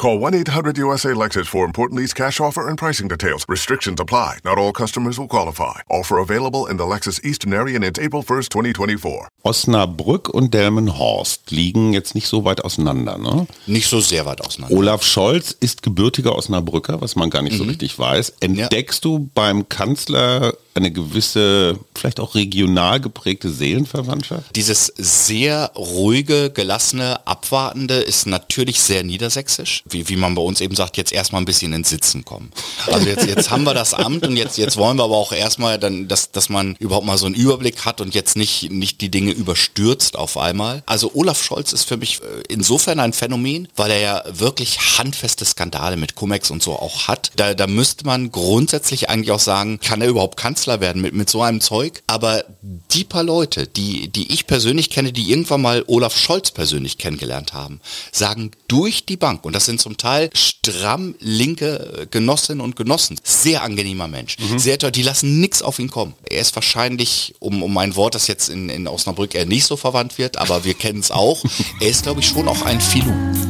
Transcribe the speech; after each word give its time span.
Call 0.00 0.18
1-800-USA-LEXUS 0.18 1.46
for 1.46 1.66
important 1.66 2.00
lease 2.00 2.14
cash 2.14 2.40
offer 2.40 2.68
and 2.68 2.78
pricing 2.78 3.06
details. 3.06 3.44
Restrictions 3.50 4.00
apply. 4.00 4.38
Not 4.44 4.56
all 4.56 4.72
customers 4.72 5.18
will 5.18 5.28
qualify. 5.28 5.82
Offer 5.90 6.16
available 6.16 6.64
in 6.70 6.78
the 6.78 6.84
Lexus 6.84 7.22
Eastern 7.22 7.52
area 7.52 7.76
and 7.76 7.84
it's 7.84 7.98
April 7.98 8.22
1st, 8.22 8.48
2024. 8.50 9.28
Osnabrück 9.42 10.30
und 10.30 10.54
Delmenhorst 10.54 11.50
liegen 11.50 11.92
jetzt 11.92 12.14
nicht 12.14 12.28
so 12.28 12.46
weit 12.46 12.64
auseinander, 12.64 13.18
ne? 13.18 13.46
Nicht 13.66 13.88
so 13.88 14.00
sehr 14.00 14.24
weit 14.24 14.40
auseinander. 14.40 14.74
Olaf 14.74 15.02
Scholz 15.02 15.54
ist 15.60 15.82
gebürtiger 15.82 16.34
Osnabrücker, 16.34 17.02
was 17.02 17.14
man 17.14 17.28
gar 17.28 17.42
nicht 17.42 17.58
so 17.58 17.64
richtig 17.64 17.98
weiß. 17.98 18.32
Entdeckst 18.40 19.04
du 19.04 19.28
beim 19.34 19.68
Kanzler 19.68 20.54
eine 20.74 20.90
gewisse, 20.90 21.78
vielleicht 21.94 22.20
auch 22.20 22.34
regional 22.34 23.00
geprägte 23.00 23.50
Seelenverwandtschaft? 23.50 24.54
Dieses 24.56 24.92
sehr 24.96 25.72
ruhige, 25.76 26.50
gelassene, 26.50 27.26
abwartende 27.26 27.96
ist 27.96 28.26
natürlich 28.26 28.80
sehr 28.80 29.02
niedersächsisch. 29.02 29.82
Wie, 29.88 30.08
wie 30.08 30.16
man 30.16 30.34
bei 30.34 30.42
uns 30.42 30.60
eben 30.60 30.74
sagt, 30.74 30.96
jetzt 30.96 31.12
erstmal 31.12 31.42
ein 31.42 31.44
bisschen 31.44 31.72
ins 31.72 31.90
Sitzen 31.90 32.24
kommen. 32.24 32.50
Also 32.86 33.08
jetzt, 33.08 33.26
jetzt 33.26 33.50
haben 33.50 33.64
wir 33.64 33.74
das 33.74 33.94
Amt 33.94 34.26
und 34.26 34.36
jetzt, 34.36 34.58
jetzt 34.58 34.76
wollen 34.76 34.96
wir 34.96 35.04
aber 35.04 35.16
auch 35.16 35.32
erstmal 35.32 35.78
dann, 35.78 36.08
dass, 36.08 36.30
dass 36.30 36.48
man 36.48 36.76
überhaupt 36.78 37.06
mal 37.06 37.18
so 37.18 37.26
einen 37.26 37.34
Überblick 37.34 37.84
hat 37.84 38.00
und 38.00 38.14
jetzt 38.14 38.36
nicht, 38.36 38.70
nicht 38.70 39.00
die 39.00 39.10
Dinge 39.10 39.32
überstürzt 39.32 40.16
auf 40.16 40.36
einmal. 40.36 40.82
Also 40.86 41.10
Olaf 41.14 41.42
Scholz 41.42 41.72
ist 41.72 41.84
für 41.84 41.96
mich 41.96 42.20
äh, 42.20 42.42
insofern 42.48 43.00
ein 43.00 43.12
Phänomen, 43.12 43.68
weil 43.76 43.90
er 43.90 44.00
ja 44.00 44.22
wirklich 44.32 44.98
handfeste 44.98 45.44
Skandale 45.44 45.96
mit 45.96 46.14
Cum-Ex 46.14 46.50
und 46.50 46.62
so 46.62 46.72
auch 46.72 47.08
hat. 47.08 47.30
Da, 47.36 47.54
da 47.54 47.66
müsste 47.66 48.06
man 48.06 48.30
grundsätzlich 48.30 49.10
eigentlich 49.10 49.32
auch 49.32 49.40
sagen, 49.40 49.80
kann 49.80 50.00
er 50.00 50.08
überhaupt 50.08 50.36
Kanzler 50.36 50.59
werden 50.66 51.02
mit, 51.02 51.14
mit 51.14 51.30
so 51.30 51.42
einem 51.42 51.60
Zeug? 51.60 52.02
Aber 52.06 52.44
die 52.92 53.04
paar 53.04 53.22
Leute, 53.22 53.66
die, 53.66 54.08
die 54.08 54.32
ich 54.32 54.46
persönlich 54.46 54.90
kenne, 54.90 55.12
die 55.12 55.30
irgendwann 55.30 55.62
mal 55.62 55.84
Olaf 55.86 56.16
Scholz 56.16 56.50
persönlich 56.50 56.98
kennengelernt 56.98 57.52
haben, 57.52 57.80
sagen 58.12 58.50
durch 58.68 59.06
die 59.06 59.16
Bank, 59.16 59.44
und 59.44 59.54
das 59.54 59.64
sind 59.64 59.80
zum 59.80 59.96
Teil 59.96 60.30
stramm 60.34 61.14
linke 61.20 62.08
Genossinnen 62.10 62.60
und 62.60 62.76
Genossen, 62.76 63.18
sehr 63.22 63.62
angenehmer 63.62 64.08
Mensch, 64.08 64.36
sehr 64.56 64.78
toll, 64.78 64.92
die 64.92 65.02
lassen 65.02 65.40
nichts 65.40 65.62
auf 65.62 65.78
ihn 65.78 65.90
kommen. 65.90 66.14
Er 66.28 66.40
ist 66.40 66.54
wahrscheinlich, 66.54 67.34
um, 67.38 67.62
um 67.62 67.76
ein 67.78 67.96
Wort, 67.96 68.14
das 68.14 68.26
jetzt 68.26 68.48
in, 68.48 68.68
in 68.68 68.86
Osnabrück 68.86 69.34
eher 69.34 69.46
nicht 69.46 69.64
so 69.64 69.76
verwandt 69.76 70.18
wird, 70.18 70.36
aber 70.36 70.64
wir 70.64 70.74
kennen 70.80 71.00
es 71.00 71.10
auch, 71.10 71.42
er 71.80 71.88
ist, 71.88 72.04
glaube 72.04 72.20
ich, 72.20 72.28
schon 72.28 72.48
auch 72.48 72.62
ein 72.62 72.80
Filou. 72.80 73.49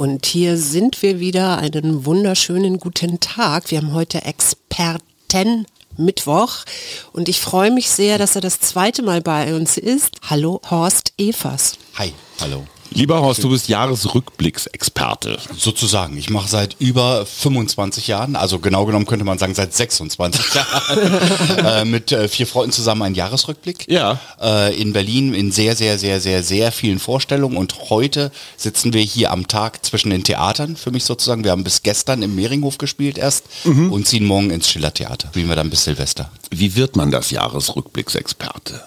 Und 0.00 0.24
hier 0.24 0.56
sind 0.56 1.02
wir 1.02 1.20
wieder. 1.20 1.58
Einen 1.58 2.06
wunderschönen 2.06 2.80
guten 2.80 3.20
Tag. 3.20 3.70
Wir 3.70 3.76
haben 3.82 3.92
heute 3.92 4.22
Experten. 4.24 5.66
Mittwoch 5.98 6.64
und 7.12 7.28
ich 7.28 7.40
freue 7.40 7.70
mich 7.70 7.90
sehr, 7.90 8.16
dass 8.16 8.34
er 8.34 8.40
das 8.40 8.60
zweite 8.60 9.02
Mal 9.02 9.20
bei 9.20 9.54
uns 9.54 9.76
ist. 9.76 10.16
Hallo 10.30 10.62
Horst 10.70 11.12
Evers. 11.18 11.76
Hi, 11.98 12.14
hallo. 12.40 12.64
Lieber 12.92 13.20
Horst, 13.20 13.44
du 13.44 13.50
bist 13.50 13.68
Jahresrückblicksexperte. 13.68 15.38
Sozusagen. 15.56 16.16
Ich 16.16 16.28
mache 16.28 16.48
seit 16.48 16.76
über 16.80 17.24
25 17.24 18.08
Jahren, 18.08 18.34
also 18.34 18.58
genau 18.58 18.84
genommen 18.84 19.06
könnte 19.06 19.24
man 19.24 19.38
sagen 19.38 19.54
seit 19.54 19.72
26 19.72 20.54
Jahren, 20.54 21.18
äh, 21.64 21.84
mit 21.84 22.10
äh, 22.10 22.28
vier 22.28 22.46
Freunden 22.46 22.72
zusammen 22.72 23.02
einen 23.02 23.14
Jahresrückblick. 23.14 23.86
Ja. 23.88 24.18
Äh, 24.40 24.80
in 24.80 24.92
Berlin 24.92 25.34
in 25.34 25.52
sehr, 25.52 25.76
sehr, 25.76 25.98
sehr, 25.98 26.20
sehr, 26.20 26.42
sehr 26.42 26.72
vielen 26.72 26.98
Vorstellungen. 26.98 27.56
Und 27.56 27.90
heute 27.90 28.32
sitzen 28.56 28.92
wir 28.92 29.02
hier 29.02 29.30
am 29.30 29.46
Tag 29.46 29.84
zwischen 29.84 30.10
den 30.10 30.24
Theatern, 30.24 30.76
für 30.76 30.90
mich 30.90 31.04
sozusagen. 31.04 31.44
Wir 31.44 31.52
haben 31.52 31.64
bis 31.64 31.82
gestern 31.82 32.22
im 32.22 32.34
Mehringhof 32.34 32.78
gespielt 32.78 33.18
erst 33.18 33.44
und 33.64 34.06
ziehen 34.06 34.24
morgen 34.24 34.50
ins 34.50 34.68
Schillertheater. 34.68 35.28
Spielen 35.28 35.48
wir 35.48 35.56
dann 35.56 35.70
bis 35.70 35.84
Silvester. 35.84 36.30
Wie 36.50 36.74
wird 36.74 36.96
man 36.96 37.10
das 37.10 37.30
Jahresrückblicksexperte? 37.30 38.82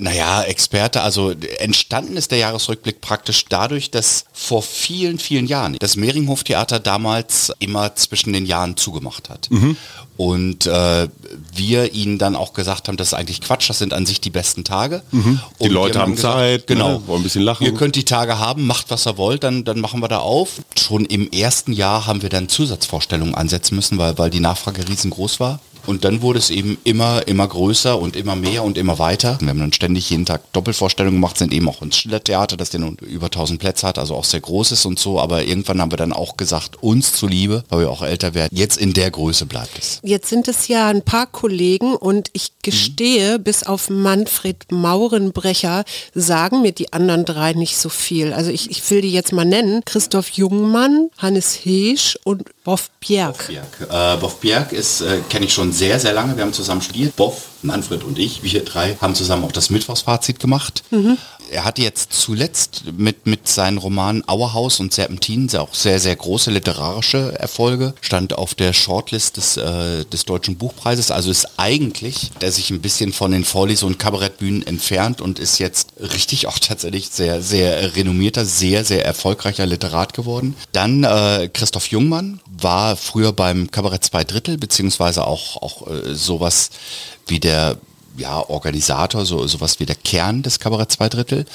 Naja, 0.00 0.42
Experte, 0.42 1.02
also 1.02 1.32
entstanden 1.58 2.16
ist 2.16 2.30
der 2.30 2.38
Jahresrückblick 2.38 3.00
praktisch 3.00 3.44
dadurch, 3.48 3.90
dass 3.90 4.24
vor 4.32 4.62
vielen, 4.62 5.18
vielen 5.18 5.46
Jahren 5.46 5.76
das 5.78 5.96
Mehringhof-Theater 5.96 6.80
damals 6.80 7.52
immer 7.58 7.94
zwischen 7.96 8.32
den 8.32 8.46
Jahren 8.46 8.76
zugemacht 8.78 9.28
hat. 9.28 9.48
Und 10.16 10.66
äh, 10.66 11.08
wir 11.54 11.94
ihnen 11.94 12.18
dann 12.18 12.36
auch 12.36 12.52
gesagt 12.52 12.88
haben, 12.88 12.96
das 12.96 13.08
ist 13.08 13.14
eigentlich 13.14 13.40
Quatsch, 13.40 13.70
das 13.70 13.78
sind 13.78 13.94
an 13.94 14.04
sich 14.04 14.20
die 14.20 14.28
besten 14.30 14.64
Tage. 14.64 15.02
Die 15.12 15.64
Und 15.64 15.70
Leute 15.70 15.98
haben 15.98 16.16
Zeit, 16.16 16.68
ne, 16.68 16.76
genau, 16.76 17.02
wollen 17.06 17.20
ein 17.20 17.22
bisschen 17.22 17.42
lachen. 17.42 17.64
Ihr 17.64 17.74
könnt 17.74 17.96
die 17.96 18.04
Tage 18.04 18.38
haben, 18.38 18.66
macht 18.66 18.90
was 18.90 19.06
ihr 19.06 19.16
wollt, 19.16 19.44
dann, 19.44 19.64
dann 19.64 19.80
machen 19.80 20.00
wir 20.00 20.08
da 20.08 20.18
auf. 20.18 20.60
Schon 20.78 21.06
im 21.06 21.30
ersten 21.30 21.72
Jahr 21.72 22.06
haben 22.06 22.20
wir 22.20 22.28
dann 22.28 22.48
Zusatzvorstellungen 22.50 23.34
ansetzen 23.34 23.76
müssen, 23.76 23.96
weil, 23.96 24.18
weil 24.18 24.30
die 24.30 24.40
Nachfrage 24.40 24.86
riesengroß 24.86 25.40
war. 25.40 25.60
Und 25.90 26.04
dann 26.04 26.22
wurde 26.22 26.38
es 26.38 26.50
eben 26.50 26.78
immer, 26.84 27.26
immer 27.26 27.48
größer 27.48 27.98
und 27.98 28.14
immer 28.14 28.36
mehr 28.36 28.62
und 28.62 28.78
immer 28.78 29.00
weiter. 29.00 29.38
Wir 29.40 29.48
haben 29.48 29.58
dann 29.58 29.72
ständig 29.72 30.08
jeden 30.08 30.24
Tag 30.24 30.40
Doppelvorstellungen 30.52 31.20
gemacht, 31.20 31.36
sind 31.36 31.52
eben 31.52 31.68
auch 31.68 31.82
ins 31.82 31.96
Schillertheater, 31.96 32.56
das 32.56 32.70
den 32.70 32.94
über 32.98 33.26
1000 33.26 33.58
Plätze 33.58 33.88
hat, 33.88 33.98
also 33.98 34.14
auch 34.14 34.22
sehr 34.22 34.38
groß 34.38 34.70
ist 34.70 34.86
und 34.86 35.00
so. 35.00 35.18
Aber 35.18 35.42
irgendwann 35.42 35.80
haben 35.80 35.90
wir 35.90 35.96
dann 35.96 36.12
auch 36.12 36.36
gesagt, 36.36 36.80
uns 36.80 37.12
zuliebe, 37.12 37.64
weil 37.70 37.80
wir 37.80 37.90
auch 37.90 38.02
älter 38.02 38.34
werden, 38.34 38.56
jetzt 38.56 38.78
in 38.78 38.92
der 38.92 39.10
Größe 39.10 39.46
bleibt 39.46 39.80
es. 39.80 39.98
Jetzt 40.04 40.28
sind 40.28 40.46
es 40.46 40.68
ja 40.68 40.86
ein 40.86 41.02
paar 41.02 41.26
Kollegen 41.26 41.96
und 41.96 42.30
ich 42.34 42.52
gestehe, 42.62 43.40
bis 43.40 43.64
auf 43.64 43.90
Manfred 43.90 44.70
Maurenbrecher 44.70 45.84
sagen 46.14 46.62
mir 46.62 46.70
die 46.70 46.92
anderen 46.92 47.24
drei 47.24 47.54
nicht 47.54 47.76
so 47.76 47.88
viel. 47.88 48.32
Also 48.32 48.52
ich, 48.52 48.70
ich 48.70 48.88
will 48.92 49.00
die 49.00 49.10
jetzt 49.10 49.32
mal 49.32 49.44
nennen. 49.44 49.82
Christoph 49.84 50.30
Jungmann, 50.30 51.10
Hannes 51.18 51.52
Heesch 51.64 52.16
und 52.22 52.44
Boff 52.62 52.90
Bjerg. 53.00 53.48
Bjerg. 53.48 53.66
Äh, 53.90 54.16
Boff 54.20 54.36
Bjerg 54.40 54.72
ist, 54.72 55.00
äh, 55.00 55.18
kenne 55.28 55.46
ich 55.46 55.52
schon 55.52 55.72
sehr, 55.72 55.79
sehr 55.88 56.12
lange. 56.12 56.36
Wir 56.36 56.44
haben 56.44 56.52
zusammen 56.52 56.82
studiert. 56.82 57.16
Boff, 57.16 57.46
Manfred 57.62 58.04
und 58.04 58.18
ich, 58.18 58.42
wir 58.42 58.64
drei, 58.64 58.96
haben 59.00 59.14
zusammen 59.14 59.44
auch 59.44 59.52
das 59.52 59.70
Mittwochsfazit 59.70 60.38
gemacht. 60.40 60.82
Er 61.50 61.64
hatte 61.64 61.82
jetzt 61.82 62.12
zuletzt 62.12 62.84
mit, 62.96 63.26
mit 63.26 63.48
seinen 63.48 63.78
Romanen 63.78 64.26
Auerhaus 64.28 64.78
und 64.78 64.94
Serpentin 64.94 65.48
sehr- 65.48 65.62
auch 65.62 65.74
sehr, 65.74 65.98
sehr 65.98 66.14
große 66.14 66.50
literarische 66.50 67.36
Erfolge. 67.38 67.94
Stand 68.00 68.34
auf 68.34 68.54
der 68.54 68.72
Shortlist 68.72 69.36
des, 69.36 69.56
äh, 69.56 70.04
des 70.04 70.24
Deutschen 70.26 70.56
Buchpreises. 70.56 71.10
Also 71.10 71.30
ist 71.30 71.48
eigentlich, 71.56 72.30
der 72.40 72.52
sich 72.52 72.70
ein 72.70 72.80
bisschen 72.80 73.12
von 73.12 73.32
den 73.32 73.44
Vorlese- 73.44 73.84
und 73.86 73.98
Kabarettbühnen 73.98 74.64
entfernt 74.66 75.20
und 75.20 75.38
ist 75.40 75.58
jetzt 75.58 75.88
richtig 75.98 76.46
auch 76.46 76.58
tatsächlich 76.60 77.08
sehr, 77.10 77.42
sehr 77.42 77.96
renommierter, 77.96 78.44
sehr, 78.44 78.84
sehr 78.84 79.04
erfolgreicher 79.04 79.66
Literat 79.66 80.14
geworden. 80.14 80.54
Dann 80.72 81.02
äh, 81.04 81.48
Christoph 81.52 81.88
Jungmann 81.88 82.40
war 82.62 82.96
früher 82.96 83.32
beim 83.32 83.70
Kabarett 83.70 84.04
zwei 84.04 84.24
Drittel, 84.24 84.58
beziehungsweise 84.58 85.26
auch, 85.26 85.56
auch 85.62 85.86
äh, 85.86 86.14
sowas 86.14 86.70
wie 87.26 87.40
der 87.40 87.78
ja, 88.16 88.38
Organisator, 88.48 89.24
so 89.24 89.46
sowas 89.46 89.80
wie 89.80 89.86
der 89.86 89.96
Kern 89.96 90.42
des 90.42 90.58
Kabarett 90.58 90.90
zwei 90.92 91.08
Drittel, 91.08 91.46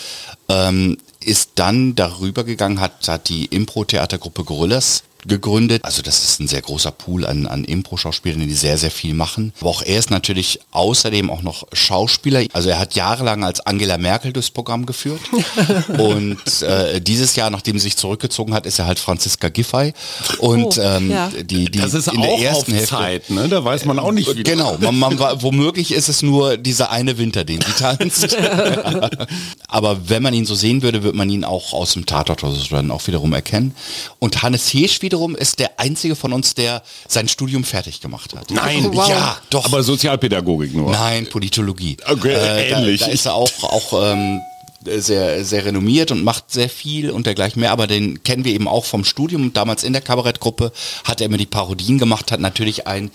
ähm, 0.49 0.97
ist 1.19 1.51
dann 1.55 1.95
darüber 1.95 2.43
gegangen, 2.43 2.79
hat, 2.79 3.07
hat 3.07 3.29
die 3.29 3.45
Impro-Theatergruppe 3.45 4.43
Gorillas 4.43 5.03
gegründet. 5.27 5.83
Also 5.85 6.01
das 6.01 6.23
ist 6.23 6.39
ein 6.39 6.47
sehr 6.47 6.61
großer 6.61 6.91
Pool 6.91 7.25
an, 7.25 7.47
an 7.47 7.63
Impro-Schauspielern, 7.63 8.47
die 8.47 8.53
sehr, 8.53 8.77
sehr 8.77 8.91
viel 8.91 9.13
machen. 9.13 9.53
Aber 9.59 9.69
auch 9.69 9.81
er 9.81 9.97
ist 9.99 10.11
natürlich 10.11 10.59
außerdem 10.71 11.29
auch 11.29 11.41
noch 11.41 11.65
Schauspieler. 11.73 12.43
Also 12.53 12.69
er 12.69 12.79
hat 12.79 12.95
jahrelang 12.95 13.43
als 13.43 13.59
Angela 13.61 13.97
Merkel 13.97 14.33
durchs 14.33 14.49
Programm 14.51 14.85
geführt. 14.85 15.21
Und 15.97 16.61
äh, 16.61 16.99
dieses 17.01 17.35
Jahr, 17.35 17.49
nachdem 17.49 17.77
sie 17.77 17.83
sich 17.85 17.97
zurückgezogen 17.97 18.53
hat, 18.53 18.65
ist 18.65 18.79
er 18.79 18.87
halt 18.87 18.99
Franziska 18.99 19.49
Giffey. 19.49 19.93
Und 20.39 20.77
Oh, 20.77 20.81
ähm, 20.81 21.11
ja. 21.11 21.29
die, 21.29 21.65
die 21.69 21.79
Das 21.79 21.93
ist 21.93 22.07
in 22.07 22.21
der 22.21 22.31
auch 22.31 22.41
ersten 22.41 22.71
auf 22.71 22.77
Hälfte, 22.77 22.95
Zeit, 22.95 23.29
ne? 23.29 23.47
Da 23.49 23.63
weiß 23.63 23.85
man 23.85 23.99
auch 23.99 24.11
nicht, 24.11 24.35
wie 24.35 24.43
Genau, 24.43 24.77
man, 24.79 24.97
man, 24.97 25.19
war- 25.19 25.41
womöglich 25.41 25.91
ist 25.93 26.09
es 26.09 26.21
nur 26.21 26.57
dieser 26.57 26.89
eine 26.91 27.17
Winter, 27.17 27.43
den 27.43 27.61
sie 27.61 27.71
tanzt. 27.73 28.35
Aber 29.67 30.09
wenn 30.09 30.23
man 30.23 30.33
ihn 30.33 30.45
so 30.45 30.55
sehen 30.55 30.81
würde, 30.81 31.03
wird 31.03 31.15
man 31.15 31.29
ihn 31.29 31.43
auch 31.43 31.73
aus 31.73 31.93
dem 31.93 32.05
Tatort 32.05 32.43
oder 32.43 32.53
so 32.53 32.63
dann 32.69 32.91
auch 32.91 33.05
wiederum 33.07 33.33
erkennen. 33.33 33.75
Und 34.19 34.43
Hannes 34.43 34.67
Heesch 34.73 35.01
wiederum 35.15 35.35
ist 35.35 35.59
der 35.59 35.79
einzige 35.79 36.15
von 36.15 36.33
uns, 36.33 36.55
der 36.55 36.83
sein 37.07 37.29
Studium 37.29 37.63
fertig 37.63 38.01
gemacht 38.01 38.35
hat. 38.35 38.51
Nein, 38.51 38.93
Wow. 38.93 39.07
Ja, 39.07 39.37
doch. 39.49 39.65
Aber 39.65 39.81
Sozialpädagogik 39.81 40.73
nur. 40.73 40.91
Nein, 40.91 41.27
Politologie. 41.27 41.95
Okay, 42.05 42.33
äh, 42.33 42.69
ähnlich. 42.71 42.99
Da, 42.99 43.07
da 43.07 43.11
ist 43.13 43.25
er 43.25 43.33
auch, 43.33 43.63
auch 43.63 44.11
ähm, 44.11 44.41
äh, 44.85 44.99
sehr, 44.99 45.45
sehr 45.45 45.63
renommiert 45.63 46.11
und 46.11 46.23
macht 46.23 46.51
sehr 46.51 46.69
viel 46.69 47.11
und 47.11 47.25
dergleichen 47.25 47.61
mehr, 47.61 47.71
aber 47.71 47.87
den 47.87 48.23
kennen 48.23 48.43
wir 48.43 48.53
eben 48.53 48.67
auch 48.67 48.83
vom 48.83 49.05
Studium. 49.05 49.53
Damals 49.53 49.83
in 49.83 49.93
der 49.93 50.01
Kabarettgruppe 50.01 50.73
hat 51.05 51.21
er 51.21 51.27
immer 51.27 51.37
die 51.37 51.45
Parodien 51.45 51.97
gemacht, 51.97 52.31
hat 52.31 52.41
natürlich 52.41 52.87
ein 52.87 53.09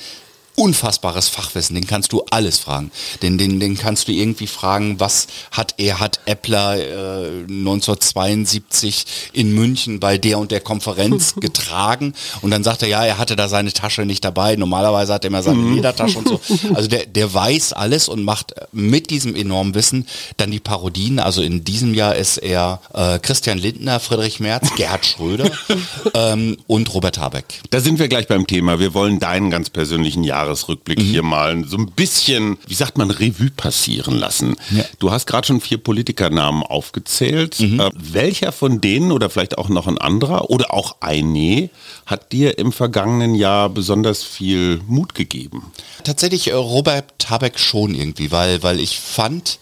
unfassbares 0.61 1.29
Fachwissen, 1.31 1.75
den 1.75 1.87
kannst 1.87 2.13
du 2.13 2.23
alles 2.31 2.59
fragen. 2.59 2.91
Den, 3.23 3.39
den, 3.39 3.61
den 3.61 3.79
kannst 3.79 4.09
du 4.09 4.13
irgendwie 4.13 4.47
fragen, 4.47 5.01
was 5.01 5.27
hat 5.51 5.75
er, 5.79 6.01
hat 6.01 6.21
Eppler 6.27 6.77
äh, 6.77 7.45
1972 7.49 9.07
in 9.33 9.55
München 9.55 10.01
bei 10.01 10.19
der 10.19 10.39
und 10.39 10.51
der 10.51 10.61
Konferenz 10.61 11.35
getragen 11.41 12.13
und 12.43 12.51
dann 12.51 12.63
sagt 12.63 12.83
er, 12.83 12.89
ja, 12.89 13.03
er 13.03 13.17
hatte 13.17 13.37
da 13.37 13.49
seine 13.49 13.73
Tasche 13.73 14.05
nicht 14.05 14.23
dabei, 14.23 14.57
normalerweise 14.57 15.15
hat 15.15 15.25
er 15.25 15.29
immer 15.29 15.43
seine 15.43 15.57
mhm. 15.57 15.77
Ledertasche 15.77 16.19
und 16.19 16.29
so. 16.29 16.41
Also 16.75 16.89
der, 16.89 17.07
der 17.07 17.33
weiß 17.33 17.73
alles 17.73 18.09
und 18.09 18.23
macht 18.23 18.55
mit 18.73 19.11
diesem 19.11 19.35
enormen 19.35 19.75
Wissen 19.75 20.07
dann 20.37 20.51
die 20.51 20.61
Parodien, 20.61 21.19
also 21.19 21.41
in 21.43 21.65
diesem 21.65 21.95
Jahr 21.95 22.15
ist 22.15 22.37
er 22.37 22.81
äh, 22.93 23.19
Christian 23.19 23.57
Lindner, 23.57 23.99
Friedrich 23.99 24.41
Merz, 24.41 24.75
Gerhard 24.77 25.07
Schröder 25.07 25.51
ähm, 26.15 26.59
und 26.67 26.93
Robert 26.93 27.19
Habeck. 27.19 27.47
Da 27.71 27.81
sind 27.81 27.99
wir 27.99 28.09
gleich 28.09 28.29
beim 28.29 28.47
Thema. 28.47 28.79
Wir 28.79 28.93
wollen 28.93 29.21
deinen 29.21 29.51
ganz 29.51 29.71
persönlichen 29.71 30.23
Jahres 30.23 30.50
Jahresrückblick 30.51 30.99
mhm. 30.99 31.03
hier 31.03 31.23
mal 31.23 31.65
so 31.65 31.77
ein 31.77 31.87
bisschen, 31.87 32.59
wie 32.67 32.75
sagt 32.75 32.99
man, 32.99 33.11
Revue 33.11 33.51
passieren 33.51 34.17
lassen. 34.17 34.57
Ja. 34.71 34.85
Du 34.99 35.11
hast 35.11 35.27
gerade 35.27 35.47
schon 35.47 35.61
vier 35.61 35.79
Politikernamen 35.79 36.63
aufgezählt. 36.63 37.61
Mhm. 37.61 37.81
Äh, 37.81 37.91
welcher 37.95 38.53
von 38.53 38.81
denen 38.81 39.13
oder 39.13 39.31
vielleicht 39.31 39.59
auch 39.59 39.69
noch 39.69 39.87
ein 39.87 39.99
anderer 39.99 40.51
oder 40.51 40.75
auch 40.75 40.97
eine 41.01 41.71
hat 42.07 42.33
dir 42.33 42.59
im 42.59 42.73
vergangenen 42.73 43.35
Jahr 43.35 43.69
besonders 43.69 44.25
viel 44.25 44.81
Mut 44.87 45.15
gegeben? 45.15 45.73
Tatsächlich 46.05 46.49
äh, 46.49 46.55
Robert 46.55 47.31
Habeck 47.31 47.59
schon 47.59 47.95
irgendwie, 47.95 48.33
weil, 48.33 48.63
weil 48.63 48.81
ich 48.81 48.99
fand, 48.99 49.59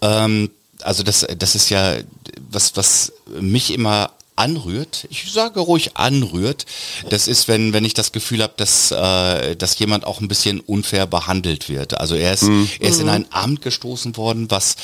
ähm, 0.00 0.50
also 0.82 1.02
das, 1.02 1.26
das 1.38 1.54
ist 1.54 1.70
ja 1.70 1.96
was, 2.50 2.76
was 2.76 3.12
mich 3.40 3.72
immer 3.72 4.10
anrührt, 4.36 5.06
ich 5.10 5.32
sage 5.32 5.60
ruhig 5.60 5.96
anrührt, 5.96 6.66
das 7.08 7.26
ist, 7.26 7.48
wenn, 7.48 7.72
wenn 7.72 7.84
ich 7.84 7.94
das 7.94 8.12
Gefühl 8.12 8.42
habe, 8.42 8.52
dass, 8.56 8.90
äh, 8.90 9.56
dass 9.56 9.78
jemand 9.78 10.06
auch 10.06 10.20
ein 10.20 10.28
bisschen 10.28 10.60
unfair 10.60 11.06
behandelt 11.06 11.68
wird. 11.68 11.98
Also 11.98 12.14
er 12.14 12.34
ist, 12.34 12.42
mhm. 12.42 12.68
er 12.78 12.90
ist 12.90 13.00
in 13.00 13.08
ein 13.08 13.26
Amt 13.30 13.62
gestoßen 13.62 14.16
worden, 14.16 14.50
was 14.50 14.76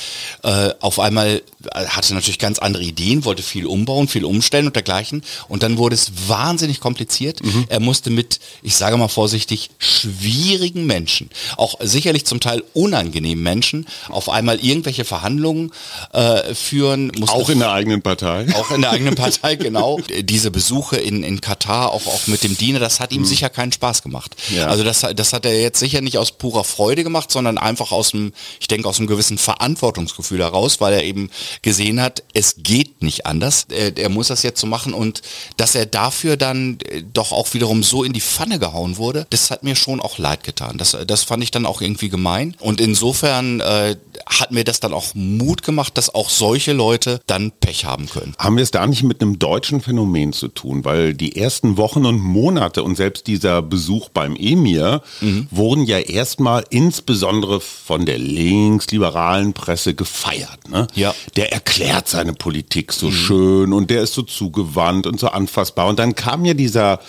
äh, 0.43 0.70
auf 0.81 0.99
einmal 0.99 1.43
äh, 1.72 1.87
hatte 1.87 2.14
natürlich 2.14 2.38
ganz 2.38 2.58
andere 2.58 2.82
Ideen, 2.82 3.25
wollte 3.25 3.43
viel 3.43 3.66
umbauen, 3.66 4.08
viel 4.08 4.25
umstellen 4.25 4.66
und 4.66 4.75
dergleichen. 4.75 5.22
Und 5.49 5.62
dann 5.62 5.76
wurde 5.76 5.94
es 5.94 6.12
wahnsinnig 6.28 6.81
kompliziert. 6.81 7.44
Mhm. 7.44 7.66
Er 7.69 7.81
musste 7.81 8.10
mit, 8.10 8.40
ich 8.62 8.76
sage 8.76 8.96
mal 8.96 9.08
vorsichtig, 9.08 9.70
schwierigen 9.78 10.87
Menschen, 10.87 11.28
auch 11.56 11.78
sicherlich 11.81 12.25
zum 12.25 12.40
Teil 12.40 12.62
unangenehmen 12.72 13.43
Menschen, 13.43 13.87
auf 14.08 14.28
einmal 14.28 14.58
irgendwelche 14.60 15.04
Verhandlungen 15.04 15.72
äh, 16.12 16.54
führen. 16.54 17.12
Auch 17.28 17.50
in 17.50 17.58
der 17.58 17.72
eigenen 17.72 18.00
Partei. 18.00 18.46
Auch 18.54 18.70
in 18.70 18.81
der 18.81 18.93
eigenen 18.93 19.14
Partei. 19.14 19.41
Teil, 19.42 19.56
genau. 19.56 19.98
Diese 20.20 20.50
Besuche 20.52 20.96
in, 20.96 21.24
in 21.24 21.40
Katar, 21.40 21.90
auch, 21.90 22.06
auch 22.06 22.26
mit 22.28 22.44
dem 22.44 22.56
Diener, 22.56 22.78
das 22.78 23.00
hat 23.00 23.12
ihm 23.12 23.22
mhm. 23.22 23.26
sicher 23.26 23.50
keinen 23.50 23.72
Spaß 23.72 24.02
gemacht. 24.02 24.36
Ja. 24.54 24.68
Also 24.68 24.84
das, 24.84 25.04
das 25.16 25.32
hat 25.32 25.44
er 25.44 25.60
jetzt 25.60 25.80
sicher 25.80 26.00
nicht 26.00 26.16
aus 26.16 26.32
purer 26.32 26.62
Freude 26.62 27.02
gemacht, 27.02 27.32
sondern 27.32 27.58
einfach 27.58 27.90
aus 27.90 28.12
dem, 28.12 28.32
ich 28.60 28.68
denke, 28.68 28.88
aus 28.88 28.98
einem 28.98 29.08
gewissen 29.08 29.38
Verantwortungsgefühl 29.38 30.38
heraus, 30.38 30.80
weil 30.80 30.94
er 30.94 31.02
eben 31.02 31.30
gesehen 31.62 32.00
hat, 32.00 32.22
es 32.34 32.56
geht 32.58 33.02
nicht 33.02 33.26
anders. 33.26 33.66
Er, 33.68 33.96
er 33.96 34.08
muss 34.10 34.28
das 34.28 34.44
jetzt 34.44 34.60
so 34.60 34.66
machen 34.68 34.94
und 34.94 35.22
dass 35.56 35.74
er 35.74 35.86
dafür 35.86 36.36
dann 36.36 36.78
äh, 36.84 37.02
doch 37.12 37.32
auch 37.32 37.52
wiederum 37.52 37.82
so 37.82 38.04
in 38.04 38.12
die 38.12 38.20
Pfanne 38.20 38.60
gehauen 38.60 38.96
wurde, 38.96 39.26
das 39.30 39.50
hat 39.50 39.64
mir 39.64 39.74
schon 39.74 40.00
auch 40.00 40.18
leid 40.18 40.44
getan. 40.44 40.78
Das, 40.78 40.96
das 41.06 41.24
fand 41.24 41.42
ich 41.42 41.50
dann 41.50 41.66
auch 41.66 41.80
irgendwie 41.80 42.08
gemein. 42.08 42.54
Und 42.60 42.80
insofern 42.80 43.58
äh, 43.58 43.96
hat 44.26 44.52
mir 44.52 44.62
das 44.62 44.78
dann 44.78 44.92
auch 44.92 45.14
Mut 45.14 45.64
gemacht, 45.64 45.98
dass 45.98 46.14
auch 46.14 46.30
solche 46.30 46.72
Leute 46.72 47.20
dann 47.26 47.50
Pech 47.50 47.84
haben 47.84 48.08
können. 48.08 48.34
Haben 48.38 48.56
wir 48.56 48.62
es 48.62 48.70
da 48.70 48.86
nicht 48.86 49.02
mit 49.02 49.20
einem 49.20 49.31
deutschen 49.38 49.81
Phänomen 49.81 50.32
zu 50.32 50.49
tun, 50.49 50.84
weil 50.84 51.14
die 51.14 51.37
ersten 51.37 51.76
Wochen 51.76 52.06
und 52.06 52.19
Monate 52.19 52.82
und 52.82 52.96
selbst 52.96 53.26
dieser 53.26 53.62
Besuch 53.62 54.08
beim 54.08 54.37
Emir 54.37 55.02
mhm. 55.20 55.46
wurden 55.50 55.84
ja 55.84 55.99
erstmal 55.99 56.64
insbesondere 56.70 57.61
von 57.61 58.06
der 58.06 58.19
linksliberalen 58.19 59.52
Presse 59.52 59.94
gefeiert. 59.94 60.69
Ne? 60.69 60.87
Ja. 60.94 61.14
Der 61.37 61.52
erklärt 61.52 62.08
seine 62.08 62.32
Politik 62.32 62.93
so 62.93 63.06
mhm. 63.06 63.12
schön 63.12 63.73
und 63.73 63.90
der 63.90 64.02
ist 64.02 64.14
so 64.14 64.23
zugewandt 64.23 65.06
und 65.06 65.20
so 65.20 65.29
anfassbar. 65.29 65.88
Und 65.88 65.99
dann 65.99 66.14
kam 66.14 66.44
ja 66.44 66.55
dieser 66.55 67.00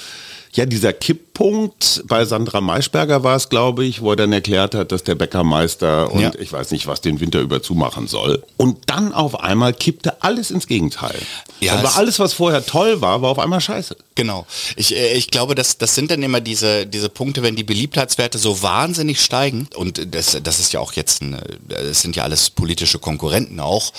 ja, 0.53 0.67
dieser 0.67 0.93
Kipppunkt 0.93 2.03
bei 2.07 2.25
Sandra 2.25 2.61
Maischberger 2.61 3.23
war 3.23 3.35
es, 3.35 3.49
glaube 3.49 3.85
ich, 3.85 4.01
wo 4.01 4.11
er 4.11 4.15
dann 4.15 4.31
erklärt 4.31 4.75
hat, 4.75 4.91
dass 4.91 5.03
der 5.03 5.15
Bäckermeister 5.15 6.11
und 6.11 6.21
ja. 6.21 6.31
ich 6.37 6.53
weiß 6.53 6.69
nicht, 6.71 6.85
was 6.85 7.01
den 7.01 7.19
Winter 7.19 7.39
über 7.39 7.63
zumachen 7.63 8.07
soll. 8.07 8.43
Und 8.55 8.77
dann 8.85 9.13
auf 9.13 9.39
einmal 9.39 9.73
kippte 9.73 10.21
alles 10.21 10.51
ins 10.51 10.67
Gegenteil. 10.67 11.19
Ja, 11.59 11.73
Aber 11.73 11.95
alles, 11.95 12.19
was 12.19 12.33
vorher 12.33 12.63
toll 12.63 13.01
war, 13.01 13.23
war 13.23 13.31
auf 13.31 13.39
einmal 13.39 13.61
scheiße. 13.61 13.97
Genau. 14.13 14.45
Ich, 14.75 14.95
äh, 14.95 15.13
ich 15.13 15.31
glaube, 15.31 15.55
das, 15.55 15.79
das 15.79 15.95
sind 15.95 16.11
dann 16.11 16.21
immer 16.21 16.39
diese, 16.39 16.85
diese 16.85 17.09
Punkte, 17.09 17.41
wenn 17.41 17.55
die 17.55 17.63
Beliebtheitswerte 17.63 18.37
so 18.37 18.61
wahnsinnig 18.61 19.21
steigen, 19.21 19.67
und 19.75 20.13
das, 20.13 20.37
das 20.43 20.59
ist 20.59 20.71
ja 20.71 20.79
auch 20.79 20.93
jetzt, 20.93 21.23
ein, 21.23 21.35
das 21.67 22.01
sind 22.01 22.15
ja 22.15 22.23
alles 22.23 22.51
politische 22.51 22.99
Konkurrenten 22.99 23.59
auch, 23.59 23.91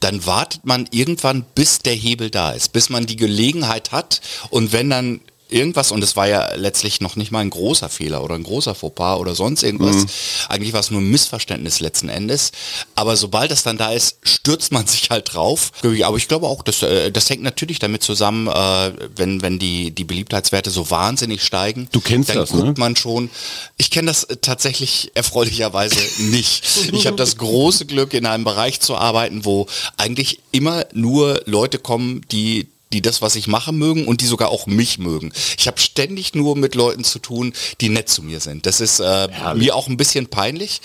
dann 0.00 0.26
wartet 0.26 0.66
man 0.66 0.86
irgendwann, 0.90 1.46
bis 1.54 1.78
der 1.78 1.94
Hebel 1.94 2.28
da 2.28 2.52
ist, 2.52 2.72
bis 2.74 2.90
man 2.90 3.06
die 3.06 3.16
Gelegenheit 3.16 3.90
hat 3.90 4.20
und 4.50 4.72
wenn 4.72 4.90
dann 4.90 5.20
irgendwas, 5.48 5.92
und 5.92 6.02
es 6.02 6.16
war 6.16 6.26
ja 6.26 6.54
letztlich 6.54 7.00
noch 7.00 7.16
nicht 7.16 7.30
mal 7.30 7.40
ein 7.40 7.50
großer 7.50 7.88
Fehler 7.88 8.22
oder 8.24 8.34
ein 8.34 8.42
großer 8.42 8.74
Fauxpas 8.74 9.18
oder 9.18 9.34
sonst 9.34 9.62
irgendwas. 9.62 9.96
Mhm. 9.96 10.06
Eigentlich 10.48 10.72
war 10.72 10.80
es 10.80 10.90
nur 10.90 11.00
ein 11.00 11.10
Missverständnis 11.10 11.80
letzten 11.80 12.08
Endes. 12.08 12.52
Aber 12.94 13.16
sobald 13.16 13.50
es 13.50 13.62
dann 13.62 13.76
da 13.76 13.92
ist, 13.92 14.18
stürzt 14.22 14.72
man 14.72 14.86
sich 14.94 15.10
halt 15.10 15.34
drauf. 15.34 15.72
Aber 15.82 16.16
ich 16.16 16.28
glaube 16.28 16.46
auch, 16.46 16.62
das, 16.62 16.82
äh, 16.82 17.10
das 17.10 17.28
hängt 17.30 17.42
natürlich 17.42 17.78
damit 17.78 18.02
zusammen, 18.02 18.48
äh, 18.48 18.92
wenn, 19.16 19.42
wenn 19.42 19.58
die, 19.58 19.90
die 19.90 20.04
Beliebtheitswerte 20.04 20.70
so 20.70 20.90
wahnsinnig 20.90 21.42
steigen. 21.42 21.88
Du 21.92 22.00
kennst 22.00 22.30
dann 22.30 22.36
das, 22.36 22.50
guckt 22.50 22.64
ne? 22.64 22.74
man 22.76 22.96
schon. 22.96 23.30
Ich 23.76 23.90
kenne 23.90 24.06
das 24.08 24.26
tatsächlich 24.40 25.12
erfreulicherweise 25.14 25.98
nicht. 26.22 26.64
Ich 26.92 27.06
habe 27.06 27.16
das 27.16 27.36
große 27.36 27.86
Glück, 27.86 28.14
in 28.14 28.26
einem 28.26 28.44
Bereich 28.44 28.80
zu 28.80 28.96
arbeiten, 28.96 29.44
wo 29.44 29.66
eigentlich 29.96 30.40
immer 30.52 30.86
nur 30.92 31.42
Leute 31.46 31.78
kommen, 31.78 32.22
die 32.30 32.68
die 32.94 33.02
das, 33.02 33.20
was 33.20 33.34
ich 33.34 33.48
mache, 33.48 33.72
mögen 33.72 34.06
und 34.06 34.20
die 34.20 34.26
sogar 34.26 34.48
auch 34.48 34.66
mich 34.66 34.98
mögen. 34.98 35.32
Ich 35.58 35.66
habe 35.66 35.80
ständig 35.80 36.34
nur 36.34 36.56
mit 36.56 36.74
Leuten 36.74 37.02
zu 37.04 37.18
tun, 37.18 37.52
die 37.80 37.88
nett 37.88 38.08
zu 38.08 38.22
mir 38.22 38.40
sind. 38.40 38.66
Das 38.66 38.80
ist 38.80 39.00
äh, 39.00 39.28
mir 39.56 39.74
auch 39.74 39.88
ein 39.88 39.96
bisschen 39.96 40.28
peinlich, 40.28 40.80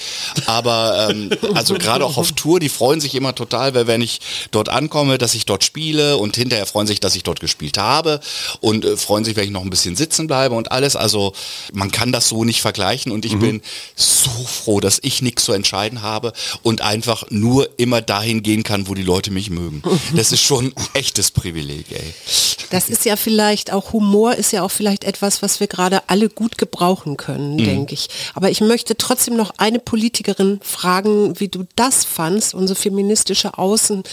aber 0.48 1.10
ähm, 1.10 1.30
also 1.54 1.76
gerade 1.76 2.04
auch 2.04 2.18
auf 2.18 2.32
Tour, 2.32 2.60
die 2.60 2.70
freuen 2.70 3.00
sich 3.00 3.14
immer 3.14 3.36
total, 3.36 3.76
weil 3.76 3.88
wenn 3.88 4.02
ich 4.02 4.20
dort 4.52 4.70
ankomme, 4.70 5.20
dass 5.20 5.36
ich 5.36 5.46
dort 5.46 5.64
spiele 5.64 6.18
und 6.18 6.36
hinterher 6.36 6.66
freuen 6.66 6.88
sich, 6.88 7.00
dass 7.00 7.16
ich 7.16 7.24
dort 7.24 7.40
gespielt 7.40 7.78
habe 7.78 8.20
und 8.60 8.86
äh, 8.86 8.98
freuen 8.98 9.24
sich, 9.24 9.36
wenn 9.36 9.46
ich 9.46 9.52
noch 9.52 9.64
ein 9.64 9.70
bisschen 9.70 9.96
sitzen 9.96 10.26
bleibe 10.26 10.56
und 10.56 10.72
alles. 10.72 10.96
Also 10.96 11.34
man 11.74 11.92
kann 11.92 12.12
das 12.12 12.28
so 12.28 12.44
nicht 12.44 12.62
vergleichen 12.62 13.12
und 13.12 13.24
ich 13.24 13.36
mhm. 13.36 13.40
bin 13.40 13.62
so 13.96 14.32
froh, 14.32 14.80
dass 14.80 15.00
ich 15.04 15.22
nichts 15.22 15.44
zu 15.46 15.54
entscheiden 15.54 16.02
habe 16.02 16.34
und 16.64 16.82
einfach 16.82 17.26
nur 17.30 17.70
immer 17.78 18.02
dahin 18.02 18.42
gehen 18.42 18.64
kann, 18.64 18.88
wo 18.88 18.96
die 18.96 19.04
Leute 19.04 19.30
mich 19.30 19.52
mögen. 19.52 19.84
Das 20.16 20.32
ist 20.32 20.42
schon 20.42 20.74
ein 20.76 20.88
echtes 20.94 21.30
Privileg. 21.30 21.86
Ey 21.92 21.99
ey. 22.00 22.14
Das 22.70 22.90
ist 22.90 23.06
ja 23.06 23.16
vielleicht 23.16 23.74
auch 23.74 23.94
Humor 23.94 24.36
ist 24.36 24.52
ja 24.52 24.64
auch 24.64 24.72
vielleicht 24.72 25.04
etwas, 25.04 25.42
was 25.42 25.60
wir 25.60 25.68
gerade 25.68 26.02
alle 26.08 26.30
gut 26.30 26.58
gebrauchen 26.58 27.18
können, 27.18 27.54
mhm. 27.54 27.66
denke 27.66 27.94
ich. 27.94 28.10
Aber 28.36 28.50
ich 28.52 28.62
möchte 28.62 28.96
trotzdem 28.96 29.36
noch 29.36 29.52
eine 29.58 29.80
Politikerin 29.80 30.60
fragen, 30.62 31.40
wie 31.40 31.48
du 31.48 31.66
das 31.76 32.06
fandst, 32.06 32.54
unsere 32.54 32.80
feministische 32.80 33.58
Außen 33.58 34.04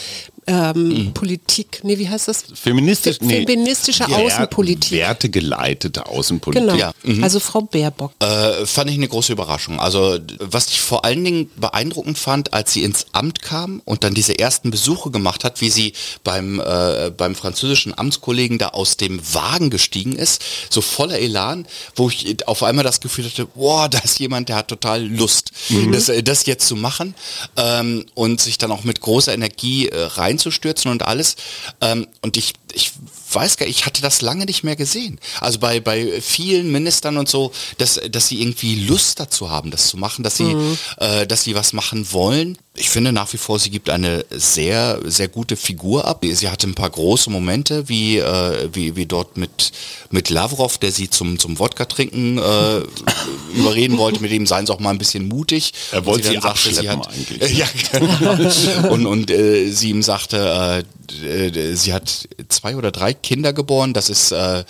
ähm, 0.48 0.88
mhm. 0.88 1.12
Politik, 1.12 1.80
nee, 1.82 1.98
wie 1.98 2.08
heißt 2.08 2.28
das? 2.28 2.44
Feministisch, 2.54 3.16
nee, 3.20 3.44
feministische 3.44 4.06
Außenpolitik. 4.06 4.92
Wertegeleitete 4.92 6.06
Außenpolitik. 6.06 6.68
Genau, 6.68 6.78
ja. 6.78 6.92
mhm. 7.02 7.24
also 7.24 7.40
Frau 7.40 7.62
Baerbock. 7.62 8.12
Äh, 8.20 8.64
fand 8.64 8.90
ich 8.90 8.96
eine 8.96 9.08
große 9.08 9.32
Überraschung. 9.32 9.80
Also 9.80 10.18
was 10.38 10.68
ich 10.68 10.80
vor 10.80 11.04
allen 11.04 11.24
Dingen 11.24 11.50
beeindruckend 11.56 12.16
fand, 12.16 12.54
als 12.54 12.72
sie 12.72 12.84
ins 12.84 13.06
Amt 13.10 13.42
kam 13.42 13.82
und 13.84 14.04
dann 14.04 14.14
diese 14.14 14.38
ersten 14.38 14.70
Besuche 14.70 15.10
gemacht 15.10 15.42
hat, 15.42 15.60
wie 15.60 15.70
sie 15.70 15.94
beim, 16.22 16.60
äh, 16.60 17.10
beim 17.10 17.34
französischen 17.34 17.96
Amtskollegen 17.98 18.58
da 18.58 18.68
aus 18.68 18.96
dem 18.96 19.20
Wagen 19.34 19.70
gestiegen 19.70 20.14
ist, 20.14 20.42
so 20.70 20.80
voller 20.80 21.18
Elan, 21.18 21.66
wo 21.96 22.08
ich 22.08 22.46
auf 22.46 22.62
einmal 22.62 22.84
das 22.84 23.00
Gefühl 23.00 23.24
hatte, 23.24 23.46
boah, 23.46 23.88
da 23.88 23.98
ist 23.98 24.20
jemand, 24.20 24.48
der 24.48 24.56
hat 24.56 24.68
total 24.68 25.04
Lust, 25.04 25.50
mhm. 25.70 25.90
das, 25.90 26.08
äh, 26.08 26.22
das 26.22 26.46
jetzt 26.46 26.68
zu 26.68 26.76
machen 26.76 27.16
ähm, 27.56 28.06
und 28.14 28.40
sich 28.40 28.58
dann 28.58 28.70
auch 28.70 28.84
mit 28.84 29.00
großer 29.00 29.34
Energie 29.34 29.88
äh, 29.88 30.02
rein 30.02 30.35
reinzustürzen 30.36 30.90
und 30.90 31.02
alles. 31.02 31.36
Ähm, 31.80 32.06
und 32.22 32.36
ich, 32.36 32.54
ich 32.72 32.92
weiß 33.36 33.58
gar 33.58 33.66
ich 33.68 33.86
hatte 33.86 34.02
das 34.02 34.22
lange 34.22 34.46
nicht 34.46 34.64
mehr 34.64 34.76
gesehen. 34.76 35.20
Also 35.40 35.58
bei, 35.58 35.80
bei 35.80 36.20
vielen 36.20 36.72
Ministern 36.72 37.16
und 37.18 37.28
so, 37.28 37.52
dass, 37.78 38.00
dass 38.10 38.28
sie 38.28 38.40
irgendwie 38.40 38.86
Lust 38.86 39.20
dazu 39.20 39.50
haben, 39.50 39.70
das 39.70 39.88
zu 39.88 39.96
machen, 39.96 40.24
dass 40.24 40.36
sie, 40.36 40.54
mhm. 40.54 40.78
äh, 40.96 41.26
dass 41.26 41.44
sie 41.44 41.54
was 41.54 41.72
machen 41.72 42.12
wollen. 42.12 42.58
Ich 42.74 42.90
finde 42.90 43.12
nach 43.12 43.32
wie 43.32 43.38
vor, 43.38 43.58
sie 43.58 43.70
gibt 43.70 43.88
eine 43.88 44.24
sehr, 44.30 45.00
sehr 45.04 45.28
gute 45.28 45.56
Figur 45.56 46.04
ab. 46.06 46.24
Sie 46.30 46.48
hatte 46.48 46.66
ein 46.66 46.74
paar 46.74 46.90
große 46.90 47.30
Momente, 47.30 47.88
wie, 47.88 48.18
äh, 48.18 48.68
wie, 48.72 48.96
wie 48.96 49.06
dort 49.06 49.36
mit, 49.36 49.72
mit 50.10 50.28
Lavrov, 50.28 50.76
der 50.78 50.92
sie 50.92 51.08
zum, 51.08 51.38
zum 51.38 51.58
Wodka 51.58 51.86
trinken 51.86 52.38
äh, 52.38 52.82
überreden 53.54 53.96
wollte, 53.96 54.20
mit 54.20 54.30
dem 54.30 54.46
seien 54.46 54.66
sie 54.66 54.72
auch 54.72 54.80
mal 54.80 54.90
ein 54.90 54.98
bisschen 54.98 55.28
mutig. 55.28 55.72
Er 55.92 56.04
wollte 56.04 56.28
sie, 56.28 56.40
sagte, 56.40 56.74
sie 56.74 56.88
hat, 56.88 57.08
eigentlich. 57.08 57.42
Äh, 57.42 57.54
ja, 57.54 57.66
genau. 57.92 58.92
und, 58.92 59.06
und 59.06 59.30
äh, 59.30 59.70
sie 59.70 59.90
ihm 59.90 60.02
sagte, 60.02 60.84
äh, 60.84 60.95
sie 61.12 61.92
hat 61.92 62.28
zwei 62.48 62.76
oder 62.76 62.90
drei 62.90 63.14
Kinder 63.14 63.52
geboren, 63.52 63.92
das 63.92 64.10
ist 64.10 64.32
äh, 64.32 64.64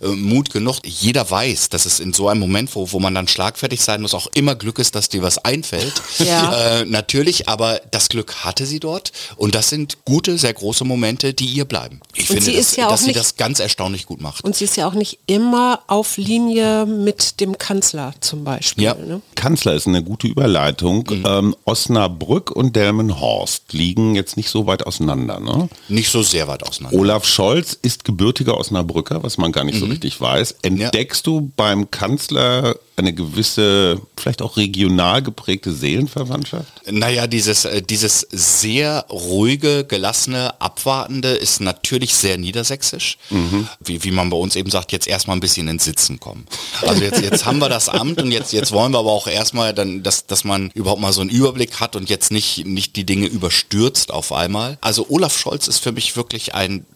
Mut 0.00 0.50
genug. 0.50 0.76
Jeder 0.84 1.28
weiß, 1.30 1.68
dass 1.68 1.86
es 1.86 2.00
in 2.00 2.12
so 2.12 2.28
einem 2.28 2.40
Moment, 2.40 2.74
wo, 2.74 2.90
wo 2.92 3.00
man 3.00 3.14
dann 3.14 3.28
schlagfertig 3.28 3.80
sein 3.80 4.02
muss, 4.02 4.14
auch 4.14 4.28
immer 4.34 4.54
Glück 4.54 4.78
ist, 4.78 4.94
dass 4.94 5.08
dir 5.08 5.22
was 5.22 5.38
einfällt. 5.38 5.94
Ja. 6.18 6.54
Äh, 6.66 6.84
natürlich, 6.86 7.48
aber 7.48 7.80
das 7.90 8.08
Glück 8.08 8.44
hatte 8.44 8.66
sie 8.66 8.80
dort 8.80 9.12
und 9.36 9.54
das 9.54 9.68
sind 9.68 9.98
gute, 10.04 10.38
sehr 10.38 10.54
große 10.54 10.84
Momente, 10.84 11.34
die 11.34 11.46
ihr 11.46 11.64
bleiben. 11.64 12.00
Ich 12.14 12.30
und 12.30 12.36
finde, 12.42 12.56
dass, 12.56 12.76
ja 12.76 12.88
dass 12.88 13.04
sie 13.04 13.12
das 13.12 13.36
ganz 13.36 13.60
erstaunlich 13.60 14.06
gut 14.06 14.20
macht. 14.20 14.44
Und 14.44 14.56
sie 14.56 14.64
ist 14.64 14.76
ja 14.76 14.88
auch 14.88 14.94
nicht 14.94 15.18
immer 15.26 15.80
auf 15.86 16.16
Linie 16.16 16.86
mit 16.86 17.40
dem 17.40 17.58
Kanzler 17.58 18.14
zum 18.20 18.44
Beispiel. 18.44 18.84
Ja. 18.84 18.94
Ne? 18.94 19.20
Kanzler 19.34 19.74
ist 19.74 19.86
eine 19.86 20.02
gute 20.02 20.26
Überleitung. 20.26 21.06
Mhm. 21.08 21.24
Ähm, 21.26 21.56
Osnabrück 21.64 22.50
und 22.50 22.74
Delmenhorst 22.76 23.72
liegen 23.72 24.14
jetzt 24.14 24.36
nicht 24.36 24.48
so 24.48 24.66
weit 24.66 24.86
auseinander. 24.86 25.40
Ne? 25.40 25.68
Nicht 25.88 26.10
so 26.10 26.22
sehr 26.22 26.48
weit 26.48 26.62
auseinander. 26.62 26.98
Olaf 26.98 27.24
Scholz 27.24 27.78
ist 27.80 28.04
gebürtiger 28.04 28.58
Osnabrücker, 28.58 29.22
was 29.22 29.38
man 29.38 29.52
gar 29.52 29.64
nicht 29.64 29.76
mhm. 29.76 29.80
so 29.80 29.86
richtig 29.86 30.20
weiß. 30.20 30.56
Entdeckst 30.62 31.26
ja. 31.26 31.32
du 31.32 31.52
beim 31.56 31.90
Kanzler 31.90 32.76
eine 32.98 33.12
gewisse, 33.12 34.00
vielleicht 34.16 34.40
auch 34.40 34.56
regional 34.56 35.22
geprägte 35.22 35.72
Seelenverwandtschaft? 35.72 36.66
Naja, 36.90 37.26
dieses, 37.26 37.66
äh, 37.66 37.82
dieses 37.82 38.26
sehr 38.30 39.04
ruhige, 39.10 39.84
gelassene, 39.84 40.58
abwartende 40.60 41.30
ist 41.30 41.60
natürlich 41.60 42.14
sehr 42.14 42.38
niedersächsisch. 42.38 43.18
Mhm. 43.28 43.68
Wie, 43.80 44.02
wie 44.02 44.10
man 44.12 44.30
bei 44.30 44.36
uns 44.38 44.56
eben 44.56 44.70
sagt, 44.70 44.92
jetzt 44.92 45.06
erstmal 45.06 45.36
ein 45.36 45.40
bisschen 45.40 45.68
ins 45.68 45.84
Sitzen 45.84 46.18
kommen. 46.20 46.46
Also 46.82 47.02
jetzt, 47.02 47.20
jetzt 47.20 47.44
haben 47.44 47.58
wir 47.58 47.68
das 47.68 47.90
Amt 47.90 48.22
und 48.22 48.32
jetzt, 48.32 48.54
jetzt 48.54 48.72
wollen 48.72 48.92
wir 48.92 49.00
aber 49.00 49.12
auch 49.12 49.26
erstmal, 49.26 49.74
dann, 49.74 50.02
dass, 50.02 50.26
dass 50.26 50.44
man 50.44 50.70
überhaupt 50.70 51.02
mal 51.02 51.12
so 51.12 51.20
einen 51.20 51.30
Überblick 51.30 51.80
hat 51.80 51.96
und 51.96 52.08
jetzt 52.08 52.32
nicht, 52.32 52.64
nicht 52.66 52.96
die 52.96 53.04
Dinge 53.04 53.26
überstürzt 53.26 54.10
auf 54.10 54.32
einmal. 54.32 54.78
Also 54.80 55.06
Olaf 55.10 55.36
Scholz 55.36 55.68
ist 55.68 55.80
für 55.80 55.92
mich 55.92 56.16
wirklich 56.16 56.54
ein 56.54 56.86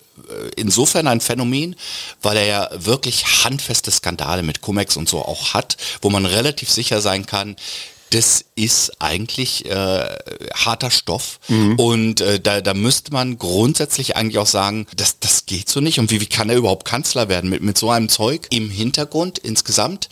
insofern 0.56 1.06
ein 1.06 1.20
Phänomen, 1.20 1.76
weil 2.22 2.36
er 2.36 2.46
ja 2.46 2.70
wirklich 2.72 3.44
handfeste 3.44 3.90
Skandale 3.90 4.42
mit 4.42 4.60
Cumex 4.60 4.96
und 4.96 5.08
so 5.08 5.20
auch 5.22 5.54
hat, 5.54 5.76
wo 6.02 6.10
man 6.10 6.26
relativ 6.26 6.70
sicher 6.70 7.00
sein 7.00 7.26
kann, 7.26 7.56
das 8.10 8.44
ist 8.56 9.00
eigentlich 9.00 9.66
äh, 9.66 10.16
harter 10.54 10.90
Stoff. 10.90 11.38
Mhm. 11.48 11.76
und 11.76 12.20
äh, 12.20 12.40
da, 12.40 12.60
da 12.60 12.74
müsste 12.74 13.12
man 13.12 13.38
grundsätzlich 13.38 14.16
eigentlich 14.16 14.38
auch 14.38 14.46
sagen, 14.46 14.86
das, 14.96 15.20
das 15.20 15.46
geht 15.46 15.68
so 15.68 15.80
nicht. 15.80 15.98
Und 15.98 16.10
wie, 16.10 16.20
wie 16.20 16.26
kann 16.26 16.50
er 16.50 16.56
überhaupt 16.56 16.84
Kanzler 16.84 17.28
werden 17.28 17.48
mit, 17.50 17.62
mit 17.62 17.78
so 17.78 17.90
einem 17.90 18.08
Zeug 18.08 18.48
im 18.50 18.68
Hintergrund 18.68 19.38
insgesamt 19.38 20.08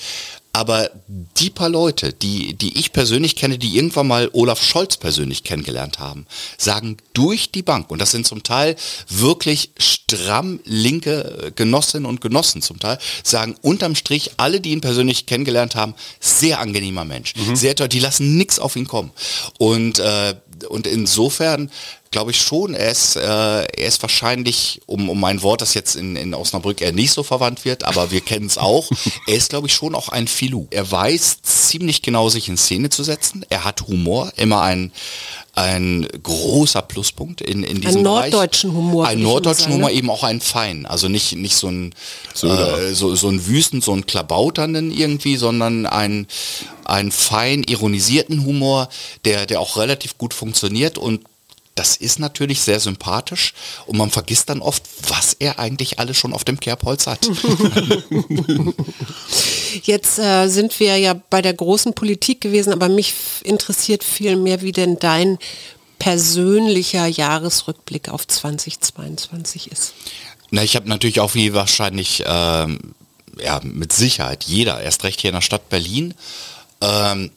aber 0.58 0.90
die 1.38 1.50
paar 1.50 1.68
Leute, 1.68 2.12
die, 2.12 2.54
die 2.54 2.76
ich 2.80 2.92
persönlich 2.92 3.36
kenne, 3.36 3.58
die 3.58 3.76
irgendwann 3.76 4.08
mal 4.08 4.28
Olaf 4.32 4.60
Scholz 4.60 4.96
persönlich 4.96 5.44
kennengelernt 5.44 6.00
haben, 6.00 6.26
sagen 6.56 6.96
durch 7.12 7.52
die 7.52 7.62
Bank, 7.62 7.92
und 7.92 8.00
das 8.00 8.10
sind 8.10 8.26
zum 8.26 8.42
Teil 8.42 8.74
wirklich 9.08 9.70
stramm 9.78 10.58
linke 10.64 11.52
Genossinnen 11.54 12.06
und 12.06 12.20
Genossen 12.20 12.60
zum 12.60 12.80
Teil, 12.80 12.98
sagen 13.22 13.54
unterm 13.62 13.94
Strich 13.94 14.32
alle, 14.36 14.60
die 14.60 14.70
ihn 14.70 14.80
persönlich 14.80 15.26
kennengelernt 15.26 15.76
haben, 15.76 15.94
sehr 16.18 16.58
angenehmer 16.58 17.04
Mensch, 17.04 17.36
mhm. 17.36 17.54
sehr 17.54 17.76
toll, 17.76 17.88
die 17.88 18.00
lassen 18.00 18.36
nichts 18.36 18.58
auf 18.58 18.74
ihn 18.74 18.88
kommen. 18.88 19.12
Und, 19.58 20.00
äh, 20.00 20.34
und 20.68 20.88
insofern 20.88 21.70
glaube 22.10 22.30
ich 22.30 22.40
schon. 22.40 22.74
Er 22.74 22.90
ist, 22.90 23.16
äh, 23.16 23.20
er 23.20 23.86
ist 23.86 24.02
wahrscheinlich, 24.02 24.80
um, 24.86 25.08
um 25.08 25.22
ein 25.24 25.42
Wort, 25.42 25.60
das 25.60 25.74
jetzt 25.74 25.96
in, 25.96 26.16
in 26.16 26.34
Osnabrück 26.34 26.80
eher 26.80 26.92
nicht 26.92 27.12
so 27.12 27.22
verwandt 27.22 27.64
wird, 27.64 27.84
aber 27.84 28.10
wir 28.10 28.20
kennen 28.20 28.46
es 28.46 28.58
auch, 28.58 28.90
er 29.26 29.34
ist, 29.34 29.50
glaube 29.50 29.66
ich, 29.66 29.74
schon 29.74 29.94
auch 29.94 30.08
ein 30.08 30.28
Filou. 30.28 30.66
Er 30.70 30.90
weiß 30.90 31.42
ziemlich 31.42 32.02
genau, 32.02 32.28
sich 32.28 32.48
in 32.48 32.56
Szene 32.56 32.90
zu 32.90 33.02
setzen. 33.02 33.44
Er 33.48 33.64
hat 33.64 33.86
Humor, 33.88 34.32
immer 34.36 34.62
ein, 34.62 34.92
ein 35.54 36.06
großer 36.22 36.82
Pluspunkt 36.82 37.40
in, 37.40 37.62
in 37.64 37.80
diesem 37.80 37.98
Ein 37.98 38.04
norddeutschen 38.04 38.72
Humor. 38.72 39.06
Ein 39.06 39.20
norddeutschen 39.20 39.72
Humor, 39.72 39.90
ne? 39.90 39.96
eben 39.96 40.10
auch 40.10 40.22
ein 40.22 40.40
Fein. 40.40 40.86
Also 40.86 41.08
nicht, 41.08 41.34
nicht 41.36 41.56
so 41.56 41.68
ein, 41.68 41.94
äh, 42.42 42.92
so, 42.92 43.14
so 43.14 43.28
ein 43.28 43.46
Wüsten, 43.46 43.80
so 43.80 43.92
ein 43.92 44.06
Klabauternden 44.06 44.92
irgendwie, 44.92 45.36
sondern 45.36 45.86
ein, 45.86 46.28
ein 46.84 47.10
fein 47.10 47.64
ironisierten 47.64 48.44
Humor, 48.44 48.88
der, 49.24 49.46
der 49.46 49.60
auch 49.60 49.76
relativ 49.76 50.16
gut 50.16 50.32
funktioniert 50.32 50.96
und 50.96 51.22
das 51.78 51.96
ist 51.96 52.18
natürlich 52.18 52.60
sehr 52.60 52.80
sympathisch 52.80 53.54
und 53.86 53.96
man 53.96 54.10
vergisst 54.10 54.48
dann 54.50 54.60
oft, 54.62 54.82
was 55.08 55.34
er 55.34 55.60
eigentlich 55.60 56.00
alles 56.00 56.16
schon 56.16 56.32
auf 56.32 56.42
dem 56.42 56.58
Kerbholz 56.58 57.06
hat. 57.06 57.24
Jetzt 59.84 60.18
äh, 60.18 60.48
sind 60.48 60.80
wir 60.80 60.96
ja 60.96 61.14
bei 61.14 61.40
der 61.40 61.54
großen 61.54 61.94
Politik 61.94 62.40
gewesen, 62.40 62.72
aber 62.72 62.88
mich 62.88 63.14
interessiert 63.44 64.02
viel 64.02 64.34
mehr, 64.34 64.60
wie 64.60 64.72
denn 64.72 64.98
dein 64.98 65.38
persönlicher 66.00 67.06
Jahresrückblick 67.06 68.08
auf 68.08 68.26
2022 68.26 69.70
ist. 69.70 69.94
Na, 70.50 70.64
ich 70.64 70.74
habe 70.74 70.88
natürlich 70.88 71.20
auch 71.20 71.34
wie 71.34 71.54
wahrscheinlich, 71.54 72.24
ähm, 72.26 72.94
ja, 73.40 73.60
mit 73.62 73.92
Sicherheit 73.92 74.44
jeder, 74.44 74.80
erst 74.80 75.04
recht 75.04 75.20
hier 75.20 75.30
in 75.30 75.36
der 75.36 75.42
Stadt 75.42 75.68
Berlin, 75.68 76.14
ähm, 76.80 77.30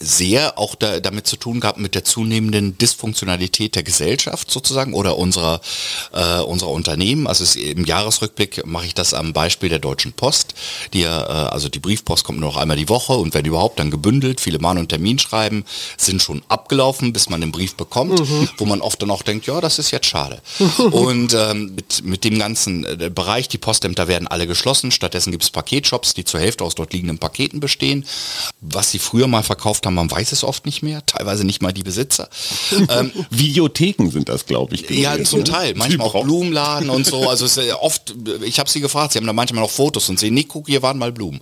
sehr 0.00 0.58
auch 0.58 0.74
da, 0.74 1.00
damit 1.00 1.26
zu 1.26 1.36
tun 1.36 1.60
gehabt 1.60 1.78
mit 1.78 1.94
der 1.94 2.04
zunehmenden 2.04 2.78
Dysfunktionalität 2.78 3.74
der 3.74 3.82
Gesellschaft 3.82 4.50
sozusagen 4.50 4.94
oder 4.94 5.18
unserer, 5.18 5.60
äh, 6.12 6.40
unserer 6.40 6.70
Unternehmen. 6.70 7.26
Also 7.26 7.44
es, 7.44 7.56
im 7.56 7.84
Jahresrückblick 7.84 8.64
mache 8.66 8.86
ich 8.86 8.94
das 8.94 9.14
am 9.14 9.32
Beispiel 9.32 9.68
der 9.68 9.78
Deutschen 9.78 10.12
Post. 10.12 10.54
Die, 10.92 11.02
äh, 11.02 11.06
also 11.06 11.68
die 11.68 11.80
Briefpost 11.80 12.24
kommt 12.24 12.38
nur 12.38 12.50
noch 12.50 12.56
einmal 12.56 12.76
die 12.76 12.88
Woche 12.88 13.14
und 13.14 13.34
wenn 13.34 13.44
überhaupt 13.44 13.78
dann 13.78 13.90
gebündelt, 13.90 14.40
viele 14.40 14.58
Mahn- 14.58 14.78
und 14.78 14.88
Terminschreiben 14.88 15.64
sind 15.96 16.22
schon 16.22 16.42
abgelaufen, 16.48 17.12
bis 17.12 17.28
man 17.28 17.40
den 17.40 17.52
Brief 17.52 17.74
bekommt, 17.74 18.20
mhm. 18.20 18.48
wo 18.56 18.66
man 18.66 18.80
oft 18.80 19.02
dann 19.02 19.10
auch 19.10 19.22
denkt, 19.22 19.46
ja, 19.46 19.60
das 19.60 19.78
ist 19.78 19.90
jetzt 19.90 20.06
schade. 20.06 20.40
und 20.90 21.34
ähm, 21.34 21.74
mit, 21.74 22.04
mit 22.04 22.24
dem 22.24 22.38
ganzen 22.38 22.84
äh, 22.84 23.10
Bereich, 23.12 23.48
die 23.48 23.58
Postämter 23.58 24.08
werden 24.08 24.28
alle 24.28 24.46
geschlossen, 24.46 24.92
stattdessen 24.92 25.32
gibt 25.32 25.42
es 25.42 25.50
Paketshops, 25.50 26.14
die 26.14 26.24
zur 26.24 26.40
Hälfte 26.40 26.64
aus 26.64 26.74
dort 26.74 26.92
liegenden 26.92 27.18
Paketen 27.18 27.60
bestehen. 27.60 28.06
Was 28.60 28.90
sie 28.90 28.98
früher 28.98 29.26
mal 29.26 29.42
verkauft 29.42 29.86
haben, 29.86 29.87
haben, 29.88 29.94
man 29.94 30.10
weiß 30.10 30.32
es 30.32 30.44
oft 30.44 30.66
nicht 30.66 30.82
mehr, 30.82 31.04
teilweise 31.06 31.44
nicht 31.44 31.62
mal 31.62 31.72
die 31.72 31.82
Besitzer. 31.82 32.28
ähm, 32.90 33.10
Videotheken 33.30 34.10
sind 34.10 34.28
das, 34.28 34.46
glaube 34.46 34.74
ich. 34.74 34.84
Gewesen, 34.84 35.02
ja, 35.02 35.22
zum 35.24 35.44
Teil. 35.44 35.74
Manchmal 35.74 36.06
auch 36.06 36.22
Blumenladen 36.22 36.90
und 36.90 37.06
so. 37.06 37.28
Also 37.28 37.44
es 37.44 37.56
ist 37.56 37.74
oft, 37.80 38.14
ich 38.44 38.58
habe 38.58 38.70
sie 38.70 38.80
gefragt, 38.80 39.12
sie 39.12 39.18
haben 39.18 39.26
da 39.26 39.32
manchmal 39.32 39.62
noch 39.62 39.70
Fotos 39.70 40.08
und 40.08 40.18
sehen, 40.18 40.34
nee, 40.34 40.44
guck, 40.44 40.66
hier 40.66 40.82
waren 40.82 40.98
mal 40.98 41.12
Blumen. 41.12 41.40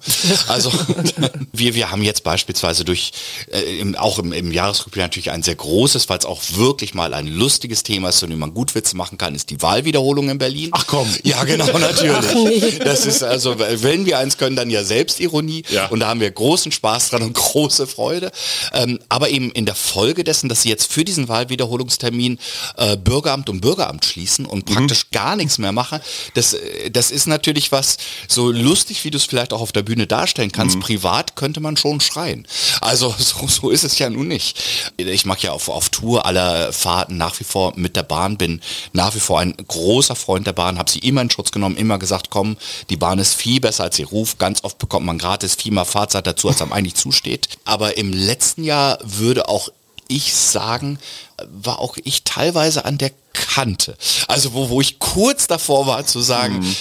Also 0.49 0.73
wir, 1.53 1.75
wir 1.75 1.91
haben 1.91 2.03
jetzt 2.03 2.25
beispielsweise 2.25 2.85
durch, 2.85 3.13
äh, 3.53 3.79
im, 3.79 3.95
auch 3.97 4.19
im, 4.19 4.33
im 4.33 4.53
Jahresrückblick 4.53 5.03
natürlich 5.03 5.31
ein 5.31 5.43
sehr 5.43 5.57
großes, 5.57 6.09
weil 6.09 6.19
es 6.19 6.25
auch 6.25 6.41
wirklich 6.55 6.95
mal 6.95 7.13
ein 7.15 7.27
lustiges 7.27 7.83
Thema 7.83 8.09
ist, 8.09 8.19
zu 8.19 8.27
dem 8.27 8.39
man 8.39 8.55
gut 8.55 8.75
Witze 8.75 8.97
machen 8.97 9.19
kann, 9.19 9.35
ist 9.35 9.51
die 9.51 9.61
Wahlwiederholung 9.61 10.31
in 10.31 10.39
Berlin. 10.39 10.71
Ach 10.73 10.87
komm. 10.87 11.09
Ja, 11.23 11.45
genau, 11.45 11.67
natürlich. 11.79 12.79
Das 12.79 13.07
ist 13.07 13.23
also, 13.23 13.57
wenn 13.59 14.07
wir 14.07 14.19
eins 14.19 14.39
können, 14.39 14.57
dann 14.57 14.71
ja 14.71 14.85
Selbstironie. 14.85 15.65
Ja. 15.71 15.87
Und 15.87 16.01
da 16.01 16.09
haben 16.09 16.21
wir 16.21 16.31
großen 16.31 16.73
Spaß 16.73 17.11
dran 17.11 17.23
und 17.23 17.35
große 17.35 17.87
Freude. 17.87 18.31
Ähm, 18.73 18.99
aber 19.09 19.31
eben 19.31 19.51
in 19.53 19.67
der 19.67 19.75
Folge 19.75 20.25
dessen, 20.25 20.49
dass 20.49 20.63
sie 20.63 20.69
jetzt 20.69 20.93
für 20.93 21.05
diesen 21.05 21.29
Wahlwiederholungstermin 21.29 22.39
äh, 22.77 22.97
Bürgeramt 22.97 23.49
und 23.49 23.61
Bürgeramt 23.61 24.05
schließen 24.05 24.47
und 24.47 24.69
mhm. 24.69 24.75
praktisch 24.75 25.11
gar 25.11 25.37
nichts 25.37 25.59
mehr 25.59 25.73
machen, 25.73 26.01
das, 26.35 26.55
äh, 26.55 26.91
das 26.91 27.11
ist 27.11 27.27
natürlich 27.27 27.73
was, 27.73 27.99
so 28.29 28.51
lustig, 28.51 29.05
wie 29.05 29.11
du 29.11 29.17
es 29.17 29.25
vielleicht 29.25 29.53
auch 29.53 29.61
auf 29.61 29.73
der 29.73 29.83
Bühne 29.83 30.07
darstellen 30.07 30.53
kannst, 30.53 30.77
mhm. 30.77 30.81
privat 30.81 31.37
könnte 31.37 31.61
man 31.61 31.77
schon 31.77 32.01
schreien. 32.01 32.47
Also 32.81 33.15
so, 33.19 33.47
so 33.47 33.71
ist 33.71 33.85
es 33.85 33.99
ja 33.99 34.11
nun 34.11 34.29
nicht. 34.29 34.63
Ich 34.97 35.27
mag 35.27 35.43
ja 35.43 35.53
auf, 35.53 35.69
auf 35.69 35.91
Tour 35.91 36.27
aller 36.27 36.73
Fahrten 36.73 37.17
nach 37.17 37.39
wie 37.41 37.45
vor 37.45 37.73
mit 37.77 37.97
der 37.97 38.03
Bahn, 38.03 38.37
bin 38.37 38.61
nach 38.93 39.15
wie 39.15 39.21
vor 39.21 39.41
ein 39.41 39.55
großer 39.57 40.17
Freund 40.17 40.47
der 40.47 40.53
Bahn, 40.53 40.79
habe 40.79 40.91
sie 40.91 40.99
immer 41.01 41.23
in 41.23 41.31
Schutz 41.31 41.51
genommen, 41.51 41.77
immer 41.77 41.99
gesagt, 41.99 42.31
komm, 42.31 42.57
die 42.91 42.97
Bahn 42.97 43.19
ist 43.19 43.35
viel 43.35 43.61
besser 43.61 43.85
als 43.85 43.99
ihr 43.99 44.07
Ruf, 44.07 44.39
ganz 44.39 44.65
oft 44.65 44.79
bekommt 44.79 45.07
man 45.07 45.19
gratis 45.19 45.55
viel 45.55 45.73
mehr 45.73 45.85
Fahrzeit 45.85 46.27
dazu, 46.27 46.49
als 46.49 46.63
einem 46.63 46.73
eigentlich 46.73 46.95
zusteht. 46.95 47.49
Aber 47.65 47.97
im 47.97 48.13
letzten 48.27 48.65
Jahr 48.65 48.99
würde 49.03 49.49
auch 49.49 49.71
ich 50.09 50.35
sagen, 50.35 50.99
war 51.47 51.79
auch 51.81 51.97
ich 52.03 52.25
teilweise 52.25 52.85
an 52.85 52.99
der 52.99 53.11
Kante. 53.37 53.97
Also 54.29 54.55
wo, 54.55 54.69
wo 54.69 54.81
ich 54.81 54.99
kurz 54.99 55.47
davor 55.47 55.87
war 55.87 56.07
zu 56.07 56.21
sagen, 56.21 56.61
mhm 56.61 56.77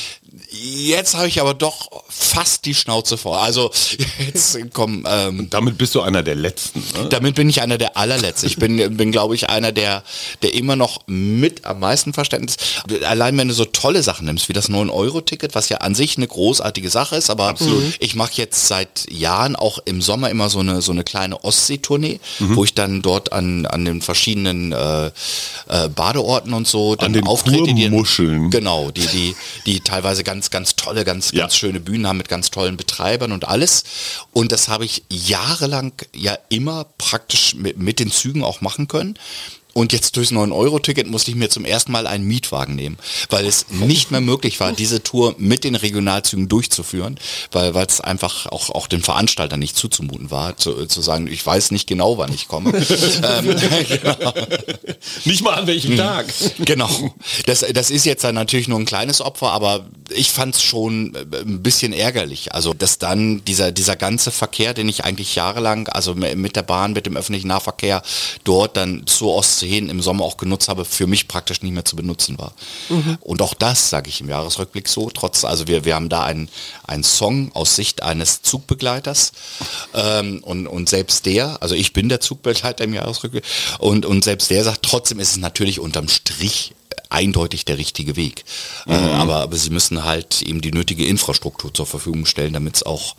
Jetzt 0.58 1.16
habe 1.16 1.28
ich 1.28 1.42
aber 1.42 1.54
doch 1.54 2.04
fast 2.08 2.66
die 2.66 2.76
Schnauze 2.76 3.18
vor. 3.18 3.42
Also 3.42 3.72
jetzt 4.26 4.58
komm. 4.74 5.06
Ähm, 5.08 5.50
damit 5.50 5.78
bist 5.78 5.96
du 5.96 6.02
einer 6.02 6.24
der 6.24 6.36
Letzten. 6.36 6.80
Ne? 6.80 7.10
Damit 7.10 7.36
bin 7.36 7.50
ich 7.50 7.62
einer 7.62 7.78
der 7.78 7.98
allerletzten. 7.98 8.48
Ich 8.48 8.58
bin, 8.58 8.98
bin 8.98 9.12
glaube 9.12 9.36
ich, 9.36 9.50
einer 9.50 9.72
der, 9.72 10.04
der 10.42 10.54
immer 10.54 10.76
noch 10.76 11.02
mit 11.08 11.66
am 11.66 11.80
meisten 11.80 12.14
Verständnis. 12.14 12.58
Allein 13.04 13.38
wenn 13.38 13.48
du 13.48 13.54
so 13.54 13.66
tolle 13.66 14.04
Sachen 14.04 14.26
nimmst, 14.26 14.50
wie 14.50 14.54
das 14.54 14.70
9-Euro-Ticket, 14.70 15.56
was 15.56 15.70
ja 15.70 15.78
an 15.78 15.96
sich 15.96 16.18
eine 16.18 16.28
großartige 16.28 16.90
Sache 16.90 17.16
ist, 17.16 17.30
aber 17.30 17.48
Absolut. 17.48 17.96
ich 18.00 18.16
mache 18.16 18.34
jetzt 18.36 18.68
seit 18.68 19.12
Jahren 19.12 19.56
auch 19.56 19.80
im 19.86 20.02
Sommer 20.02 20.30
immer 20.30 20.50
so 20.50 20.60
eine 20.60 20.82
so 20.82 20.92
eine 20.92 21.04
kleine 21.04 21.44
Ostsee-Tournee, 21.44 22.20
mhm. 22.40 22.56
wo 22.56 22.64
ich 22.64 22.74
dann 22.74 23.02
dort 23.02 23.34
an, 23.34 23.66
an 23.66 23.86
den 23.86 24.02
verschiedenen 24.02 24.72
äh, 24.72 25.08
äh, 25.08 25.90
Badeorten 25.90 26.45
und 26.54 26.68
so 26.68 26.96
dann 26.96 27.08
an 27.08 27.14
den 27.14 27.28
auftrete. 27.28 27.74
Die, 27.74 27.90
Muscheln. 27.90 28.50
Genau, 28.50 28.92
die, 28.92 29.06
die, 29.08 29.36
die 29.66 29.80
teilweise 29.80 30.24
ganz, 30.24 30.50
ganz 30.50 30.76
tolle, 30.76 31.06
ganz, 31.06 31.32
ja. 31.32 31.42
ganz 31.42 31.56
schöne 31.56 31.80
Bühnen 31.80 32.08
haben 32.08 32.18
mit 32.18 32.30
ganz 32.30 32.52
tollen 32.52 32.78
Betreibern 32.78 33.32
und 33.32 33.48
alles. 33.48 33.84
Und 34.34 34.52
das 34.52 34.68
habe 34.68 34.86
ich 34.86 35.04
jahrelang 35.10 35.94
ja 36.16 36.38
immer 36.50 36.86
praktisch 36.98 37.56
mit, 37.56 37.78
mit 37.78 38.00
den 38.00 38.12
Zügen 38.12 38.44
auch 38.44 38.62
machen 38.62 38.88
können. 38.88 39.18
Und 39.78 39.92
jetzt 39.92 40.16
durchs 40.16 40.32
9-Euro-Ticket 40.32 41.08
musste 41.08 41.32
ich 41.32 41.36
mir 41.36 41.50
zum 41.50 41.66
ersten 41.66 41.92
Mal 41.92 42.08
einen 42.08 42.24
Mietwagen 42.24 42.76
nehmen, 42.78 42.98
weil 43.30 43.46
es 43.46 43.66
nicht 43.72 44.10
mehr 44.10 44.22
möglich 44.22 44.62
war, 44.62 44.72
diese 44.72 45.04
Tour 45.04 45.36
mit 45.38 45.66
den 45.66 45.76
Regionalzügen 45.76 46.48
durchzuführen, 46.48 47.20
weil 47.52 47.76
es 47.76 48.00
einfach 48.00 48.46
auch, 48.46 48.70
auch 48.70 48.88
den 48.88 49.04
Veranstaltern 49.04 49.60
nicht 49.60 49.76
zuzumuten 49.76 50.32
war, 50.32 50.56
zu, 50.56 50.86
zu 50.86 51.02
sagen, 51.02 51.28
ich 51.28 51.46
weiß 51.46 51.72
nicht 51.72 51.88
genau, 51.88 52.18
wann 52.18 52.34
ich 52.34 52.48
komme. 52.48 52.70
ähm, 52.74 53.48
genau. 53.90 54.34
Nicht 55.26 55.44
mal 55.44 55.56
an 55.56 55.68
welchem 55.68 55.92
hm. 55.92 55.98
Tag. 55.98 56.28
Genau. 56.60 57.14
Das, 57.46 57.66
das 57.74 57.90
ist 57.90 58.06
jetzt 58.06 58.24
dann 58.24 58.36
natürlich 58.36 58.70
nur 58.70 58.80
ein 58.80 58.86
kleines 58.86 59.20
Opfer, 59.20 59.52
aber 59.52 59.88
ich 60.10 60.32
fand 60.32 60.56
es 60.56 60.64
schon 60.64 61.16
äh, 61.16 61.42
ein 61.42 61.64
bisschen 61.64 61.92
ärgerlich. 61.92 62.54
Also, 62.54 62.74
dass 62.74 62.98
dann 62.98 63.44
dieser, 63.44 63.74
dieser 63.74 63.98
ganze 63.98 64.32
Verkehr, 64.32 64.74
den 64.74 64.88
ich 64.88 65.04
eigentlich 65.04 65.36
jahrelang, 65.36 65.90
also 65.90 66.16
mit 66.16 66.56
der 66.56 66.64
Bahn, 66.64 66.94
mit 66.94 67.08
dem 67.08 67.18
öffentlichen 67.18 67.50
Nahverkehr 67.50 68.04
dort 68.46 68.78
dann 68.78 69.06
zur 69.06 69.34
Ostsee 69.36 69.65
Seen 69.66 69.90
im 69.90 70.02
Sommer 70.02 70.24
auch 70.24 70.38
genutzt 70.38 70.70
habe, 70.70 70.86
für 70.86 71.08
mich 71.08 71.28
praktisch 71.28 71.62
nicht 71.62 71.74
mehr 71.74 71.86
zu 71.86 71.96
benutzen 71.96 72.38
war. 72.38 72.54
Mhm. 72.90 73.18
Und 73.22 73.42
auch 73.42 73.54
das 73.54 73.90
sage 73.90 74.10
ich 74.10 74.22
im 74.22 74.30
Jahresrückblick 74.30 74.88
so, 74.88 75.10
trotz, 75.10 75.44
also 75.44 75.68
wir, 75.68 75.86
wir 75.86 75.96
haben 75.96 76.10
da 76.10 76.24
einen, 76.24 76.50
einen 76.86 77.04
Song 77.04 77.52
aus 77.54 77.76
Sicht 77.76 78.04
eines 78.04 78.42
Zugbegleiters 78.42 79.32
ähm, 79.94 80.42
und, 80.44 80.68
und 80.68 80.90
selbst 80.90 81.26
der, 81.26 81.62
also 81.62 81.76
ich 81.76 81.94
bin 81.94 82.10
der 82.10 82.22
Zugbegleiter 82.22 82.84
im 82.84 82.94
Jahresrückblick 82.94 83.44
und, 83.80 84.06
und 84.06 84.24
selbst 84.24 84.50
der 84.50 84.64
sagt, 84.64 84.84
trotzdem 84.84 85.20
ist 85.20 85.32
es 85.32 85.38
natürlich 85.38 85.80
unterm 85.80 86.08
Strich 86.08 86.74
eindeutig 87.10 87.66
der 87.66 87.78
richtige 87.78 88.16
Weg. 88.16 88.46
Äh, 88.88 88.98
mhm. 88.98 89.08
Äh, 89.08 89.12
aber, 89.12 89.36
aber 89.38 89.56
sie 89.58 89.70
müssen 89.70 90.04
halt 90.04 90.42
eben 90.42 90.62
die 90.62 90.72
nötige 90.72 91.06
Infrastruktur 91.06 91.74
zur 91.74 91.86
Verfügung 91.86 92.26
stellen, 92.26 92.54
damit 92.54 92.76
es 92.76 92.84
auch 92.84 93.16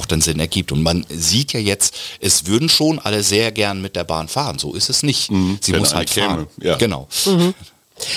auch 0.00 0.06
dann 0.06 0.22
Sinn 0.22 0.40
ergibt. 0.40 0.72
Und 0.72 0.82
man 0.82 1.04
sieht 1.10 1.52
ja 1.52 1.60
jetzt, 1.60 1.94
es 2.20 2.46
würden 2.46 2.70
schon 2.70 2.98
alle 2.98 3.22
sehr 3.22 3.52
gern 3.52 3.82
mit 3.82 3.96
der 3.96 4.04
Bahn 4.04 4.28
fahren. 4.28 4.58
So 4.58 4.74
ist 4.74 4.88
es 4.88 5.02
nicht. 5.02 5.30
Mhm, 5.30 5.58
Sie 5.60 5.74
muss 5.74 5.94
halt 5.94 6.10
fahren. 6.10 6.46
Ja. 6.60 6.76
Genau. 6.76 7.06
Mhm. 7.26 7.54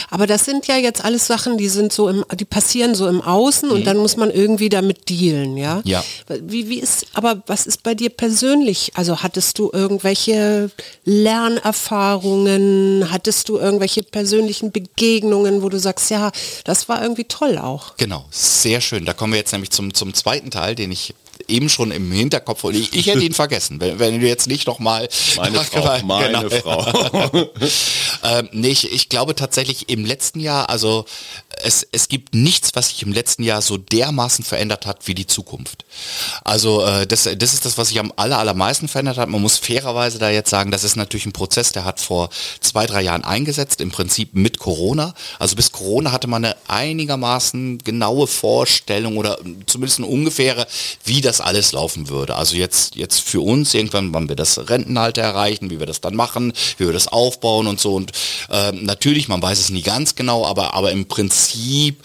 Aber 0.10 0.26
das 0.28 0.46
sind 0.46 0.68
ja 0.68 0.78
jetzt 0.78 1.04
alles 1.04 1.28
Sachen, 1.28 1.58
die 1.58 1.68
sind 1.68 1.92
so 1.92 2.08
im, 2.10 2.24
die 2.36 2.46
passieren 2.46 2.96
so 2.96 3.06
im 3.08 3.22
Außen 3.22 3.68
mhm. 3.70 3.76
und 3.76 3.86
dann 3.86 3.98
muss 3.98 4.18
man 4.18 4.32
irgendwie 4.32 4.70
damit 4.70 5.10
dealen, 5.10 5.58
ja? 5.58 5.82
Ja. 5.84 6.04
Wie, 6.42 6.70
wie 6.70 6.80
ist, 6.80 7.06
aber 7.14 7.44
was 7.48 7.68
ist 7.68 7.84
bei 7.84 7.96
dir 7.96 8.10
persönlich? 8.10 8.92
Also 8.96 9.22
hattest 9.22 9.60
du 9.60 9.70
irgendwelche 9.74 10.72
Lernerfahrungen? 11.06 13.12
Hattest 13.12 13.50
du 13.50 13.58
irgendwelche 13.58 14.04
persönlichen 14.04 14.72
Begegnungen, 14.72 15.62
wo 15.62 15.68
du 15.70 15.80
sagst, 15.80 16.10
ja, 16.10 16.32
das 16.64 16.88
war 16.90 17.02
irgendwie 17.02 17.26
toll 17.26 17.58
auch? 17.58 17.98
Genau, 17.98 18.26
sehr 18.32 18.80
schön. 18.82 19.06
Da 19.06 19.14
kommen 19.14 19.34
wir 19.34 19.40
jetzt 19.40 19.52
nämlich 19.52 19.72
zum, 19.72 19.94
zum 19.94 20.14
zweiten 20.14 20.52
Teil, 20.52 20.76
den 20.76 20.92
ich 20.92 21.14
eben 21.48 21.70
schon 21.70 21.92
im 21.92 22.12
Hinterkopf 22.12 22.64
und 22.64 22.76
ich, 22.76 22.94
ich 22.94 23.08
hätte 23.08 23.24
ihn 23.24 23.34
vergessen, 23.34 23.80
wenn, 23.80 24.00
wenn 24.00 24.20
du 24.20 24.28
jetzt 24.28 24.48
nicht 24.48 24.68
noch 24.68 24.80
mal 24.80 25.08
meine 25.38 25.60
Frau, 25.60 26.00
meine 26.04 26.50
genau. 26.50 26.82
Frau. 26.84 27.50
ähm, 28.24 28.50
nee, 28.52 28.70
ich, 28.70 28.92
ich 28.92 29.10
glaube 29.10 29.36
tatsächlich 29.36 29.90
im 29.90 30.06
letzten 30.06 30.40
Jahr, 30.40 30.70
also 30.70 31.06
es, 31.62 31.88
es 31.92 32.08
gibt 32.08 32.34
nichts, 32.34 32.72
was 32.74 32.90
sich 32.90 33.04
im 33.04 33.14
letzten 33.14 33.44
Jahr 33.44 33.62
so 33.62 33.78
dermaßen 33.78 34.44
verändert 34.44 34.86
hat 34.86 35.08
wie 35.08 35.16
die 35.16 35.28
Zukunft. 35.28 35.86
Also 36.44 36.84
äh, 36.86 37.06
das, 37.08 37.24
das 37.24 37.54
ist 37.54 37.66
das, 37.66 37.78
was 37.78 37.90
sich 37.90 38.00
am 38.00 38.14
aller, 38.16 38.40
allermeisten 38.40 38.88
verändert 38.88 39.18
hat. 39.18 39.30
Man 39.30 39.42
muss 39.42 39.58
fairerweise 39.58 40.20
da 40.20 40.30
jetzt 40.30 40.50
sagen, 40.50 40.72
das 40.72 40.84
ist 40.84 40.96
natürlich 40.96 41.26
ein 41.26 41.34
Prozess, 41.34 41.72
der 41.72 41.86
hat 41.86 42.00
vor 42.00 42.30
zwei, 42.60 42.86
drei 42.86 43.02
Jahren 43.02 43.24
eingesetzt, 43.24 43.82
im 43.82 43.92
Prinzip 43.92 44.34
mit 44.34 44.60
Corona. 44.60 45.14
Also 45.40 45.56
bis 45.56 45.72
Corona 45.72 46.12
hatte 46.12 46.28
man 46.28 46.46
eine 46.46 46.56
einigermaßen 46.68 47.80
genaue 47.80 48.28
Vorstellung 48.28 49.18
oder 49.18 49.38
zumindest 49.66 50.00
eine 50.00 50.08
ungefähre, 50.08 50.68
wie 51.06 51.22
das 51.22 51.33
alles 51.42 51.72
laufen 51.72 52.10
würde. 52.10 52.36
Also 52.36 52.56
jetzt, 52.56 52.96
jetzt 52.96 53.20
für 53.20 53.42
uns 53.42 53.74
irgendwann, 53.74 54.14
wann 54.14 54.30
wir 54.30 54.36
das 54.36 54.70
Rentenalter 54.70 55.22
erreichen, 55.22 55.70
wie 55.70 55.80
wir 55.80 55.86
das 55.86 56.02
dann 56.02 56.16
machen, 56.16 56.54
wie 56.78 56.86
wir 56.86 56.94
das 56.94 57.08
aufbauen 57.08 57.68
und 57.68 57.80
so. 57.80 57.96
Und 57.96 58.12
äh, 58.50 58.72
natürlich, 58.72 59.28
man 59.28 59.42
weiß 59.42 59.60
es 59.60 59.70
nie 59.70 59.82
ganz 59.82 60.16
genau, 60.16 60.46
aber, 60.46 60.74
aber 60.74 60.92
im 60.92 61.08
Prinzip 61.08 62.04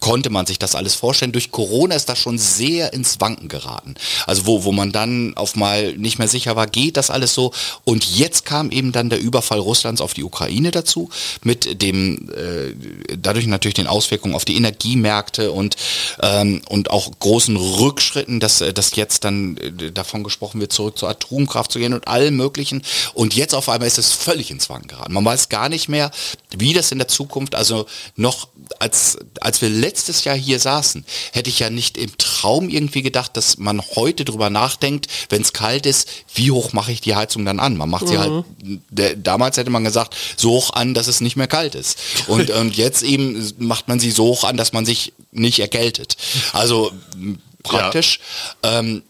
konnte 0.00 0.30
man 0.30 0.46
sich 0.46 0.58
das 0.58 0.74
alles 0.74 0.94
vorstellen. 0.94 1.32
Durch 1.32 1.52
Corona 1.52 1.94
ist 1.94 2.08
das 2.08 2.18
schon 2.18 2.38
sehr 2.38 2.92
ins 2.92 3.20
Wanken 3.20 3.48
geraten. 3.48 3.94
Also 4.26 4.46
wo, 4.46 4.64
wo 4.64 4.72
man 4.72 4.90
dann 4.90 5.36
auf 5.36 5.54
mal 5.54 5.92
nicht 5.96 6.18
mehr 6.18 6.26
sicher 6.26 6.56
war, 6.56 6.66
geht 6.66 6.96
das 6.96 7.10
alles 7.10 7.32
so. 7.34 7.52
Und 7.84 8.04
jetzt 8.16 8.44
kam 8.44 8.70
eben 8.70 8.90
dann 8.90 9.08
der 9.08 9.20
Überfall 9.20 9.60
Russlands 9.60 10.00
auf 10.00 10.14
die 10.14 10.24
Ukraine 10.24 10.72
dazu, 10.72 11.10
mit 11.42 11.80
dem, 11.80 12.28
äh, 12.30 12.74
dadurch 13.16 13.46
natürlich 13.46 13.74
den 13.74 13.86
Auswirkungen 13.86 14.34
auf 14.34 14.44
die 14.44 14.56
Energiemärkte 14.56 15.52
und, 15.52 15.76
ähm, 16.22 16.60
und 16.68 16.90
auch 16.90 17.10
großen 17.18 17.56
Rückschritten, 17.56 18.40
dass, 18.40 18.58
dass 18.58 18.96
jetzt 18.96 19.24
dann 19.24 19.56
äh, 19.58 19.92
davon 19.92 20.24
gesprochen 20.24 20.60
wird, 20.60 20.72
zurück 20.72 20.98
zur 20.98 21.08
Atomkraft 21.08 21.70
zu 21.70 21.78
gehen 21.78 21.94
und 21.94 22.08
allem 22.08 22.36
möglichen. 22.36 22.82
Und 23.14 23.34
jetzt 23.34 23.54
auf 23.54 23.68
einmal 23.68 23.86
ist 23.86 23.98
es 23.98 24.12
völlig 24.12 24.50
ins 24.50 24.68
Wanken 24.68 24.88
geraten. 24.88 25.12
Man 25.12 25.24
weiß 25.24 25.48
gar 25.48 25.68
nicht 25.68 25.88
mehr, 25.88 26.10
wie 26.56 26.72
das 26.72 26.90
in 26.90 26.98
der 26.98 27.08
Zukunft, 27.08 27.54
also 27.54 27.86
noch 28.16 28.48
als, 28.80 29.18
als 29.40 29.60
wir 29.62 29.67
wir 29.68 29.80
letztes 29.80 30.24
Jahr 30.24 30.36
hier 30.36 30.58
saßen, 30.58 31.04
hätte 31.32 31.50
ich 31.50 31.58
ja 31.58 31.70
nicht 31.70 31.96
im 31.96 32.16
Traum 32.18 32.68
irgendwie 32.68 33.02
gedacht, 33.02 33.36
dass 33.36 33.58
man 33.58 33.82
heute 33.94 34.24
drüber 34.24 34.50
nachdenkt, 34.50 35.08
wenn 35.28 35.42
es 35.42 35.52
kalt 35.52 35.86
ist, 35.86 36.08
wie 36.34 36.50
hoch 36.50 36.72
mache 36.72 36.92
ich 36.92 37.00
die 37.00 37.14
Heizung 37.14 37.44
dann 37.44 37.60
an? 37.60 37.76
Man 37.76 37.90
macht 37.90 38.04
mhm. 38.04 38.08
sie 38.08 38.18
halt, 38.18 38.44
der, 38.90 39.16
damals 39.16 39.56
hätte 39.56 39.70
man 39.70 39.84
gesagt, 39.84 40.16
so 40.36 40.50
hoch 40.50 40.70
an, 40.72 40.94
dass 40.94 41.06
es 41.06 41.20
nicht 41.20 41.36
mehr 41.36 41.46
kalt 41.46 41.74
ist. 41.74 41.98
Und, 42.26 42.50
und 42.58 42.76
jetzt 42.76 43.02
eben 43.02 43.52
macht 43.58 43.88
man 43.88 44.00
sie 44.00 44.10
so 44.10 44.24
hoch 44.24 44.44
an, 44.44 44.56
dass 44.56 44.72
man 44.72 44.84
sich 44.84 45.12
nicht 45.32 45.58
erkältet. 45.58 46.16
Also 46.52 46.92
praktisch. 47.62 48.20
Ja. 48.64 48.78
Ähm, 48.78 49.02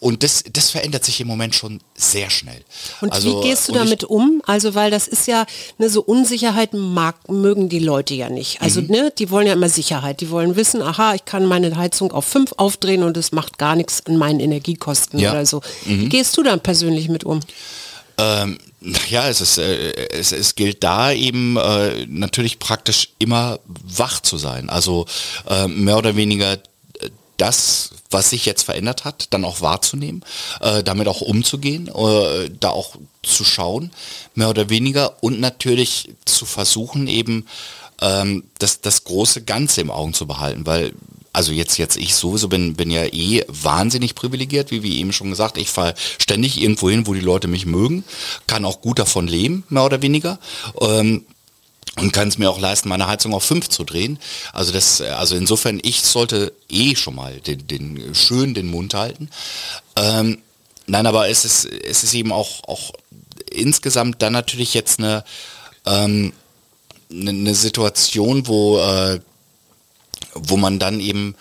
und 0.00 0.22
das, 0.22 0.44
das 0.50 0.70
verändert 0.70 1.04
sich 1.04 1.20
im 1.20 1.26
Moment 1.26 1.54
schon 1.54 1.80
sehr 1.94 2.30
schnell. 2.30 2.62
Und 3.02 3.12
also, 3.12 3.42
wie 3.42 3.48
gehst 3.48 3.68
du 3.68 3.72
damit 3.72 4.02
um? 4.02 4.42
Also 4.46 4.74
weil 4.74 4.90
das 4.90 5.06
ist 5.06 5.26
ja, 5.26 5.44
ne, 5.76 5.90
so 5.90 6.00
Unsicherheit 6.02 6.72
mag, 6.72 7.28
mögen 7.28 7.68
die 7.68 7.80
Leute 7.80 8.14
ja 8.14 8.30
nicht. 8.30 8.62
Also 8.62 8.80
mhm. 8.80 8.88
ne, 8.88 9.12
die 9.16 9.30
wollen 9.30 9.46
ja 9.46 9.52
immer 9.52 9.68
Sicherheit. 9.68 10.22
Die 10.22 10.30
wollen 10.30 10.56
wissen, 10.56 10.80
aha, 10.80 11.14
ich 11.14 11.26
kann 11.26 11.44
meine 11.44 11.76
Heizung 11.76 12.12
auf 12.12 12.24
fünf 12.24 12.54
aufdrehen 12.56 13.02
und 13.02 13.18
es 13.18 13.30
macht 13.32 13.58
gar 13.58 13.76
nichts 13.76 14.06
an 14.06 14.16
meinen 14.16 14.40
Energiekosten 14.40 15.20
ja. 15.20 15.32
oder 15.32 15.44
so. 15.44 15.60
Mhm. 15.84 16.00
Wie 16.00 16.08
gehst 16.08 16.34
du 16.38 16.42
dann 16.42 16.60
persönlich 16.60 17.10
mit 17.10 17.24
um? 17.24 17.40
Ähm, 18.16 18.58
ja, 19.10 19.28
es, 19.28 19.42
ist, 19.42 19.58
äh, 19.58 19.92
es, 20.08 20.32
es 20.32 20.54
gilt 20.54 20.82
da 20.82 21.12
eben 21.12 21.58
äh, 21.58 22.06
natürlich 22.08 22.58
praktisch 22.58 23.10
immer 23.18 23.60
wach 23.66 24.20
zu 24.20 24.38
sein. 24.38 24.70
Also 24.70 25.04
äh, 25.46 25.68
mehr 25.68 25.98
oder 25.98 26.16
weniger 26.16 26.58
das, 27.40 27.90
was 28.10 28.30
sich 28.30 28.44
jetzt 28.46 28.62
verändert 28.62 29.04
hat, 29.04 29.28
dann 29.30 29.44
auch 29.44 29.60
wahrzunehmen, 29.60 30.24
äh, 30.60 30.82
damit 30.82 31.08
auch 31.08 31.20
umzugehen, 31.20 31.88
äh, 31.88 32.50
da 32.60 32.70
auch 32.70 32.96
zu 33.22 33.44
schauen, 33.44 33.90
mehr 34.34 34.50
oder 34.50 34.68
weniger 34.68 35.22
und 35.22 35.40
natürlich 35.40 36.10
zu 36.24 36.46
versuchen 36.46 37.06
eben 37.06 37.46
ähm, 38.00 38.44
das, 38.58 38.80
das 38.80 39.04
große 39.04 39.42
Ganze 39.44 39.80
im 39.80 39.90
Augen 39.90 40.14
zu 40.14 40.26
behalten, 40.26 40.66
weil 40.66 40.92
also 41.32 41.52
jetzt 41.52 41.78
jetzt 41.78 41.96
ich 41.96 42.14
sowieso 42.16 42.48
bin 42.48 42.74
bin 42.74 42.90
ja 42.90 43.04
eh 43.04 43.44
wahnsinnig 43.46 44.16
privilegiert, 44.16 44.70
wie 44.72 44.82
wie 44.82 44.98
eben 44.98 45.12
schon 45.12 45.30
gesagt, 45.30 45.58
ich 45.58 45.70
fahre 45.70 45.94
ständig 46.18 46.60
irgendwo 46.60 46.90
hin, 46.90 47.06
wo 47.06 47.14
die 47.14 47.20
Leute 47.20 47.46
mich 47.46 47.66
mögen, 47.66 48.04
kann 48.48 48.64
auch 48.64 48.80
gut 48.80 48.98
davon 48.98 49.28
leben, 49.28 49.64
mehr 49.68 49.84
oder 49.84 50.02
weniger. 50.02 50.40
Ähm, 50.80 51.24
und 51.96 52.12
kann 52.12 52.28
es 52.28 52.38
mir 52.38 52.50
auch 52.50 52.58
leisten, 52.58 52.88
meine 52.88 53.06
Heizung 53.06 53.34
auf 53.34 53.44
5 53.44 53.68
zu 53.68 53.84
drehen. 53.84 54.18
Also 54.52 54.72
das, 54.72 55.00
also 55.00 55.34
insofern, 55.36 55.80
ich 55.82 56.02
sollte 56.02 56.52
eh 56.68 56.94
schon 56.94 57.14
mal 57.14 57.40
den, 57.40 57.66
den 57.66 58.14
schön 58.14 58.54
den 58.54 58.68
Mund 58.68 58.94
halten. 58.94 59.28
Ähm, 59.96 60.38
nein, 60.86 61.06
aber 61.06 61.28
es 61.28 61.44
ist, 61.44 61.64
es 61.66 62.04
ist 62.04 62.14
eben 62.14 62.32
auch, 62.32 62.64
auch 62.64 62.92
insgesamt 63.50 64.22
dann 64.22 64.32
natürlich 64.32 64.72
jetzt 64.72 64.98
eine, 64.98 65.24
ähm, 65.84 66.32
eine, 67.10 67.30
eine 67.30 67.54
Situation, 67.54 68.46
wo, 68.46 68.78
äh, 68.78 69.20
wo 70.34 70.56
man 70.56 70.78
dann 70.78 71.00
eben 71.00 71.34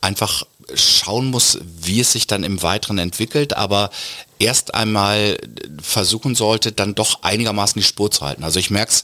einfach 0.00 0.44
schauen 0.74 1.26
muss, 1.26 1.58
wie 1.62 2.00
es 2.00 2.12
sich 2.12 2.26
dann 2.26 2.44
im 2.44 2.62
Weiteren 2.62 2.98
entwickelt, 2.98 3.54
aber 3.54 3.90
erst 4.38 4.74
einmal 4.74 5.38
versuchen 5.82 6.34
sollte, 6.34 6.72
dann 6.72 6.94
doch 6.94 7.22
einigermaßen 7.22 7.80
die 7.80 7.86
Spur 7.86 8.10
zu 8.10 8.22
halten. 8.22 8.44
Also 8.44 8.58
ich 8.58 8.70
merke 8.70 8.92
es 8.92 9.02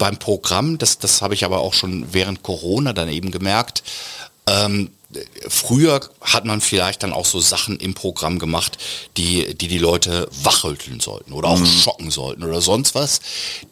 beim 0.00 0.18
Programm, 0.18 0.78
das, 0.78 0.98
das 0.98 1.22
habe 1.22 1.34
ich 1.34 1.44
aber 1.44 1.60
auch 1.60 1.74
schon 1.74 2.12
während 2.12 2.42
Corona 2.42 2.92
dann 2.92 3.08
eben 3.08 3.30
gemerkt, 3.30 3.84
ähm, 4.46 4.90
früher 5.48 6.00
hat 6.22 6.44
man 6.46 6.60
vielleicht 6.60 7.02
dann 7.02 7.12
auch 7.12 7.26
so 7.26 7.40
Sachen 7.40 7.78
im 7.78 7.94
Programm 7.94 8.38
gemacht, 8.38 8.78
die 9.16 9.54
die, 9.54 9.68
die 9.68 9.78
Leute 9.78 10.28
wachrütteln 10.42 11.00
sollten 11.00 11.32
oder 11.32 11.48
auch 11.48 11.64
schocken 11.66 12.10
sollten 12.10 12.44
oder 12.44 12.60
sonst 12.60 12.94
was. 12.94 13.20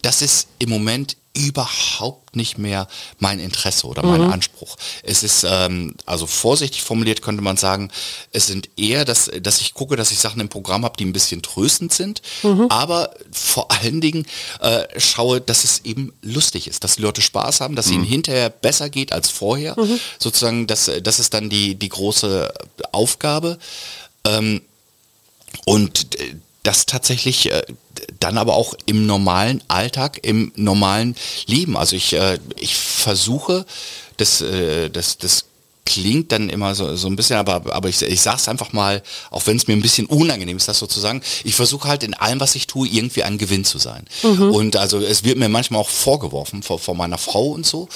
Das 0.03 0.21
ist 0.21 0.49
im 0.59 0.69
Moment 0.69 1.17
überhaupt 1.39 2.37
nicht 2.37 2.59
mehr 2.59 2.89
mein 3.19 3.39
Interesse 3.39 3.87
oder 3.87 4.03
mein 4.03 4.23
Anspruch. 4.33 4.77
Es 5.03 5.23
ist, 5.23 5.47
ähm, 5.49 5.95
also 6.05 6.27
vorsichtig 6.27 6.83
formuliert 6.83 7.23
könnte 7.23 7.43
man 7.43 7.57
sagen, 7.57 7.91
es 8.33 8.47
sind 8.47 8.69
eher, 8.77 9.05
dass, 9.05 9.31
dass 9.41 9.61
ich 9.61 9.75
gucke, 9.75 9.97
dass 9.97 10.11
ich 10.11 10.19
Sachen 10.19 10.41
im 10.41 10.49
Programm 10.49 10.85
habe, 10.85 10.97
die 10.97 11.05
ein 11.05 11.13
bisschen 11.13 11.43
tröstend 11.43 11.93
sind, 11.93 12.23
aber 12.69 13.15
vor 13.31 13.71
allen 13.71 14.01
Dingen 14.01 14.27
äh, 14.61 14.85
schaue, 14.99 15.41
dass 15.41 15.65
es 15.65 15.85
eben 15.85 16.13
lustig 16.23 16.67
ist, 16.67 16.85
dass 16.85 16.97
die 16.97 17.03
Leute 17.03 17.23
Spaß 17.23 17.61
haben, 17.61 17.77
dass 17.77 17.87
es 17.87 17.93
ihnen 17.93 18.05
hinterher 18.05 18.51
besser 18.51 18.91
geht 18.91 19.13
als 19.13 19.31
vorher. 19.31 19.77
Sozusagen, 20.19 20.67
das, 20.67 20.91
das 21.03 21.19
ist 21.19 21.35
dann 21.35 21.49
die, 21.49 21.77
die 21.77 21.89
große 21.89 22.53
Aufgabe. 22.93 23.59
Ähm, 24.25 24.63
und 25.65 26.21
äh, 26.21 26.35
das 26.69 26.85
tatsächlich 26.85 27.51
äh, 27.51 27.63
dann 28.21 28.37
aber 28.37 28.55
auch 28.55 28.75
im 28.85 29.07
normalen 29.07 29.65
Alltag, 29.69 30.19
im 30.23 30.53
normalen 30.55 31.17
Leben. 31.47 31.79
Also 31.79 31.97
ich, 31.97 32.13
äh, 32.13 32.39
ich 32.57 32.77
versuche, 32.77 33.65
das, 34.19 34.43
äh, 34.43 34.91
das, 34.91 35.17
das 35.17 35.47
klingt 35.89 36.33
dann 36.33 36.51
immer 36.51 36.75
so, 36.75 36.97
so 36.97 37.09
ein 37.09 37.17
bisschen, 37.17 37.37
aber, 37.37 37.75
aber 37.75 37.89
ich, 37.89 38.03
ich 38.03 38.21
sage 38.21 38.37
es 38.37 38.47
einfach 38.47 38.75
mal, 38.75 39.03
auch 39.31 39.47
wenn 39.47 39.57
es 39.57 39.67
mir 39.69 39.73
ein 39.73 39.81
bisschen 39.81 40.05
unangenehm 40.05 40.59
ist, 40.59 40.69
das 40.69 40.79
sozusagen, 40.79 41.23
ich 41.45 41.55
versuche 41.55 41.89
halt 41.89 42.03
in 42.03 42.13
allem, 42.13 42.41
was 42.41 42.55
ich 42.55 42.67
tue, 42.67 42.87
irgendwie 42.87 43.23
ein 43.23 43.39
Gewinn 43.39 43.65
zu 43.65 43.79
sein. 43.79 44.05
Und 44.53 44.77
also 44.77 44.99
es 44.99 45.25
wird 45.25 45.39
mir 45.39 45.49
manchmal 45.49 45.81
auch 45.81 45.89
vorgeworfen, 45.89 46.63
vor, 46.63 46.79
vor 46.79 46.95
meiner 46.95 47.17
Frau 47.17 47.47
und 47.53 47.65
so, 47.65 47.89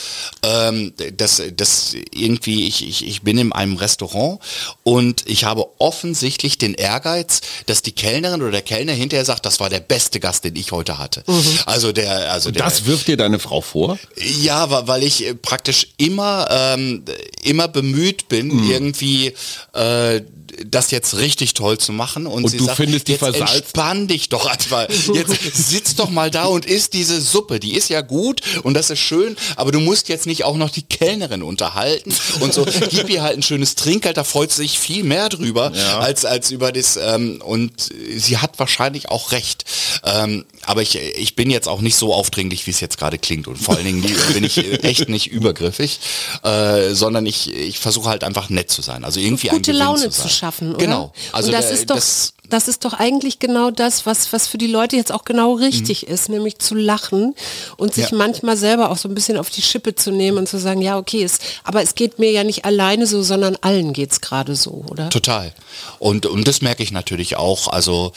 ähm, 0.42 0.94
dass, 1.18 1.42
dass 1.54 1.94
irgendwie, 2.14 2.66
ich, 2.66 2.88
ich, 2.88 3.06
ich 3.06 3.20
bin 3.20 3.36
in 3.36 3.52
einem 3.52 3.76
Restaurant 3.76 4.40
und 4.84 5.28
ich 5.28 5.44
habe 5.44 5.66
offensichtlich 5.78 6.56
den 6.56 6.72
Ehrgeiz, 6.72 7.42
dass 7.66 7.82
die 7.82 7.92
Kellnerin 7.92 8.40
oder 8.40 8.52
der 8.52 8.62
Kellner 8.62 8.94
hinterher 8.94 9.26
sagt, 9.26 9.44
das 9.44 9.60
war 9.60 9.68
der 9.68 9.80
beste 9.80 10.18
Gast, 10.18 10.44
den 10.44 10.56
ich 10.56 10.72
heute 10.72 10.96
hatte. 10.96 11.24
Also 11.66 11.92
der, 11.92 12.32
also 12.32 12.50
der, 12.50 12.64
Das 12.64 12.86
wirft 12.86 13.06
dir 13.08 13.18
deine 13.18 13.38
Frau 13.38 13.60
vor? 13.60 13.98
ja, 14.40 14.86
weil 14.88 15.02
ich 15.02 15.34
praktisch 15.42 15.88
immer, 15.98 16.48
ähm, 16.50 17.04
immer 17.42 17.68
bemüht 17.82 18.28
bin, 18.28 18.48
Mhm. 18.48 18.70
irgendwie 18.70 19.32
äh, 19.74 20.20
das 20.66 20.90
jetzt 20.90 21.16
richtig 21.16 21.54
toll 21.54 21.78
zu 21.78 21.92
machen. 21.92 22.26
Und, 22.26 22.44
Und 22.44 22.50
sie 22.50 22.58
du 22.58 22.66
sagt, 22.66 22.76
findest 22.76 23.08
die 23.08 23.12
jetzt 23.12 23.22
versalzt- 23.22 23.56
entspann 23.56 24.06
dich 24.06 24.28
doch 24.28 24.44
einfach. 24.46 24.86
Jetzt 25.14 25.56
sitz 25.70 25.94
doch 25.94 26.10
mal 26.10 26.30
da 26.30 26.44
und 26.44 26.66
isst 26.66 26.92
diese 26.92 27.20
Suppe. 27.22 27.58
Die 27.58 27.72
ist 27.74 27.88
ja 27.88 28.02
gut 28.02 28.42
und 28.62 28.74
das 28.74 28.90
ist 28.90 28.98
schön, 28.98 29.34
aber 29.56 29.72
du 29.72 29.80
musst 29.80 30.10
jetzt 30.10 30.26
nicht 30.26 30.44
auch 30.44 30.56
noch 30.56 30.68
die 30.68 30.82
Kellnerin 30.82 31.42
unterhalten 31.42 32.12
und 32.40 32.52
so. 32.52 32.66
Gib 32.90 33.08
ihr 33.08 33.22
halt 33.22 33.36
ein 33.38 33.42
schönes 33.42 33.76
Trinkgeld, 33.76 34.18
da 34.18 34.24
freut 34.24 34.50
sie 34.52 34.58
sich 34.58 34.78
viel 34.78 35.04
mehr 35.04 35.30
drüber 35.30 35.72
als, 35.98 36.26
als 36.26 36.50
über 36.50 36.70
das. 36.70 36.98
Ähm, 36.98 37.40
und 37.42 37.72
sie 38.16 38.36
hat 38.36 38.58
wahrscheinlich 38.58 39.08
auch 39.08 39.32
recht. 39.32 39.64
Ähm, 40.04 40.44
aber 40.64 40.82
ich, 40.82 40.96
ich 40.98 41.36
bin 41.36 41.50
jetzt 41.50 41.68
auch 41.68 41.80
nicht 41.80 41.96
so 41.96 42.12
aufdringlich, 42.12 42.66
wie 42.66 42.70
es 42.70 42.80
jetzt 42.80 42.98
gerade 42.98 43.18
klingt. 43.18 43.46
Und 43.46 43.56
vor 43.56 43.76
allen 43.76 43.84
Dingen 43.84 44.02
bin 44.34 44.42
ich 44.44 44.58
äh, 44.58 44.76
echt 44.82 45.08
nicht 45.08 45.28
übergriffig, 45.28 46.00
äh, 46.42 46.90
sondern 46.94 47.24
ich, 47.26 47.52
ich 47.52 47.78
versuche 47.78 48.08
halt 48.08 48.24
einfach 48.24 48.48
nett 48.50 48.70
zu 48.70 48.82
sein. 48.82 49.04
Also 49.04 49.20
irgendwie 49.20 49.50
ein 49.50 49.56
gute 49.56 49.72
Laune 49.72 50.10
zu, 50.10 50.22
zu, 50.22 50.28
schaffen, 50.28 50.70
oder? 50.74 50.78
Genau. 50.84 51.12
Also 51.32 51.48
und 51.48 51.52
das 51.54 51.66
der- 51.66 51.74
ist 51.74 51.90
doch 51.90 51.94
das- 51.96 52.34
das, 52.52 52.68
ist 52.68 52.84
doch 52.84 52.92
eigentlich 52.94 53.38
genau 53.38 53.70
das, 53.70 54.06
was 54.06 54.32
was 54.32 54.46
für 54.46 54.58
die 54.58 54.66
Leute 54.66 54.96
jetzt 54.96 55.12
auch 55.12 55.24
genau 55.24 55.54
richtig 55.54 56.06
ist, 56.06 56.28
nämlich 56.28 56.58
zu 56.58 56.74
lachen 56.74 57.34
und 57.76 57.94
sich 57.94 58.10
Ja. 58.10 58.16
manchmal 58.16 58.56
selber 58.56 58.90
auch 58.90 58.96
so 58.96 59.08
ein 59.08 59.14
bisschen 59.14 59.36
auf 59.36 59.50
die 59.50 59.62
Schippe 59.62 59.94
zu 59.94 60.10
nehmen 60.10 60.38
und 60.38 60.48
zu 60.48 60.58
sagen, 60.58 60.82
ja 60.82 60.98
okay, 60.98 61.22
es, 61.22 61.38
aber 61.64 61.82
es 61.82 61.94
geht 61.94 62.18
mir 62.18 62.30
ja 62.30 62.44
nicht 62.44 62.64
alleine 62.64 63.06
so, 63.06 63.22
sondern 63.22 63.56
allen 63.60 63.92
geht's 63.92 64.20
gerade 64.20 64.54
so, 64.56 64.84
oder? 64.90 65.08
Total. 65.10 65.52
Und, 65.98 66.26
und 66.26 66.46
das 66.46 66.62
merke 66.62 66.82
ich 66.82 66.92
natürlich 66.92 67.36
auch. 67.36 67.68
Also 67.68 68.12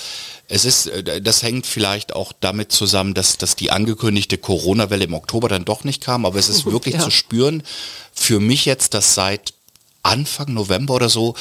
es 0.48 0.66
ist, 0.66 0.88
äh, 0.88 1.22
das 1.22 1.42
hängt 1.44 1.66
vielleicht 1.66 2.16
auch 2.16 2.32
damit 2.40 2.72
zusammen, 2.72 3.14
dass, 3.14 3.38
dass 3.38 3.56
die 3.56 3.72
angekündigte 3.72 4.38
Corona-Welle 4.38 5.06
im 5.06 5.14
Oktober 5.14 5.48
dann 5.50 5.66
doch 5.66 5.84
nicht 5.84 6.04
kam, 6.04 6.26
aber 6.26 6.38
es 6.40 6.50
ist 6.50 6.66
wirklich 6.72 6.96
Ja. 6.96 7.02
zu 7.02 7.12
spüren. 7.12 7.64
Für 8.14 8.40
mich 8.40 8.66
jetzt, 8.66 8.94
dass 8.94 9.16
seit 9.16 9.54
Anfang 10.04 10.54
November 10.54 10.94
oder 10.94 11.10
so 11.10 11.34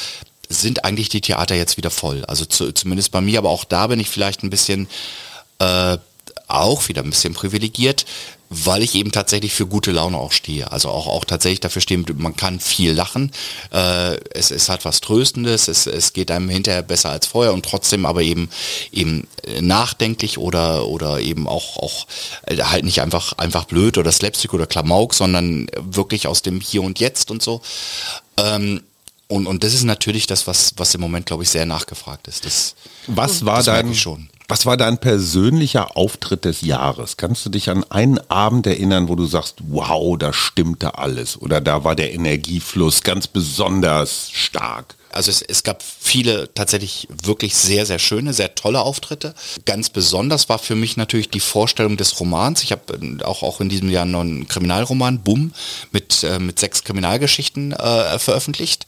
sind 0.49 0.85
eigentlich 0.85 1.09
die 1.09 1.21
Theater 1.21 1.55
jetzt 1.55 1.77
wieder 1.77 1.91
voll. 1.91 2.25
Also 2.25 2.45
zu, 2.45 2.71
zumindest 2.71 3.11
bei 3.11 3.21
mir, 3.21 3.39
aber 3.39 3.49
auch 3.49 3.63
da 3.63 3.87
bin 3.87 3.99
ich 3.99 4.09
vielleicht 4.09 4.43
ein 4.43 4.49
bisschen 4.49 4.87
äh, 5.59 5.97
auch 6.47 6.87
wieder 6.87 7.03
ein 7.03 7.09
bisschen 7.09 7.33
privilegiert, 7.33 8.05
weil 8.49 8.83
ich 8.83 8.93
eben 8.95 9.11
tatsächlich 9.11 9.53
für 9.53 9.65
gute 9.65 9.91
Laune 9.91 10.17
auch 10.17 10.31
stehe. 10.31 10.71
Also 10.71 10.89
auch, 10.89 11.07
auch 11.07 11.25
tatsächlich 11.25 11.59
dafür 11.59 11.81
stehen, 11.81 12.05
man 12.17 12.35
kann 12.35 12.59
viel 12.59 12.93
lachen. 12.93 13.31
Äh, 13.73 14.17
es, 14.31 14.51
es 14.51 14.69
hat 14.69 14.85
was 14.85 15.01
Tröstendes, 15.01 15.67
es, 15.67 15.87
es 15.87 16.13
geht 16.13 16.29
einem 16.29 16.49
hinterher 16.49 16.83
besser 16.83 17.09
als 17.09 17.25
vorher 17.25 17.53
und 17.53 17.65
trotzdem 17.65 18.05
aber 18.05 18.21
eben 18.21 18.49
eben 18.91 19.27
nachdenklich 19.59 20.37
oder 20.37 20.87
oder 20.87 21.19
eben 21.19 21.47
auch 21.47 21.77
auch 21.77 22.07
äh, 22.43 22.57
halt 22.57 22.85
nicht 22.85 23.01
einfach 23.01 23.33
einfach 23.37 23.65
blöd 23.65 23.97
oder 23.97 24.11
Slapstick 24.11 24.53
oder 24.53 24.67
Klamauk, 24.67 25.15
sondern 25.15 25.67
wirklich 25.79 26.27
aus 26.27 26.41
dem 26.41 26.61
Hier 26.61 26.83
und 26.83 26.99
Jetzt 26.99 27.31
und 27.31 27.41
so. 27.41 27.61
Ähm, 28.37 28.81
und, 29.27 29.47
und 29.47 29.63
das 29.63 29.73
ist 29.73 29.83
natürlich 29.83 30.27
das, 30.27 30.47
was, 30.47 30.73
was 30.77 30.93
im 30.93 31.01
Moment, 31.01 31.25
glaube 31.25 31.43
ich, 31.43 31.49
sehr 31.49 31.65
nachgefragt 31.65 32.27
ist. 32.27 32.45
Das, 32.45 32.75
Was 33.07 33.45
war 33.45 33.57
das 33.57 33.65
dein, 33.65 33.95
schon. 33.95 34.29
was 34.47 34.65
war 34.65 34.77
dein 34.77 34.99
persönlicher 34.99 35.97
Auftritt 35.97 36.45
des 36.45 36.61
Jahres? 36.61 37.17
Kannst 37.17 37.45
du 37.45 37.49
dich 37.49 37.69
an 37.69 37.83
einen 37.89 38.19
Abend 38.29 38.67
erinnern, 38.67 39.07
wo 39.09 39.15
du 39.15 39.25
sagst, 39.25 39.57
wow, 39.67 40.17
da 40.17 40.31
stimmte 40.31 40.97
alles 40.99 41.41
oder 41.41 41.59
da 41.59 41.83
war 41.83 41.95
der 41.95 42.13
Energiefluss 42.13 43.01
ganz 43.01 43.27
besonders 43.27 44.29
stark? 44.31 44.95
Also 45.15 45.31
es, 45.31 45.41
es 45.41 45.63
gab 45.63 45.81
viele 45.81 46.53
tatsächlich 46.53 47.07
wirklich 47.09 47.55
sehr, 47.55 47.85
sehr 47.85 47.99
schöne, 47.99 48.33
sehr 48.33 48.53
tolle 48.55 48.81
Auftritte. 48.81 49.33
Ganz 49.65 49.89
besonders 49.89 50.49
war 50.49 50.59
für 50.59 50.75
mich 50.75 50.97
natürlich 50.97 51.29
die 51.29 51.39
Vorstellung 51.39 51.97
des 51.97 52.19
Romans. 52.19 52.63
Ich 52.63 52.71
habe 52.71 52.99
äh, 53.01 53.23
auch, 53.23 53.41
auch 53.43 53.61
in 53.61 53.69
diesem 53.69 53.89
Jahr 53.89 54.05
noch 54.05 54.21
einen 54.21 54.47
Kriminalroman, 54.47 55.21
Bumm, 55.21 55.53
mit, 55.91 56.23
äh, 56.23 56.39
mit 56.39 56.59
sechs 56.59 56.83
Kriminalgeschichten 56.83 57.71
äh, 57.71 58.19
veröffentlicht. 58.19 58.85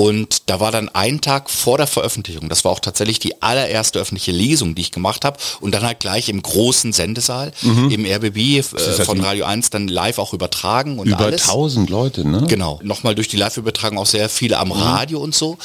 Und 0.00 0.48
da 0.48 0.60
war 0.60 0.72
dann 0.72 0.88
ein 0.88 1.20
Tag 1.20 1.50
vor 1.50 1.76
der 1.76 1.86
Veröffentlichung, 1.86 2.48
das 2.48 2.64
war 2.64 2.72
auch 2.72 2.80
tatsächlich 2.80 3.18
die 3.18 3.42
allererste 3.42 3.98
öffentliche 3.98 4.32
Lesung, 4.32 4.74
die 4.74 4.80
ich 4.80 4.92
gemacht 4.92 5.26
habe 5.26 5.36
und 5.60 5.74
dann 5.74 5.82
halt 5.82 6.00
gleich 6.00 6.30
im 6.30 6.40
großen 6.40 6.94
Sendesaal, 6.94 7.52
im 7.90 8.06
RBB 8.06 8.38
äh, 8.38 8.62
von 8.62 9.20
Radio 9.20 9.44
1 9.44 9.68
dann 9.68 9.88
live 9.88 10.18
auch 10.18 10.32
übertragen 10.32 10.98
und 10.98 11.06
Über 11.08 11.26
alles. 11.26 11.42
1000 11.50 11.90
Leute, 11.90 12.26
ne? 12.26 12.46
Genau. 12.48 12.80
Nochmal 12.82 13.14
durch 13.14 13.28
die 13.28 13.36
Live-Übertragung 13.36 13.98
auch 13.98 14.06
sehr 14.06 14.30
viele 14.30 14.56
am 14.56 14.72
Radio 14.72 15.20
und 15.20 15.34
so. 15.34 15.58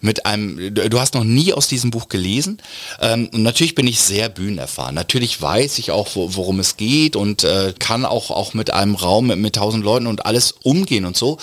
Mit 0.00 0.24
einem, 0.24 0.74
du 0.74 0.98
hast 0.98 1.12
noch 1.12 1.24
nie 1.24 1.52
aus 1.52 1.68
diesem 1.68 1.90
Buch 1.90 2.08
gelesen. 2.08 2.62
Ähm, 2.98 3.28
und 3.34 3.42
natürlich 3.42 3.74
bin 3.74 3.86
ich 3.86 4.00
sehr 4.00 4.30
bühnenerfahren. 4.30 4.94
Natürlich 4.94 5.40
weiß 5.40 5.78
ich 5.78 5.90
auch, 5.90 6.08
wo, 6.14 6.34
worum 6.34 6.60
es 6.60 6.78
geht 6.78 7.14
und 7.14 7.44
äh, 7.44 7.74
kann 7.78 8.06
auch, 8.06 8.30
auch 8.30 8.54
mit 8.54 8.72
einem 8.72 8.94
Raum 8.94 9.26
mit, 9.26 9.38
mit 9.38 9.56
tausend 9.56 9.84
Leuten 9.84 10.06
und 10.06 10.24
alles 10.24 10.52
umgehen 10.62 11.04
und 11.04 11.16
so. 11.16 11.36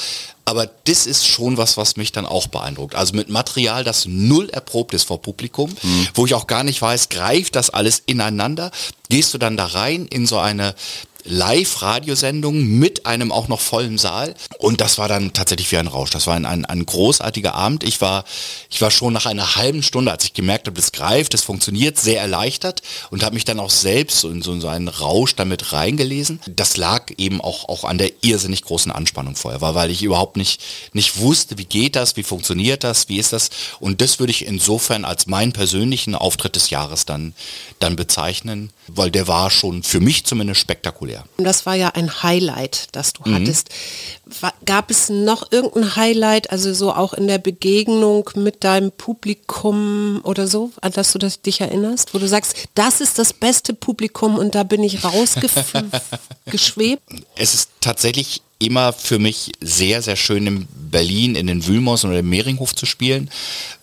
Aber 0.49 0.65
das 0.85 1.05
ist 1.05 1.27
schon 1.27 1.57
was, 1.57 1.77
was 1.77 1.95
mich 1.95 2.11
dann 2.11 2.25
auch 2.25 2.47
beeindruckt. 2.47 2.95
Also 2.95 3.15
mit 3.15 3.29
Material, 3.29 3.83
das 3.83 4.07
null 4.07 4.49
erprobt 4.49 4.95
ist 4.95 5.03
vor 5.03 5.21
Publikum, 5.21 5.71
wo 6.15 6.25
ich 6.25 6.33
auch 6.33 6.47
gar 6.47 6.63
nicht 6.63 6.81
weiß, 6.81 7.09
greift 7.09 7.55
das 7.55 7.69
alles 7.69 8.01
ineinander? 8.07 8.71
Gehst 9.09 9.31
du 9.31 9.37
dann 9.37 9.57
da 9.57 9.65
rein 9.65 10.07
in 10.07 10.25
so 10.25 10.39
eine 10.39 10.73
Live-Radiosendung 11.25 12.63
mit 12.63 13.05
einem 13.05 13.31
auch 13.31 13.47
noch 13.47 13.59
vollen 13.59 13.97
Saal. 13.97 14.33
Und 14.57 14.81
das 14.81 14.97
war 14.97 15.07
dann 15.07 15.33
tatsächlich 15.33 15.71
wie 15.71 15.77
ein 15.77 15.87
Rausch. 15.87 16.09
Das 16.09 16.27
war 16.27 16.35
ein, 16.35 16.45
ein, 16.45 16.65
ein 16.65 16.85
großartiger 16.85 17.53
Abend. 17.53 17.83
Ich 17.83 18.01
war, 18.01 18.23
ich 18.69 18.81
war 18.81 18.91
schon 18.91 19.13
nach 19.13 19.25
einer 19.25 19.55
halben 19.55 19.83
Stunde, 19.83 20.11
als 20.11 20.25
ich 20.25 20.33
gemerkt 20.33 20.67
habe, 20.67 20.75
das 20.75 20.91
greift, 20.91 21.33
das 21.33 21.43
funktioniert, 21.43 21.97
sehr 21.97 22.21
erleichtert 22.21 22.81
und 23.09 23.23
habe 23.23 23.35
mich 23.35 23.45
dann 23.45 23.59
auch 23.59 23.69
selbst 23.69 24.23
in 24.23 24.41
so, 24.41 24.59
so 24.59 24.67
einen 24.67 24.87
Rausch 24.87 25.35
damit 25.35 25.73
reingelesen. 25.73 26.39
Das 26.47 26.77
lag 26.77 27.11
eben 27.17 27.41
auch, 27.41 27.67
auch 27.67 27.83
an 27.83 27.97
der 27.97 28.11
irrsinnig 28.21 28.63
großen 28.63 28.91
Anspannung 28.91 29.35
vorher, 29.35 29.61
war, 29.61 29.75
weil 29.75 29.91
ich 29.91 30.03
überhaupt 30.03 30.37
nicht, 30.37 30.61
nicht 30.93 31.19
wusste, 31.19 31.57
wie 31.57 31.65
geht 31.65 31.95
das, 31.95 32.15
wie 32.15 32.23
funktioniert 32.23 32.83
das, 32.83 33.09
wie 33.09 33.17
ist 33.17 33.33
das. 33.33 33.49
Und 33.79 34.01
das 34.01 34.19
würde 34.19 34.31
ich 34.31 34.45
insofern 34.45 35.05
als 35.05 35.27
meinen 35.27 35.53
persönlichen 35.53 36.15
Auftritt 36.15 36.55
des 36.55 36.69
Jahres 36.69 37.05
dann, 37.05 37.33
dann 37.79 37.95
bezeichnen, 37.95 38.71
weil 38.87 39.11
der 39.11 39.27
war 39.27 39.49
schon 39.51 39.83
für 39.83 39.99
mich 39.99 40.25
zumindest 40.25 40.61
spektakulär. 40.61 41.08
Und 41.37 41.43
das 41.43 41.65
war 41.65 41.75
ja 41.75 41.89
ein 41.89 42.23
Highlight, 42.23 42.87
das 42.93 43.13
Mhm. 43.19 43.23
du 43.23 43.33
hattest. 43.35 43.69
Wa- 44.41 44.53
Gab 44.65 44.91
es 44.91 45.09
noch 45.09 45.51
irgendein 45.51 45.95
Highlight, 45.95 46.51
also 46.51 46.73
so 46.73 46.93
auch 46.93 47.13
in 47.13 47.27
der 47.27 47.37
Begegnung 47.39 48.29
mit 48.35 48.63
deinem 48.63 48.91
Publikum 48.91 50.21
oder 50.23 50.47
so, 50.47 50.71
an 50.81 50.91
das 50.93 51.11
du 51.11 51.19
das, 51.19 51.41
dich 51.41 51.61
erinnerst, 51.61 52.13
wo 52.13 52.19
du 52.19 52.27
sagst, 52.27 52.55
das 52.75 53.01
ist 53.01 53.17
das 53.19 53.33
beste 53.33 53.73
Publikum 53.73 54.37
und 54.37 54.55
da 54.55 54.63
bin 54.63 54.83
ich 54.83 55.03
rausgeschwebt? 55.03 57.01
Es 57.35 57.53
ist 57.53 57.69
tatsächlich 57.81 58.41
immer 58.59 58.91
für 58.91 59.19
mich 59.19 59.51
sehr, 59.61 60.01
sehr 60.01 60.15
schön 60.17 60.45
im 60.47 60.67
Berlin 60.91 61.35
in 61.35 61.47
den 61.47 61.65
Wühlmaus 61.65 62.03
oder 62.03 62.19
im 62.19 62.29
Mehringhof 62.29 62.75
zu 62.75 62.85
spielen, 62.85 63.29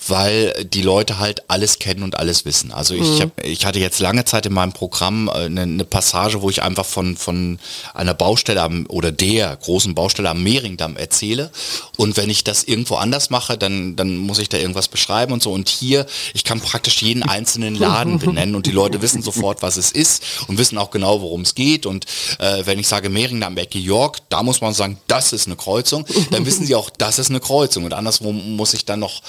weil 0.08 0.64
die 0.64 0.82
Leute 0.82 1.18
halt 1.18 1.42
alles 1.48 1.78
kennen 1.78 2.02
und 2.02 2.18
alles 2.18 2.44
wissen. 2.44 2.72
Also 2.72 2.94
ich, 2.94 3.00
Mhm. 3.00 3.20
hab, 3.22 3.44
ich 3.44 3.64
hatte 3.66 3.78
jetzt 3.78 3.98
lange 4.00 4.24
Zeit 4.24 4.46
in 4.46 4.52
meinem 4.52 4.72
Programm 4.72 5.28
äh, 5.28 5.46
eine, 5.46 5.62
eine 5.62 5.84
Passage, 5.84 6.42
wo 6.42 6.50
ich 6.50 6.62
einfach 6.62 6.84
von, 6.84 7.16
von 7.16 7.58
einer 7.94 8.14
Baustelle 8.14 8.62
am, 8.62 8.86
oder 8.88 9.12
der 9.12 9.56
großen 9.56 9.94
Baustelle 9.94 10.30
am 10.30 10.42
Mehringdamm 10.42 10.96
erzähle. 10.96 11.50
Und 11.96 12.16
wenn 12.16 12.30
ich 12.30 12.44
das 12.44 12.64
irgendwo 12.64 12.96
anders 12.96 13.30
mache, 13.30 13.58
dann, 13.58 13.96
dann 13.96 14.16
muss 14.16 14.38
ich 14.38 14.48
da 14.48 14.58
irgendwas 14.58 14.88
beschreiben 14.88 15.32
und 15.32 15.42
so. 15.42 15.52
Und 15.52 15.68
hier, 15.68 16.06
ich 16.34 16.44
kann 16.44 16.60
praktisch 16.60 17.02
jeden 17.02 17.22
einzelnen 17.28 17.74
Laden 17.74 18.18
benennen 18.18 18.54
und 18.54 18.66
die 18.66 18.72
Leute 18.72 19.02
wissen 19.02 19.22
sofort, 19.22 19.62
was 19.62 19.76
es 19.76 19.90
ist 19.92 20.22
und 20.46 20.58
wissen 20.58 20.78
auch 20.78 20.90
genau, 20.90 21.20
worum 21.20 21.42
es 21.42 21.54
geht. 21.54 21.86
Und 21.86 22.06
äh, 22.38 22.64
wenn 22.64 22.78
ich 22.78 22.88
sage 22.88 23.08
Mehringdamm, 23.10 23.56
Ecke 23.56 23.78
York, 23.78 24.18
da 24.28 24.42
muss 24.42 24.60
man 24.60 24.74
sagen, 24.74 24.98
das 25.08 25.32
ist 25.32 25.46
eine 25.46 25.56
Kreuzung, 25.56 26.04
dann 26.30 26.46
wissen 26.46 26.66
sie 26.66 26.74
auch, 26.74 26.90
das 26.90 27.18
ist 27.18 27.30
eine 27.30 27.40
Kreuzung. 27.40 27.84
Und 27.84 27.92
andersrum 27.94 28.56
muss 28.56 28.74
ich 28.74 28.84
dann 28.84 29.00
noch 29.00 29.22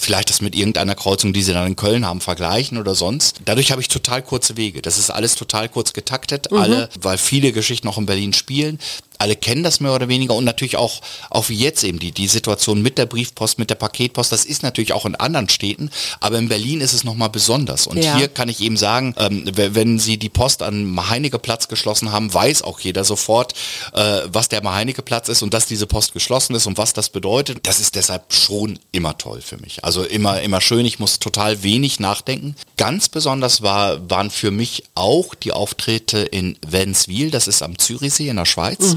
vielleicht 0.00 0.30
das 0.30 0.40
mit 0.40 0.54
irgendeiner 0.54 0.94
Kreuzung, 0.94 1.32
die 1.32 1.42
sie 1.42 1.52
dann 1.52 1.66
in 1.66 1.76
Köln 1.76 2.06
haben, 2.06 2.20
vergleichen 2.20 2.78
oder 2.78 2.94
sonst. 2.94 3.40
Dadurch 3.44 3.70
habe 3.70 3.82
ich 3.82 3.88
total 3.88 4.22
kurze 4.22 4.56
Wege. 4.56 4.80
Das 4.80 4.98
ist 4.98 5.10
alles 5.10 5.34
total 5.34 5.68
kurz 5.68 5.92
getaktet, 5.92 6.52
alle, 6.52 6.88
weil 7.00 7.18
viele 7.18 7.52
Geschichten 7.52 7.86
auch 7.86 7.98
in 7.98 8.06
Berlin 8.06 8.32
spielen. 8.32 8.78
Alle 9.20 9.36
kennen 9.36 9.62
das 9.62 9.80
mehr 9.80 9.94
oder 9.94 10.08
weniger 10.08 10.34
und 10.34 10.44
natürlich 10.44 10.76
auch, 10.76 11.00
auch 11.28 11.48
wie 11.48 11.54
jetzt 11.56 11.84
eben 11.84 11.98
die, 11.98 12.12
die 12.12 12.26
Situation 12.26 12.82
mit 12.82 12.96
der 12.98 13.06
Briefpost, 13.06 13.58
mit 13.58 13.70
der 13.70 13.74
Paketpost, 13.74 14.32
das 14.32 14.44
ist 14.44 14.62
natürlich 14.62 14.92
auch 14.92 15.04
in 15.06 15.14
anderen 15.14 15.48
Städten, 15.48 15.90
aber 16.20 16.38
in 16.38 16.48
Berlin 16.48 16.80
ist 16.80 16.92
es 16.92 17.04
nochmal 17.04 17.28
besonders. 17.30 17.86
Und 17.86 18.02
Ja. 18.02 18.16
hier 18.16 18.28
kann 18.28 18.48
ich 18.48 18.60
eben 18.60 18.76
sagen, 18.76 19.14
ähm, 19.18 19.44
wenn 19.54 19.98
Sie 19.98 20.16
die 20.16 20.28
Post 20.30 20.62
an 20.62 20.98
Heinecke-Platz 21.10 21.68
geschlossen 21.68 22.12
haben, 22.12 22.32
weiß 22.32 22.62
auch 22.62 22.80
jeder 22.80 23.04
sofort, 23.04 23.52
äh, 23.92 24.20
was 24.32 24.48
der 24.48 24.62
Heinecke-Platz 24.62 25.28
ist 25.28 25.42
und 25.42 25.52
dass 25.52 25.66
diese 25.66 25.86
Post 25.86 26.12
geschlossen 26.12 26.54
ist 26.54 26.66
und 26.66 26.78
was 26.78 26.92
das 26.92 27.10
bedeutet. 27.10 27.66
Das 27.66 27.80
ist 27.80 27.94
deshalb 27.96 28.32
schon 28.32 28.78
immer 28.92 29.18
toll 29.18 29.40
für 29.42 29.58
mich. 29.58 29.84
Also 29.84 30.02
immer, 30.04 30.40
immer 30.40 30.60
schön. 30.60 30.86
Ich 30.86 30.98
muss 30.98 31.18
total 31.18 31.62
wenig 31.62 32.00
nachdenken. 32.00 32.54
Ganz 32.76 33.08
besonders 33.08 33.62
war, 33.62 34.08
waren 34.10 34.30
für 34.30 34.50
mich 34.50 34.84
auch 34.94 35.34
die 35.34 35.52
Auftritte 35.52 36.18
in 36.20 36.56
Wänswil, 36.66 37.30
das 37.30 37.48
ist 37.48 37.62
am 37.62 37.78
Zürichsee 37.78 38.28
in 38.28 38.36
der 38.36 38.46
Schweiz. 38.46 38.96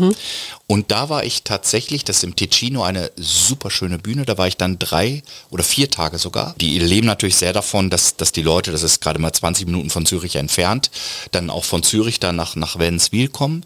Und 0.67 0.91
da 0.91 1.09
war 1.09 1.23
ich 1.23 1.43
tatsächlich, 1.43 2.03
das 2.03 2.17
ist 2.17 2.23
im 2.23 2.35
Ticino 2.35 2.83
eine 2.83 3.11
super 3.15 3.69
schöne 3.69 3.99
Bühne, 3.99 4.25
da 4.25 4.37
war 4.37 4.47
ich 4.47 4.57
dann 4.57 4.79
drei 4.79 5.23
oder 5.49 5.63
vier 5.63 5.89
Tage 5.89 6.17
sogar. 6.17 6.55
Die 6.59 6.79
leben 6.79 7.07
natürlich 7.07 7.35
sehr 7.35 7.53
davon, 7.53 7.89
dass, 7.89 8.15
dass 8.15 8.31
die 8.31 8.41
Leute, 8.41 8.71
das 8.71 8.83
ist 8.83 9.01
gerade 9.01 9.19
mal 9.19 9.33
20 9.33 9.65
Minuten 9.65 9.89
von 9.89 10.05
Zürich 10.05 10.35
entfernt, 10.35 10.91
dann 11.31 11.49
auch 11.49 11.65
von 11.65 11.83
Zürich 11.83 12.19
dann 12.19 12.35
nach, 12.35 12.55
nach 12.55 12.79
Wänswil 12.79 13.27
kommen. 13.27 13.65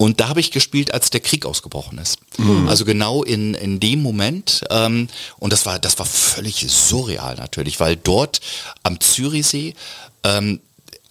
Und 0.00 0.18
da 0.18 0.28
habe 0.28 0.40
ich 0.40 0.50
gespielt, 0.50 0.94
als 0.94 1.10
der 1.10 1.20
Krieg 1.20 1.44
ausgebrochen 1.44 1.98
ist. 1.98 2.20
Also 2.68 2.86
genau 2.86 3.22
in, 3.22 3.52
in 3.52 3.80
dem 3.80 4.00
Moment. 4.00 4.64
Ähm, 4.70 5.08
und 5.38 5.52
das 5.52 5.66
war, 5.66 5.78
das 5.78 5.98
war 5.98 6.06
völlig 6.06 6.64
surreal 6.68 7.36
natürlich, 7.36 7.80
weil 7.80 7.96
dort 7.96 8.40
am 8.82 8.98
Zürichsee, 8.98 9.74
ähm, 10.24 10.60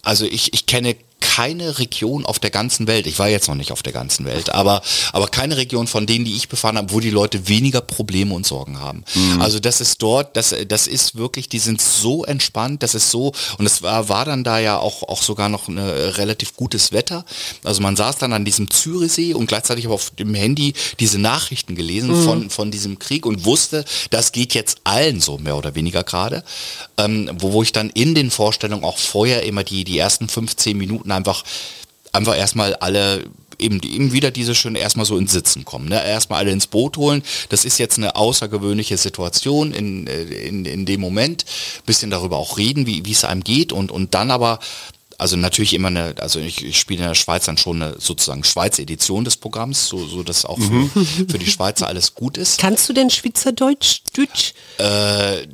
also 0.02 0.24
ich, 0.24 0.54
ich 0.54 0.66
kenne 0.66 0.96
keine 1.36 1.78
Region 1.78 2.26
auf 2.26 2.40
der 2.40 2.50
ganzen 2.50 2.88
Welt, 2.88 3.06
ich 3.06 3.18
war 3.20 3.28
jetzt 3.28 3.46
noch 3.46 3.54
nicht 3.54 3.70
auf 3.70 3.84
der 3.84 3.92
ganzen 3.92 4.26
Welt, 4.26 4.52
aber, 4.52 4.82
aber 5.12 5.28
keine 5.28 5.56
Region 5.56 5.86
von 5.86 6.04
denen, 6.06 6.24
die 6.24 6.34
ich 6.34 6.48
befahren 6.48 6.76
habe, 6.76 6.92
wo 6.92 6.98
die 6.98 7.10
Leute 7.10 7.46
weniger 7.46 7.80
Probleme 7.80 8.34
und 8.34 8.46
Sorgen 8.46 8.80
haben. 8.80 9.04
Also 9.38 9.60
das 9.60 9.80
ist 9.80 10.02
dort, 10.02 10.36
das, 10.36 10.52
das 10.66 10.88
ist 10.88 11.14
wirklich, 11.14 11.48
die 11.48 11.60
sind 11.60 11.80
so 11.80 12.24
entspannt, 12.24 12.82
das 12.82 12.96
ist 12.96 13.12
so, 13.12 13.32
und 13.58 13.66
es 13.66 13.80
war, 13.80 14.08
war 14.08 14.24
dann 14.24 14.42
da 14.42 14.58
ja 14.58 14.78
auch, 14.78 15.04
auch 15.04 15.22
sogar 15.22 15.48
noch 15.48 15.68
ein 15.68 15.78
relativ 15.78 16.56
gutes 16.56 16.90
Wetter. 16.90 17.24
Also 17.62 17.80
man 17.80 17.94
saß 17.94 18.18
dann 18.18 18.32
an 18.32 18.44
diesem 18.44 18.68
Zürichsee 18.68 19.32
und 19.34 19.46
gleichzeitig 19.46 19.86
aber 19.86 19.94
auf 19.94 20.10
dem 20.10 20.34
Handy 20.34 20.74
diese 20.98 21.20
Nachrichten 21.20 21.76
gelesen 21.76 22.24
von, 22.24 22.50
von 22.50 22.72
diesem 22.72 22.98
Krieg 22.98 23.24
und 23.24 23.44
wusste, 23.44 23.84
das 24.10 24.32
geht 24.32 24.54
jetzt 24.54 24.78
allen 24.82 25.20
so 25.20 25.38
mehr 25.38 25.56
oder 25.56 25.76
weniger 25.76 26.02
gerade. 26.02 26.42
Ähm, 26.98 27.30
wo, 27.38 27.52
wo 27.52 27.62
ich 27.62 27.70
dann 27.70 27.90
in 27.90 28.16
den 28.16 28.32
Vorstellungen 28.32 28.82
auch 28.82 28.98
vorher 28.98 29.44
immer 29.44 29.62
die, 29.62 29.84
die 29.84 29.98
ersten 29.98 30.28
15 30.28 30.76
Minuten 30.76 31.12
einfach, 31.20 31.44
einfach 32.12 32.36
erstmal 32.36 32.74
alle 32.76 33.24
eben, 33.60 33.80
eben 33.82 34.12
wieder 34.12 34.30
diese 34.30 34.54
schön 34.54 34.74
erstmal 34.74 35.06
so 35.06 35.16
ins 35.16 35.32
Sitzen 35.32 35.64
kommen. 35.64 35.88
Ne? 35.88 36.04
Erstmal 36.04 36.40
alle 36.40 36.50
ins 36.50 36.66
Boot 36.66 36.96
holen. 36.96 37.22
Das 37.50 37.64
ist 37.64 37.78
jetzt 37.78 37.98
eine 37.98 38.16
außergewöhnliche 38.16 38.96
Situation 38.96 39.72
in, 39.72 40.06
äh, 40.06 40.22
in, 40.22 40.64
in 40.64 40.86
dem 40.86 41.00
Moment. 41.00 41.44
Bisschen 41.86 42.10
darüber 42.10 42.38
auch 42.38 42.58
reden, 42.58 42.86
wie 42.86 43.04
wie 43.04 43.12
es 43.12 43.24
einem 43.24 43.44
geht 43.44 43.72
und, 43.72 43.90
und 43.90 44.14
dann 44.14 44.30
aber 44.30 44.58
also 45.18 45.36
natürlich 45.36 45.74
immer 45.74 45.88
eine, 45.88 46.14
also 46.18 46.40
ich, 46.40 46.64
ich 46.64 46.78
spiele 46.78 47.02
in 47.02 47.08
der 47.08 47.14
Schweiz 47.14 47.44
dann 47.44 47.58
schon 47.58 47.82
eine 47.82 48.00
sozusagen 48.00 48.42
Schweiz-Edition 48.42 49.24
des 49.24 49.36
Programms, 49.36 49.86
so, 49.86 50.06
so 50.06 50.22
dass 50.22 50.46
auch 50.46 50.58
für, 50.58 50.88
für 51.28 51.38
die 51.38 51.50
Schweizer 51.50 51.88
alles 51.88 52.14
gut 52.14 52.38
ist. 52.38 52.58
Kannst 52.58 52.88
du 52.88 52.94
denn 52.94 53.10
Schweizerdeutsch? 53.10 54.00
Deutsch? 54.14 54.54
Äh, 54.78 55.46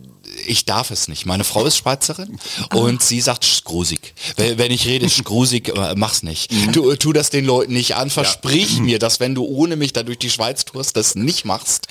ich 0.46 0.64
darf 0.64 0.90
es 0.90 1.09
nicht. 1.09 1.27
Meine 1.27 1.44
Frau 1.44 1.64
ist 1.64 1.77
Schweizerin 1.77 2.38
und 2.75 3.03
sie 3.03 3.20
sagt 3.20 3.64
grusig. 3.64 4.14
Wenn, 4.37 4.70
ich 4.70 4.87
rede, 4.87 5.07
grusig, 5.25 5.68
äh, 5.77 5.94
mach's 5.96 6.22
nicht. 6.22 6.51
Tu, 6.72 6.94
tu 6.96 7.12
das 7.12 7.31
den 7.31 7.44
Leuten 7.44 7.72
nicht 7.72 7.96
an. 7.96 8.11
Versprich 8.11 8.79
mir, 8.81 8.99
dass 8.99 9.20
wenn 9.20 9.35
du 9.35 9.44
ohne 9.44 9.77
mich 9.77 9.92
da 9.92 10.03
durch 10.03 10.18
die 10.18 10.31
Schweiz 10.31 10.64
tourst, 10.64 10.96
das 10.96 11.14
nicht 11.14 11.44
machst. 11.44 11.87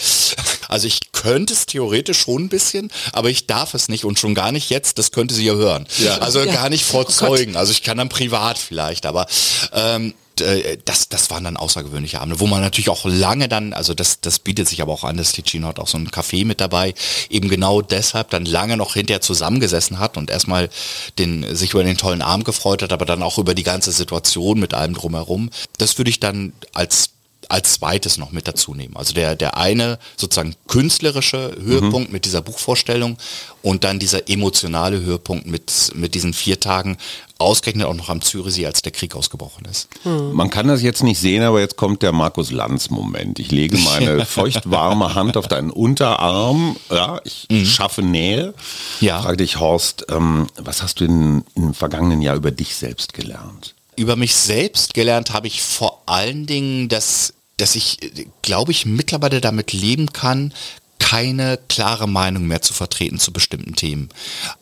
Also 0.67 0.88
ich 0.88 1.12
könnte 1.12 1.53
es 1.53 1.65
theoretisch 1.65 2.19
schon 2.19 2.43
ein 2.45 2.49
bisschen, 2.49 2.91
aber 3.13 3.29
ich 3.29 3.47
darf 3.47 3.73
es 3.73 3.88
nicht 3.88 4.03
und 4.05 4.19
schon 4.19 4.36
gar 4.36 4.51
nicht 4.51 4.69
jetzt. 4.69 4.97
Das 4.97 5.12
könnte 5.12 5.34
sie 5.34 5.45
ja 5.45 5.53
hören. 5.53 5.88
Also 6.19 6.39
Ja. 6.39 6.51
gar 6.53 6.69
nicht 6.69 6.84
vor 6.86 7.08
Zeugen. 7.08 7.55
Also 7.55 7.71
ich 7.71 7.84
kann 7.84 7.97
dann 7.97 8.10
privat 8.10 8.58
vielleicht, 8.58 9.05
aber 9.05 9.27
ähm, 9.73 10.13
äh, 10.41 10.78
das, 10.86 11.10
das 11.10 11.30
waren 11.30 11.43
dann 11.43 11.58
außergewöhnliche 11.58 12.21
Abende, 12.21 12.39
wo 12.39 12.48
man 12.48 12.62
natürlich 12.62 12.89
auch 12.89 13.06
lange 13.06 13.48
dann, 13.48 13.74
also 13.74 13.93
das, 13.93 14.21
das 14.21 14.39
bietet 14.39 14.67
sich 14.67 14.82
aber 14.82 14.93
auch 14.93 15.04
an, 15.04 15.17
das 15.17 15.32
Ticino 15.32 15.67
hat 15.67 15.80
auch 15.80 15.88
so 15.88 15.98
ein 15.98 16.10
Café 16.10 16.45
mit 16.45 16.62
dabei, 16.62 16.93
eben 17.30 17.50
genau 17.50 17.82
deshalb 17.82 18.30
dann 18.30 18.45
lange 18.45 18.78
noch 18.78 18.93
hinterher 18.93 19.21
zusammengesessen 19.21 20.00
hat 20.00 20.17
und 20.17 20.30
erstmal 20.30 20.69
den, 21.17 21.56
sich 21.56 21.71
über 21.71 21.84
den 21.84 21.98
tollen 21.98 22.21
Abend 22.21 22.45
gefreut 22.45 22.82
hat, 22.82 22.93
aber 22.93 23.06
dann 23.06 23.24
auch 23.24 23.38
über 23.38 23.56
die 23.56 23.63
ganze 23.63 23.91
Situation 23.91 24.60
mit 24.60 24.74
allem 24.74 24.93
drumherum. 24.93 25.50
Das 25.78 25.98
würde 25.98 26.10
ich 26.10 26.19
dann 26.19 26.54
als 26.74 27.14
als 27.49 27.73
zweites 27.73 28.17
noch 28.17 28.31
mit 28.31 28.47
dazu 28.47 28.73
nehmen. 28.73 28.95
Also 28.95 29.13
der, 29.13 29.36
der 29.36 29.58
eine 29.58 29.99
sozusagen 30.17 30.55
künstlerische 30.67 31.55
Höhepunkt 31.62 32.12
mit 32.12 32.25
dieser 32.25 32.41
Buchvorstellung 32.41 33.17
und 33.62 33.84
dann 33.84 33.99
dieser 33.99 34.29
emotionale 34.29 35.01
Höhepunkt 35.01 35.47
mit, 35.47 35.91
mit 35.95 36.15
diesen 36.15 36.34
vier 36.34 36.60
Tagen, 36.60 36.97
ausgerechnet 37.38 37.86
auch 37.86 37.93
noch 37.93 38.10
am 38.10 38.21
Zürichsee, 38.21 38.65
als 38.65 38.81
der 38.81 38.91
Krieg 38.91 39.15
ausgebrochen 39.15 39.65
ist. 39.65 39.89
Man 40.05 40.49
kann 40.49 40.67
das 40.67 40.81
jetzt 40.81 41.03
nicht 41.03 41.19
sehen, 41.19 41.43
aber 41.43 41.60
jetzt 41.60 41.75
kommt 41.75 42.01
der 42.01 42.12
Markus 42.12 42.51
Lanz-Moment. 42.51 43.39
Ich 43.39 43.51
lege 43.51 43.77
meine 43.77 44.25
feuchtwarme 44.25 45.15
Hand 45.15 45.36
auf 45.36 45.47
deinen 45.47 45.69
Unterarm. 45.69 46.77
Ja, 46.89 47.19
ich 47.23 47.47
schaffe 47.69 48.01
Nähe. 48.01 48.53
Ja. 49.01 49.21
Frage 49.21 49.38
dich, 49.38 49.60
Horst, 49.60 50.05
ähm, 50.10 50.47
was 50.58 50.81
hast 50.81 50.99
du 51.01 51.05
in, 51.05 51.43
im 51.55 51.73
vergangenen 51.73 52.21
Jahr 52.21 52.36
über 52.36 52.51
dich 52.51 52.75
selbst 52.75 53.13
gelernt? 53.13 53.74
Über 53.95 54.15
mich 54.15 54.36
selbst 54.36 54.93
gelernt 54.93 55.31
habe 55.31 55.47
ich 55.47 55.62
vor 55.62 56.03
allen 56.05 56.45
Dingen, 56.45 56.89
dass, 56.89 57.34
dass 57.58 57.75
ich, 57.75 57.97
glaube 58.41 58.71
ich, 58.71 58.86
mittlerweile 58.86 59.41
damit 59.41 59.73
leben 59.73 60.12
kann, 60.13 60.53
keine 60.99 61.60
klare 61.67 62.08
Meinung 62.08 62.47
mehr 62.47 62.62
zu 62.62 62.73
vertreten 62.73 63.19
zu 63.19 63.31
bestimmten 63.31 63.75
Themen. 63.75 64.10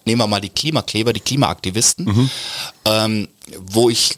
Nehmen 0.06 0.20
wir 0.20 0.28
mal 0.28 0.42
die 0.42 0.50
Klimakleber, 0.50 1.14
die 1.14 1.20
Klimaaktivisten, 1.20 2.30
ähm, 2.86 3.28
wo 3.60 3.90
ich 3.90 4.18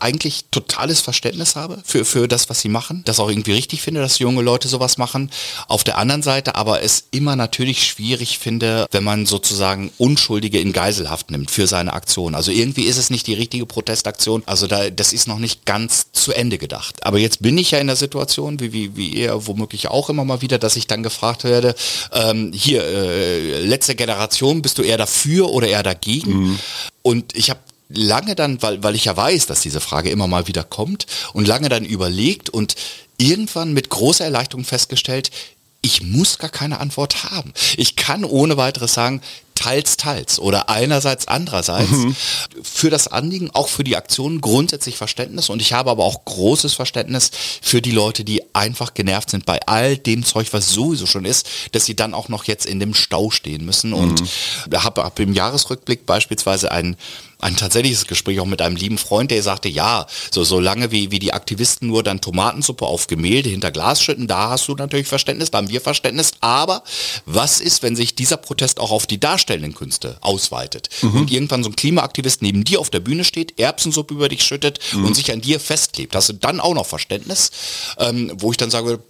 eigentlich 0.00 0.46
totales 0.50 1.00
Verständnis 1.00 1.56
habe 1.56 1.82
für, 1.84 2.04
für 2.04 2.28
das, 2.28 2.48
was 2.48 2.60
sie 2.60 2.68
machen. 2.68 3.02
Das 3.04 3.20
auch 3.20 3.28
irgendwie 3.28 3.52
richtig 3.52 3.82
finde, 3.82 4.00
dass 4.00 4.18
junge 4.18 4.42
Leute 4.42 4.68
sowas 4.68 4.98
machen. 4.98 5.30
Auf 5.68 5.84
der 5.84 5.98
anderen 5.98 6.22
Seite 6.22 6.54
aber 6.54 6.82
es 6.82 7.04
immer 7.10 7.36
natürlich 7.36 7.86
schwierig 7.86 8.38
finde, 8.38 8.86
wenn 8.90 9.04
man 9.04 9.26
sozusagen 9.26 9.90
Unschuldige 9.98 10.60
in 10.60 10.72
Geiselhaft 10.72 11.30
nimmt 11.30 11.50
für 11.50 11.66
seine 11.66 11.92
Aktion. 11.92 12.34
Also 12.34 12.50
irgendwie 12.50 12.84
ist 12.84 12.96
es 12.96 13.10
nicht 13.10 13.26
die 13.26 13.34
richtige 13.34 13.66
Protestaktion. 13.66 14.42
Also 14.46 14.66
da, 14.66 14.90
das 14.90 15.12
ist 15.12 15.28
noch 15.28 15.38
nicht 15.38 15.64
ganz 15.64 16.12
zu 16.12 16.32
Ende 16.32 16.58
gedacht. 16.58 17.04
Aber 17.04 17.18
jetzt 17.18 17.42
bin 17.42 17.58
ich 17.58 17.70
ja 17.72 17.78
in 17.78 17.86
der 17.86 17.96
Situation, 17.96 18.60
wie, 18.60 18.72
wie, 18.72 18.96
wie 18.96 19.08
ihr 19.08 19.46
womöglich 19.46 19.88
auch 19.88 20.10
immer 20.10 20.24
mal 20.24 20.42
wieder, 20.42 20.58
dass 20.58 20.76
ich 20.76 20.86
dann 20.86 21.02
gefragt 21.02 21.44
werde, 21.44 21.74
ähm, 22.12 22.52
hier, 22.52 22.84
äh, 22.84 23.60
letzte 23.60 23.94
Generation, 23.94 24.62
bist 24.62 24.78
du 24.78 24.82
eher 24.82 24.98
dafür 24.98 25.50
oder 25.50 25.68
eher 25.68 25.82
dagegen? 25.82 26.58
Und 27.02 27.36
ich 27.36 27.50
habe 27.50 27.60
lange 27.88 28.34
dann, 28.34 28.60
weil, 28.62 28.82
weil 28.82 28.94
ich 28.94 29.04
ja 29.04 29.16
weiß, 29.16 29.46
dass 29.46 29.60
diese 29.60 29.80
Frage 29.80 30.10
immer 30.10 30.26
mal 30.26 30.48
wieder 30.48 30.64
kommt 30.64 31.06
und 31.32 31.46
lange 31.46 31.68
dann 31.68 31.84
überlegt 31.84 32.50
und 32.50 32.74
irgendwann 33.18 33.72
mit 33.72 33.88
großer 33.88 34.24
Erleichterung 34.24 34.64
festgestellt, 34.64 35.30
ich 35.82 36.02
muss 36.02 36.38
gar 36.38 36.50
keine 36.50 36.80
Antwort 36.80 37.24
haben. 37.30 37.52
Ich 37.76 37.96
kann 37.96 38.24
ohne 38.24 38.56
weiteres 38.56 38.94
sagen, 38.94 39.20
teils, 39.56 39.96
teils 39.96 40.38
oder 40.38 40.68
einerseits, 40.68 41.26
andererseits 41.26 42.06
für 42.62 42.90
das 42.90 43.08
Anliegen, 43.08 43.50
auch 43.52 43.68
für 43.68 43.82
die 43.82 43.96
Aktionen 43.96 44.40
grundsätzlich 44.40 44.96
Verständnis. 44.96 45.48
Und 45.48 45.60
ich 45.60 45.72
habe 45.72 45.90
aber 45.90 46.04
auch 46.04 46.24
großes 46.24 46.74
Verständnis 46.74 47.30
für 47.60 47.82
die 47.82 47.90
Leute, 47.90 48.22
die 48.22 48.42
einfach 48.54 48.94
genervt 48.94 49.30
sind 49.30 49.46
bei 49.46 49.60
all 49.66 49.96
dem 49.96 50.24
Zeug, 50.24 50.48
was 50.52 50.68
sowieso 50.68 51.06
schon 51.06 51.24
ist, 51.24 51.48
dass 51.72 51.84
sie 51.84 51.96
dann 51.96 52.14
auch 52.14 52.28
noch 52.28 52.44
jetzt 52.44 52.66
in 52.66 52.78
dem 52.78 52.94
Stau 52.94 53.30
stehen 53.30 53.64
müssen. 53.64 53.92
Und 53.92 54.22
habe 54.72 55.02
hab 55.02 55.18
im 55.18 55.32
Jahresrückblick 55.32 56.06
beispielsweise 56.06 56.70
ein 56.70 56.96
ein 57.38 57.56
tatsächliches 57.56 58.06
Gespräch 58.06 58.40
auch 58.40 58.46
mit 58.46 58.62
einem 58.62 58.76
lieben 58.76 58.98
Freund, 58.98 59.30
der 59.30 59.42
sagte, 59.42 59.68
ja, 59.68 60.06
so, 60.30 60.42
so 60.42 60.58
lange 60.58 60.90
wie, 60.90 61.10
wie 61.10 61.18
die 61.18 61.34
Aktivisten 61.34 61.88
nur 61.88 62.02
dann 62.02 62.20
Tomatensuppe 62.20 62.86
auf 62.86 63.08
Gemälde 63.08 63.50
hinter 63.50 63.70
Glas 63.70 64.02
schütten, 64.02 64.26
da 64.26 64.50
hast 64.50 64.66
du 64.68 64.74
natürlich 64.74 65.06
Verständnis, 65.06 65.50
da 65.50 65.58
haben 65.58 65.68
wir 65.68 65.80
Verständnis, 65.80 66.32
aber 66.40 66.82
was 67.26 67.60
ist, 67.60 67.82
wenn 67.82 67.94
sich 67.94 68.14
dieser 68.14 68.38
Protest 68.38 68.80
auch 68.80 68.90
auf 68.90 69.06
die 69.06 69.20
darstellenden 69.46 69.74
Künste 69.74 70.18
ausweitet. 70.20 70.88
Und 71.20 71.30
irgendwann 71.30 71.62
so 71.62 71.70
ein 71.70 71.76
Klimaaktivist 71.76 72.42
neben 72.42 72.64
dir 72.64 72.80
auf 72.80 72.90
der 72.90 73.00
Bühne 73.00 73.24
steht, 73.24 73.58
Erbsensuppe 73.58 74.14
über 74.14 74.28
dich 74.28 74.42
schüttet 74.42 74.80
und 75.04 75.14
sich 75.14 75.32
an 75.32 75.40
dir 75.40 75.60
festklebt, 75.60 76.14
hast 76.14 76.28
du 76.28 76.32
dann 76.34 76.60
auch 76.60 76.74
noch 76.74 76.86
Verständnis, 76.86 77.50
ähm, 77.98 78.32
wo 78.38 78.50
ich 78.50 78.56
dann 78.56 78.70
sage, 78.70 79.00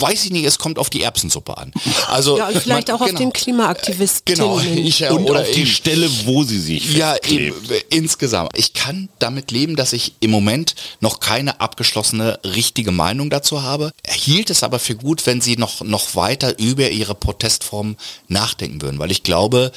weiß 0.00 0.24
ich 0.26 0.30
nicht, 0.30 0.44
es 0.44 0.58
kommt 0.58 0.78
auf 0.78 0.90
die 0.90 1.02
Erbsensuppe 1.02 1.56
an. 1.56 1.72
Also 2.08 2.38
Ja, 2.38 2.48
und 2.48 2.58
vielleicht 2.58 2.88
man- 2.88 2.96
auch 2.96 3.00
auf 3.00 3.06
genau. 3.08 3.18
den 3.20 3.32
Klimaaktivisten. 3.32 4.34
Genau, 4.34 4.58
ich, 4.74 5.02
Und 5.10 5.24
oder 5.30 5.40
auf 5.42 5.50
die 5.50 5.60
eben- 5.62 5.70
Stelle, 5.70 6.08
wo 6.24 6.42
sie 6.44 6.58
sich 6.60 6.94
ja, 6.94 7.16
eben, 7.28 7.54
insgesamt. 7.90 8.50
Ich 8.56 8.72
kann 8.74 9.08
damit 9.18 9.50
leben, 9.50 9.76
dass 9.76 9.92
ich 9.92 10.14
im 10.20 10.30
Moment 10.30 10.74
noch 11.00 11.20
keine 11.20 11.60
abgeschlossene, 11.60 12.38
richtige 12.44 12.92
Meinung 12.92 13.30
dazu 13.30 13.62
habe. 13.62 13.92
Hielt 14.08 14.50
es 14.50 14.62
aber 14.62 14.78
für 14.78 14.94
gut, 14.96 15.24
wenn 15.26 15.40
sie 15.40 15.56
noch, 15.56 15.80
noch 15.82 16.14
weiter 16.14 16.58
über 16.58 16.90
ihre 16.90 17.14
Protestform 17.14 17.96
nachdenken 18.28 18.82
würden, 18.82 18.98
weil 18.98 19.10
ich 19.10 19.22
glaube, 19.22 19.72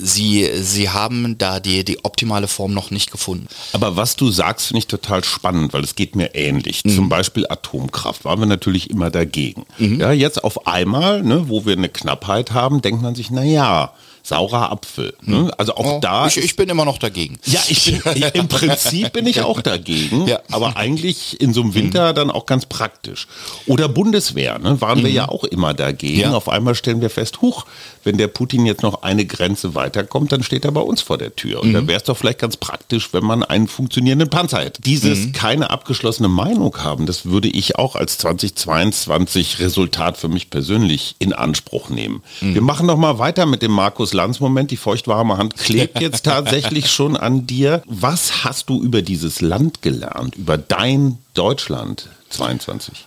sie, 0.00 0.48
sie 0.62 0.88
haben 0.90 1.36
da 1.38 1.60
die, 1.60 1.84
die 1.84 2.04
optimale 2.04 2.48
Form 2.48 2.72
noch 2.74 2.90
nicht 2.90 3.10
gefunden. 3.10 3.46
Aber 3.72 3.96
was 3.96 4.16
du 4.16 4.30
sagst, 4.30 4.66
finde 4.68 4.78
ich 4.80 4.86
total 4.86 5.24
spannend, 5.24 5.72
weil 5.72 5.84
es 5.84 5.94
geht 5.94 6.16
mir 6.16 6.34
ähnlich. 6.34 6.84
Mhm. 6.84 6.94
Zum 6.94 7.08
Beispiel 7.08 7.46
Atomkraft 7.48 8.24
waren 8.24 8.40
wir 8.40 8.46
natürlich 8.46 8.90
immer 8.90 9.10
dagegen. 9.10 9.64
Ja, 9.78 10.12
jetzt 10.12 10.42
auf 10.44 10.66
einmal, 10.66 11.22
ne, 11.22 11.48
wo 11.48 11.64
wir 11.66 11.74
eine 11.74 11.88
Knappheit 11.88 12.52
haben, 12.52 12.82
denkt 12.82 13.02
man 13.02 13.14
sich, 13.14 13.30
na 13.30 13.44
ja, 13.44 13.92
saurer 14.22 14.70
Apfel. 14.70 15.14
Ne? 15.22 15.50
Also 15.56 15.74
auch 15.76 15.98
da. 16.00 16.22
Mhm. 16.22 16.28
ich, 16.28 16.36
ich 16.36 16.56
bin 16.56 16.68
immer 16.68 16.84
noch 16.84 16.98
dagegen. 16.98 17.38
ja, 17.46 17.60
ich 17.68 17.84
bin, 17.86 18.22
im 18.34 18.48
Prinzip 18.48 19.12
bin 19.12 19.26
ich 19.26 19.40
auch 19.40 19.60
dagegen, 19.62 20.26
Ja. 20.26 20.40
aber 20.50 20.76
eigentlich 20.76 21.40
in 21.40 21.54
so 21.54 21.62
einem 21.62 21.74
Winter 21.74 22.12
dann 22.12 22.30
auch 22.30 22.44
ganz 22.46 22.66
praktisch. 22.66 23.26
Oder 23.66 23.88
Bundeswehr, 23.88 24.58
ne, 24.58 24.80
waren 24.80 25.02
wir 25.02 25.10
ja 25.10 25.28
auch 25.28 25.44
immer 25.44 25.72
dagegen. 25.74 26.20
Ja. 26.20 26.32
Auf 26.34 26.48
einmal 26.48 26.74
stellen 26.74 27.00
wir 27.00 27.10
fest, 27.10 27.40
huch, 27.40 27.64
wenn 28.04 28.18
der 28.18 28.28
Putin 28.28 28.66
jetzt 28.66 28.82
noch 28.82 29.02
eine 29.02 29.24
Grenze 29.24 29.74
weiterkommt, 29.90 30.32
dann 30.32 30.42
steht 30.42 30.64
er 30.64 30.72
bei 30.72 30.80
uns 30.80 31.02
vor 31.02 31.18
der 31.18 31.34
Tür. 31.34 31.60
Und 31.60 31.72
da 31.72 31.86
wäre 31.86 31.98
es 31.98 32.04
doch 32.04 32.16
vielleicht 32.16 32.38
ganz 32.38 32.56
praktisch, 32.56 33.12
wenn 33.12 33.24
man 33.24 33.42
einen 33.42 33.66
funktionierenden 33.66 34.30
Panzer 34.30 34.60
hätte. 34.60 34.82
Dieses 34.82 35.32
keine 35.32 35.70
abgeschlossene 35.70 36.28
Meinung 36.28 36.76
haben, 36.78 37.06
das 37.06 37.26
würde 37.26 37.48
ich 37.48 37.76
auch 37.76 37.96
als 37.96 38.18
2022 38.18 39.58
Resultat 39.58 40.16
für 40.16 40.28
mich 40.28 40.50
persönlich 40.50 41.16
in 41.18 41.32
Anspruch 41.32 41.90
nehmen. 41.90 42.22
Wir 42.40 42.62
machen 42.62 42.86
noch 42.86 42.96
mal 42.96 43.18
weiter 43.18 43.46
mit 43.46 43.62
dem 43.62 43.72
Markus 43.72 44.12
Lanz 44.12 44.40
Moment. 44.40 44.70
Die 44.70 44.76
feuchtwarme 44.76 45.36
Hand 45.36 45.56
klebt 45.56 46.00
jetzt 46.00 46.24
tatsächlich 46.24 46.90
schon 46.90 47.16
an 47.16 47.46
dir. 47.46 47.82
Was 47.86 48.44
hast 48.44 48.68
du 48.68 48.82
über 48.82 49.02
dieses 49.02 49.40
Land 49.40 49.82
gelernt, 49.82 50.36
über 50.36 50.56
dein 50.56 51.18
Deutschland 51.34 52.08
22? 52.30 53.06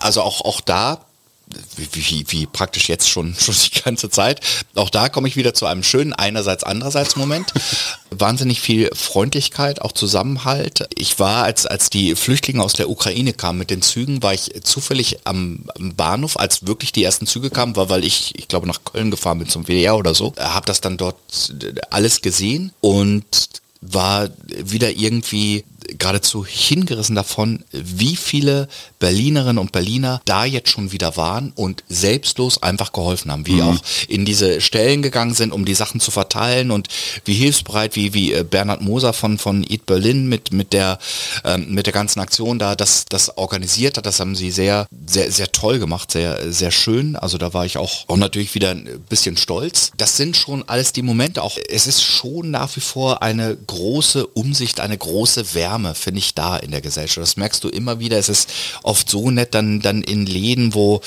also 0.00 0.22
auch, 0.22 0.42
auch 0.42 0.60
da, 0.60 1.00
wie, 1.76 1.88
wie, 1.92 2.24
wie 2.28 2.46
praktisch 2.46 2.88
jetzt 2.88 3.08
schon, 3.08 3.34
schon 3.38 3.54
die 3.54 3.80
ganze 3.82 4.10
Zeit, 4.10 4.40
auch 4.74 4.90
da 4.90 5.08
komme 5.08 5.28
ich 5.28 5.36
wieder 5.36 5.54
zu 5.54 5.66
einem 5.66 5.82
schönen 5.82 6.12
einerseits, 6.12 6.64
andererseits 6.64 7.16
Moment. 7.16 7.52
Wahnsinnig 8.10 8.60
viel 8.60 8.90
Freundlichkeit, 8.94 9.82
auch 9.82 9.92
Zusammenhalt. 9.92 10.88
Ich 10.94 11.18
war, 11.18 11.44
als, 11.44 11.66
als 11.66 11.90
die 11.90 12.14
Flüchtlinge 12.14 12.62
aus 12.62 12.72
der 12.72 12.88
Ukraine 12.88 13.32
kamen 13.32 13.58
mit 13.58 13.70
den 13.70 13.82
Zügen, 13.82 14.22
war 14.22 14.32
ich 14.32 14.52
zufällig 14.62 15.18
am, 15.24 15.64
am 15.78 15.94
Bahnhof, 15.94 16.38
als 16.38 16.66
wirklich 16.66 16.92
die 16.92 17.04
ersten 17.04 17.26
Züge 17.26 17.50
kamen, 17.50 17.76
war, 17.76 17.88
weil 17.88 18.04
ich, 18.04 18.34
ich 18.36 18.48
glaube, 18.48 18.66
nach 18.66 18.84
Köln 18.84 19.10
gefahren 19.10 19.38
bin 19.38 19.48
zum 19.48 19.66
WDR 19.66 19.96
oder 19.96 20.14
so, 20.14 20.34
habe 20.38 20.66
das 20.66 20.80
dann 20.80 20.96
dort 20.96 21.16
alles 21.90 22.22
gesehen 22.22 22.72
und 22.80 23.60
war 23.80 24.28
wieder 24.46 24.90
irgendwie 24.90 25.64
geradezu 25.98 26.44
hingerissen 26.44 27.14
davon, 27.14 27.64
wie 27.72 28.16
viele 28.16 28.68
Berlinerinnen 28.98 29.58
und 29.58 29.72
Berliner 29.72 30.20
da 30.24 30.44
jetzt 30.44 30.70
schon 30.70 30.92
wieder 30.92 31.16
waren 31.16 31.52
und 31.54 31.84
selbstlos 31.88 32.62
einfach 32.62 32.92
geholfen 32.92 33.30
haben, 33.30 33.46
wie 33.46 33.62
auch 33.62 33.76
in 34.08 34.24
diese 34.24 34.60
Stellen 34.60 35.02
gegangen 35.02 35.34
sind, 35.34 35.52
um 35.52 35.64
die 35.64 35.74
Sachen 35.74 36.00
zu 36.00 36.10
verteilen 36.10 36.70
und 36.70 36.88
wie 37.24 37.34
hilfsbereit, 37.34 37.96
wie, 37.96 38.14
wie 38.14 38.32
äh, 38.32 38.44
Bernhard 38.44 38.80
Moser 38.80 39.12
von, 39.12 39.38
von 39.38 39.64
Eat 39.68 39.86
Berlin 39.86 40.28
mit, 40.28 40.52
mit, 40.52 40.72
der, 40.72 40.98
ähm, 41.44 41.66
mit 41.70 41.86
der 41.86 41.92
ganzen 41.92 42.20
Aktion 42.20 42.58
da 42.58 42.74
das, 42.74 43.04
das 43.08 43.36
organisiert 43.36 43.96
hat. 43.96 44.06
Das 44.06 44.20
haben 44.20 44.34
sie 44.34 44.50
sehr, 44.50 44.86
sehr, 45.06 45.30
sehr 45.30 45.52
toll 45.52 45.78
gemacht, 45.78 46.10
sehr, 46.10 46.52
sehr 46.52 46.70
schön. 46.70 47.16
Also 47.16 47.38
da 47.38 47.52
war 47.52 47.66
ich 47.66 47.78
auch, 47.78 48.08
auch 48.08 48.16
natürlich 48.16 48.54
wieder 48.54 48.70
ein 48.70 49.04
bisschen 49.08 49.36
stolz. 49.36 49.92
Das 49.96 50.16
sind 50.16 50.36
schon 50.36 50.66
alles 50.68 50.92
die 50.92 51.02
Momente. 51.02 51.42
Auch 51.42 51.58
es 51.68 51.86
ist 51.86 52.02
schon 52.02 52.50
nach 52.50 52.74
wie 52.76 52.80
vor 52.80 53.22
eine 53.22 53.56
große 53.56 54.26
Umsicht, 54.26 54.80
eine 54.80 54.96
große 54.96 55.54
Wärme, 55.54 55.94
finde 55.94 56.20
ich, 56.20 56.34
da 56.34 56.56
in 56.56 56.70
der 56.70 56.80
Gesellschaft. 56.80 57.22
Das 57.22 57.36
merkst 57.36 57.62
du 57.62 57.68
immer 57.68 58.00
wieder. 58.00 58.18
Es 58.18 58.28
ist 58.28 58.48
oft 58.86 59.10
so 59.10 59.30
nett 59.30 59.54
dann, 59.54 59.80
dann 59.80 60.02
in 60.02 60.26
Läden, 60.26 60.74
wo, 60.74 61.00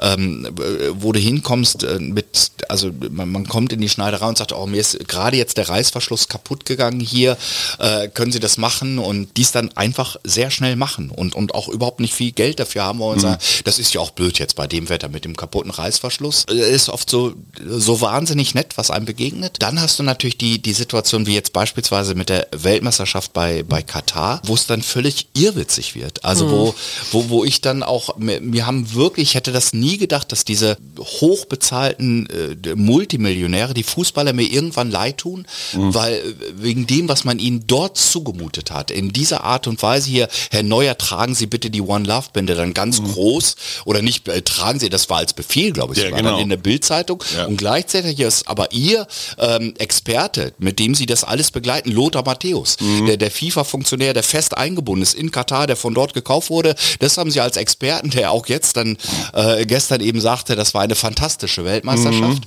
ähm, 0.00 0.48
wo 0.92 1.12
du 1.12 1.20
hinkommst 1.20 1.84
äh, 1.84 1.98
mit, 1.98 2.52
also 2.68 2.90
man, 3.10 3.30
man 3.30 3.46
kommt 3.46 3.72
in 3.72 3.80
die 3.80 3.88
Schneiderei 3.88 4.26
und 4.26 4.38
sagt, 4.38 4.52
oh, 4.52 4.66
mir 4.66 4.80
ist 4.80 5.08
gerade 5.08 5.36
jetzt 5.36 5.56
der 5.56 5.68
Reißverschluss 5.68 6.28
kaputt 6.28 6.64
gegangen 6.64 7.00
hier, 7.00 7.36
äh, 7.78 8.08
können 8.08 8.32
Sie 8.32 8.40
das 8.40 8.56
machen? 8.56 8.98
Und 8.98 9.36
dies 9.36 9.52
dann 9.52 9.70
einfach 9.76 10.16
sehr 10.24 10.50
schnell 10.50 10.76
machen 10.76 11.10
und, 11.10 11.34
und 11.34 11.54
auch 11.54 11.68
überhaupt 11.68 12.00
nicht 12.00 12.14
viel 12.14 12.32
Geld 12.32 12.60
dafür 12.60 12.84
haben 12.84 13.00
und 13.00 13.20
sagen, 13.20 13.38
das 13.64 13.78
ist 13.78 13.94
ja 13.94 14.00
auch 14.00 14.10
blöd 14.10 14.38
jetzt 14.38 14.56
bei 14.56 14.66
dem 14.66 14.88
Wetter 14.88 15.08
mit 15.08 15.24
dem 15.24 15.36
kaputten 15.36 15.70
Reißverschluss. 15.70 16.44
Äh, 16.48 16.74
Ist 16.74 16.88
oft 16.88 17.10
so, 17.10 17.34
so 17.66 18.00
wahnsinnig 18.00 18.54
nett, 18.54 18.76
was 18.76 18.90
einem 18.90 19.06
begegnet. 19.06 19.56
Dann 19.58 19.80
hast 19.80 19.98
du 19.98 20.02
natürlich 20.02 20.38
die, 20.38 20.60
die 20.60 20.72
Situation 20.72 21.26
wie 21.26 21.34
jetzt 21.34 21.52
beispielsweise 21.52 22.14
mit 22.14 22.28
der 22.28 22.46
Weltmeisterschaft 22.52 23.32
bei, 23.32 23.62
bei 23.62 23.82
Katar, 23.82 24.40
wo 24.44 24.54
es 24.54 24.66
dann 24.66 24.82
völlig 24.82 25.28
irrwitzig 25.34 25.94
wird. 25.94 26.24
Also 26.24 26.50
wo, 26.50 26.74
wo, 27.12 27.23
wo 27.30 27.44
ich 27.44 27.60
dann 27.60 27.82
auch, 27.82 28.16
mir 28.16 28.66
haben 28.66 28.94
wirklich, 28.94 29.30
ich 29.30 29.34
hätte 29.34 29.52
das 29.52 29.72
nie 29.72 29.96
gedacht, 29.98 30.32
dass 30.32 30.44
diese 30.44 30.76
hochbezahlten 30.98 32.28
äh, 32.64 32.74
Multimillionäre, 32.74 33.74
die 33.74 33.82
Fußballer 33.82 34.32
mir 34.32 34.50
irgendwann 34.50 34.90
leid 34.90 35.18
tun, 35.18 35.46
weil 35.72 36.14
äh, 36.14 36.20
wegen 36.56 36.86
dem, 36.86 37.08
was 37.08 37.24
man 37.24 37.38
ihnen 37.38 37.66
dort 37.66 37.96
zugemutet 37.98 38.70
hat, 38.70 38.90
in 38.90 39.12
dieser 39.12 39.44
Art 39.44 39.66
und 39.66 39.82
Weise 39.82 40.08
hier, 40.08 40.28
Herr 40.50 40.62
Neuer, 40.62 40.96
tragen 40.98 41.34
Sie 41.34 41.46
bitte 41.46 41.70
die 41.70 41.80
One 41.82 42.06
Love 42.06 42.28
Bände 42.32 42.54
dann 42.54 42.74
ganz 42.74 43.02
groß. 43.02 43.56
Oder 43.84 44.02
nicht, 44.02 44.28
äh, 44.28 44.42
tragen 44.42 44.80
Sie, 44.80 44.88
das 44.88 45.10
war 45.10 45.18
als 45.18 45.32
Befehl, 45.32 45.72
glaube 45.72 45.94
ich, 45.94 46.02
Ja, 46.02 46.10
genau. 46.10 46.38
in 46.38 46.48
der 46.48 46.56
Bildzeitung. 46.56 47.22
Ja. 47.36 47.46
und 47.46 47.56
gleichzeitig 47.56 48.18
ist 48.20 48.48
aber 48.48 48.72
Ihr 48.72 49.06
ähm, 49.38 49.74
Experte, 49.78 50.52
mit 50.58 50.78
dem 50.78 50.94
Sie 50.94 51.06
das 51.06 51.24
alles 51.24 51.50
begleiten, 51.50 51.90
Lothar 51.90 52.24
Matthäus, 52.24 52.76
der, 53.06 53.16
der 53.16 53.30
FIFA-Funktionär, 53.30 54.14
der 54.14 54.22
fest 54.22 54.56
eingebunden 54.56 55.02
ist 55.02 55.14
in 55.14 55.30
Katar, 55.30 55.66
der 55.66 55.76
von 55.76 55.94
dort 55.94 56.14
gekauft 56.14 56.50
wurde, 56.50 56.74
das 56.98 57.13
haben 57.18 57.30
Sie 57.30 57.40
als 57.40 57.56
Experten, 57.56 58.10
der 58.10 58.30
auch 58.30 58.46
jetzt 58.46 58.76
dann 58.76 58.96
äh, 59.32 59.66
gestern 59.66 60.00
eben 60.00 60.20
sagte, 60.20 60.56
das 60.56 60.74
war 60.74 60.82
eine 60.82 60.94
fantastische 60.94 61.64
Weltmeisterschaft. 61.64 62.42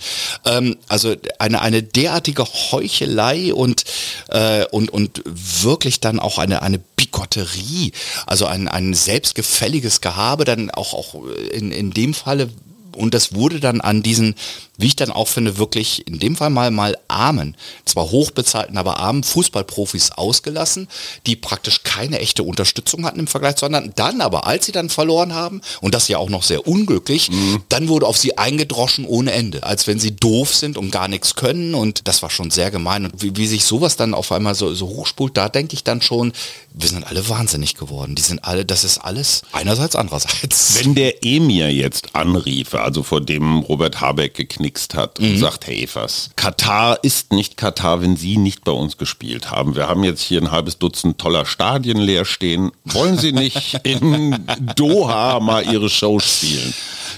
Ähm, 0.45 0.77
also 0.87 1.15
eine, 1.39 1.61
eine 1.61 1.83
derartige 1.83 2.45
Heuchelei 2.45 3.53
und, 3.53 3.83
äh, 4.29 4.65
und, 4.71 4.89
und 4.89 5.21
wirklich 5.25 5.99
dann 5.99 6.19
auch 6.19 6.37
eine, 6.37 6.61
eine 6.61 6.79
Bigotterie, 6.79 7.91
also 8.25 8.45
ein, 8.45 8.67
ein 8.67 8.93
selbstgefälliges 8.93 10.01
Gehabe, 10.01 10.45
dann 10.45 10.71
auch, 10.71 10.93
auch 10.93 11.15
in, 11.51 11.71
in 11.71 11.91
dem 11.91 12.13
Falle 12.13 12.49
und 12.97 13.13
das 13.13 13.35
wurde 13.35 13.59
dann 13.59 13.79
an 13.79 14.01
diesen, 14.01 14.33
wie 14.77 14.87
ich 14.87 14.95
dann 14.95 15.11
auch 15.11 15.27
finde, 15.27 15.57
wirklich 15.57 16.07
in 16.07 16.19
dem 16.19 16.35
Fall 16.35 16.49
mal 16.49 16.71
mal 16.71 16.97
armen, 17.07 17.55
zwar 17.85 18.11
hochbezahlten, 18.11 18.77
aber 18.77 18.99
armen 18.99 19.23
Fußballprofis 19.23 20.11
ausgelassen, 20.11 20.87
die 21.25 21.35
praktisch 21.35 21.83
keine 21.83 22.19
echte 22.19 22.43
Unterstützung 22.43 23.05
hatten 23.05 23.19
im 23.19 23.27
Vergleich 23.27 23.55
zu 23.55 23.65
anderen. 23.65 23.93
Dann 23.95 24.21
aber, 24.21 24.45
als 24.45 24.67
sie 24.67 24.71
dann 24.71 24.89
verloren 24.89 25.33
haben, 25.33 25.61
und 25.81 25.95
das 25.95 26.07
ja 26.07 26.17
auch 26.17 26.29
noch 26.29 26.43
sehr 26.43 26.67
unglücklich, 26.67 27.29
dann 27.69 27.87
wurde 27.87 28.05
auf 28.05 28.17
sie 28.17 28.37
eingedroschen 28.37 29.05
ohne 29.05 29.31
Ende, 29.31 29.63
als 29.63 29.87
wenn 29.87 29.99
sie 29.99 30.15
doof 30.15 30.53
sind 30.53 30.77
und 30.77 30.91
gar 30.91 31.07
nichts 31.07 31.35
können. 31.35 31.73
Und 31.73 32.07
das 32.07 32.21
war 32.21 32.29
schon 32.29 32.51
sehr 32.51 32.71
gemein. 32.71 33.05
Und 33.05 33.21
wie, 33.21 33.35
wie 33.35 33.47
sich 33.47 33.65
sowas 33.65 33.95
dann 33.95 34.13
auf 34.13 34.31
einmal 34.31 34.55
so, 34.55 34.73
so 34.73 34.87
hochspult, 34.87 35.35
da 35.35 35.49
denke 35.49 35.73
ich 35.73 35.83
dann 35.83 36.01
schon, 36.01 36.33
wir 36.73 36.89
sind 36.89 37.05
alle 37.05 37.27
wahnsinnig 37.29 37.75
geworden. 37.75 38.15
Die 38.15 38.21
sind 38.21 38.43
alle, 38.43 38.65
das 38.65 38.83
ist 38.83 38.99
alles 38.99 39.41
einerseits, 39.51 39.95
andererseits. 39.95 40.83
Wenn 40.83 40.95
der 40.95 41.23
Emir 41.25 41.73
jetzt 41.73 42.15
anrief, 42.15 42.75
also 42.75 43.03
vor 43.03 43.21
dem 43.21 43.59
Robert 43.59 43.99
Habeck 44.01 44.49
geknickst 44.67 44.95
hat 44.95 45.19
und 45.19 45.37
sagt, 45.37 45.67
hey 45.67 45.87
was, 45.93 46.29
Katar 46.35 47.03
ist 47.03 47.31
nicht 47.31 47.57
Katar, 47.57 48.01
wenn 48.01 48.15
Sie 48.15 48.37
nicht 48.37 48.63
bei 48.63 48.71
uns 48.71 48.97
gespielt 48.97 49.51
haben. 49.51 49.75
Wir 49.75 49.87
haben 49.87 50.03
jetzt 50.03 50.21
hier 50.21 50.41
ein 50.41 50.51
halbes 50.51 50.77
Dutzend 50.77 51.17
toller 51.17 51.45
Stadien 51.45 51.97
leer 51.97 52.25
stehen. 52.25 52.71
Wollen 52.83 53.17
Sie 53.17 53.31
nicht 53.31 53.79
in 53.83 54.45
Doha 54.75 55.39
mal 55.39 55.65
Ihre 55.65 55.89
Show 55.89 56.19
spielen? 56.19 56.73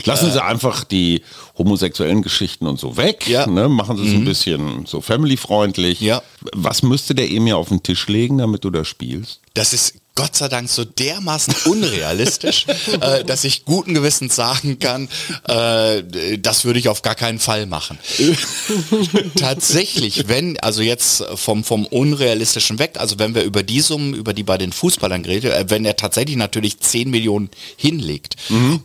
Lassen 0.05 0.31
Sie 0.31 0.43
einfach 0.43 0.83
die 0.83 1.23
homosexuellen 1.57 2.21
Geschichten 2.21 2.67
und 2.67 2.79
so 2.79 2.95
weg. 2.95 3.27
Ja. 3.27 3.45
Ne? 3.47 3.67
Machen 3.67 3.97
Sie 3.97 4.07
es 4.07 4.13
ein 4.13 4.23
bisschen 4.23 4.85
so 4.85 5.01
family-freundlich. 5.01 5.99
Ja. 5.99 6.21
Was 6.53 6.83
müsste 6.83 7.15
der 7.15 7.29
Emir 7.29 7.57
auf 7.57 7.69
den 7.69 7.83
Tisch 7.83 8.07
legen, 8.07 8.37
damit 8.37 8.63
du 8.63 8.69
da 8.69 8.85
spielst? 8.85 9.41
Das 9.55 9.73
ist 9.73 9.95
Gott 10.19 10.35
sei 10.35 10.49
Dank 10.49 10.69
so 10.69 10.83
dermaßen 10.83 11.55
unrealistisch, 11.63 12.65
äh, 13.01 13.23
dass 13.23 13.45
ich 13.45 13.63
guten 13.63 13.93
Gewissens 13.93 14.35
sagen 14.35 14.77
kann, 14.77 15.07
äh, 15.47 16.37
das 16.37 16.65
würde 16.65 16.77
ich 16.77 16.89
auf 16.89 17.03
gar 17.03 17.15
keinen 17.15 17.39
Fall 17.39 17.65
machen. 17.67 17.97
Tatsächlich, 19.39 20.27
wenn, 20.27 20.59
also 20.59 20.81
jetzt 20.81 21.23
vom, 21.35 21.63
vom 21.63 21.85
Unrealistischen 21.85 22.79
weg, 22.79 22.95
also 22.97 23.17
wenn 23.17 23.33
wir 23.33 23.43
über 23.43 23.63
die 23.63 23.79
Summen, 23.79 24.13
über 24.13 24.33
die 24.33 24.43
bei 24.43 24.57
den 24.57 24.73
Fußballern 24.73 25.23
reden, 25.23 25.51
äh, 25.51 25.69
wenn 25.69 25.85
er 25.85 25.95
tatsächlich 25.95 26.35
natürlich 26.35 26.81
10 26.81 27.09
Millionen 27.09 27.49
hinlegt 27.77 28.35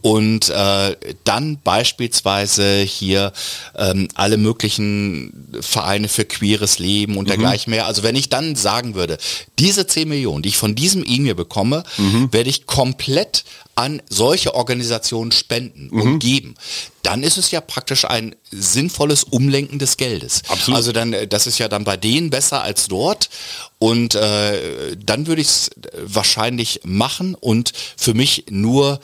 und 0.02 0.50
äh, 0.50 0.96
dann 1.24 1.58
beispielsweise 1.64 2.76
hier 2.82 3.32
ähm, 3.76 4.06
alle 4.14 4.36
möglichen 4.36 5.48
Vereine 5.60 6.08
für 6.08 6.24
queeres 6.24 6.78
Leben 6.78 7.16
und 7.16 7.28
dergleichen 7.28 7.72
mehr, 7.72 7.86
also 7.86 8.04
wenn 8.04 8.14
ich 8.14 8.28
dann 8.28 8.54
sagen 8.54 8.94
würde, 8.94 9.18
diese 9.58 9.88
10 9.88 10.08
Millionen, 10.08 10.44
die 10.44 10.50
ich 10.50 10.56
von 10.56 10.76
diesem 10.76 11.02
E-Mail 11.24 11.34
bekomme, 11.34 11.84
werde 12.30 12.50
ich 12.50 12.66
komplett 12.66 13.44
an 13.76 14.00
solche 14.08 14.54
Organisationen 14.54 15.32
spenden 15.32 15.90
und 15.90 16.18
geben, 16.20 16.54
dann 17.02 17.22
ist 17.22 17.36
es 17.36 17.50
ja 17.50 17.60
praktisch 17.60 18.04
ein 18.04 18.34
sinnvolles 18.50 19.24
Umlenken 19.24 19.78
des 19.78 19.96
Geldes. 19.96 20.42
Absolut. 20.48 20.76
Also 20.76 20.92
dann, 20.92 21.12
äh, 21.12 21.26
das 21.26 21.46
ist 21.46 21.58
ja 21.58 21.68
dann 21.68 21.84
bei 21.84 21.96
denen 21.96 22.30
besser 22.30 22.62
als 22.62 22.88
dort. 22.88 23.28
Und 23.78 24.14
äh, 24.14 24.96
dann 24.96 25.26
würde 25.26 25.42
ich 25.42 25.48
es 25.48 25.70
wahrscheinlich 25.96 26.80
machen 26.84 27.34
und 27.34 27.72
für 27.96 28.14
mich 28.14 28.46
nur 28.48 29.00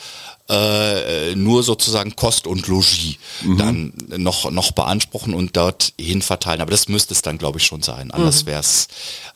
äh, 0.51 1.35
nur 1.37 1.63
sozusagen 1.63 2.17
Kost 2.17 2.47
und 2.47 2.67
Logis 2.67 3.17
dann 3.59 3.93
noch, 4.09 4.51
noch 4.51 4.73
beanspruchen 4.73 5.33
und 5.33 5.57
dorthin 5.57 6.23
verteilen. 6.23 6.61
Aber 6.61 6.71
das 6.71 6.89
müsste 6.89 7.15
es 7.15 7.23
dann, 7.23 7.39
glaube 7.39 7.59
ich, 7.59 7.67
schon 7.67 7.83
sein. 7.83 8.11
Anders 8.11 8.47
wäre 8.47 8.61
es, 8.61 8.89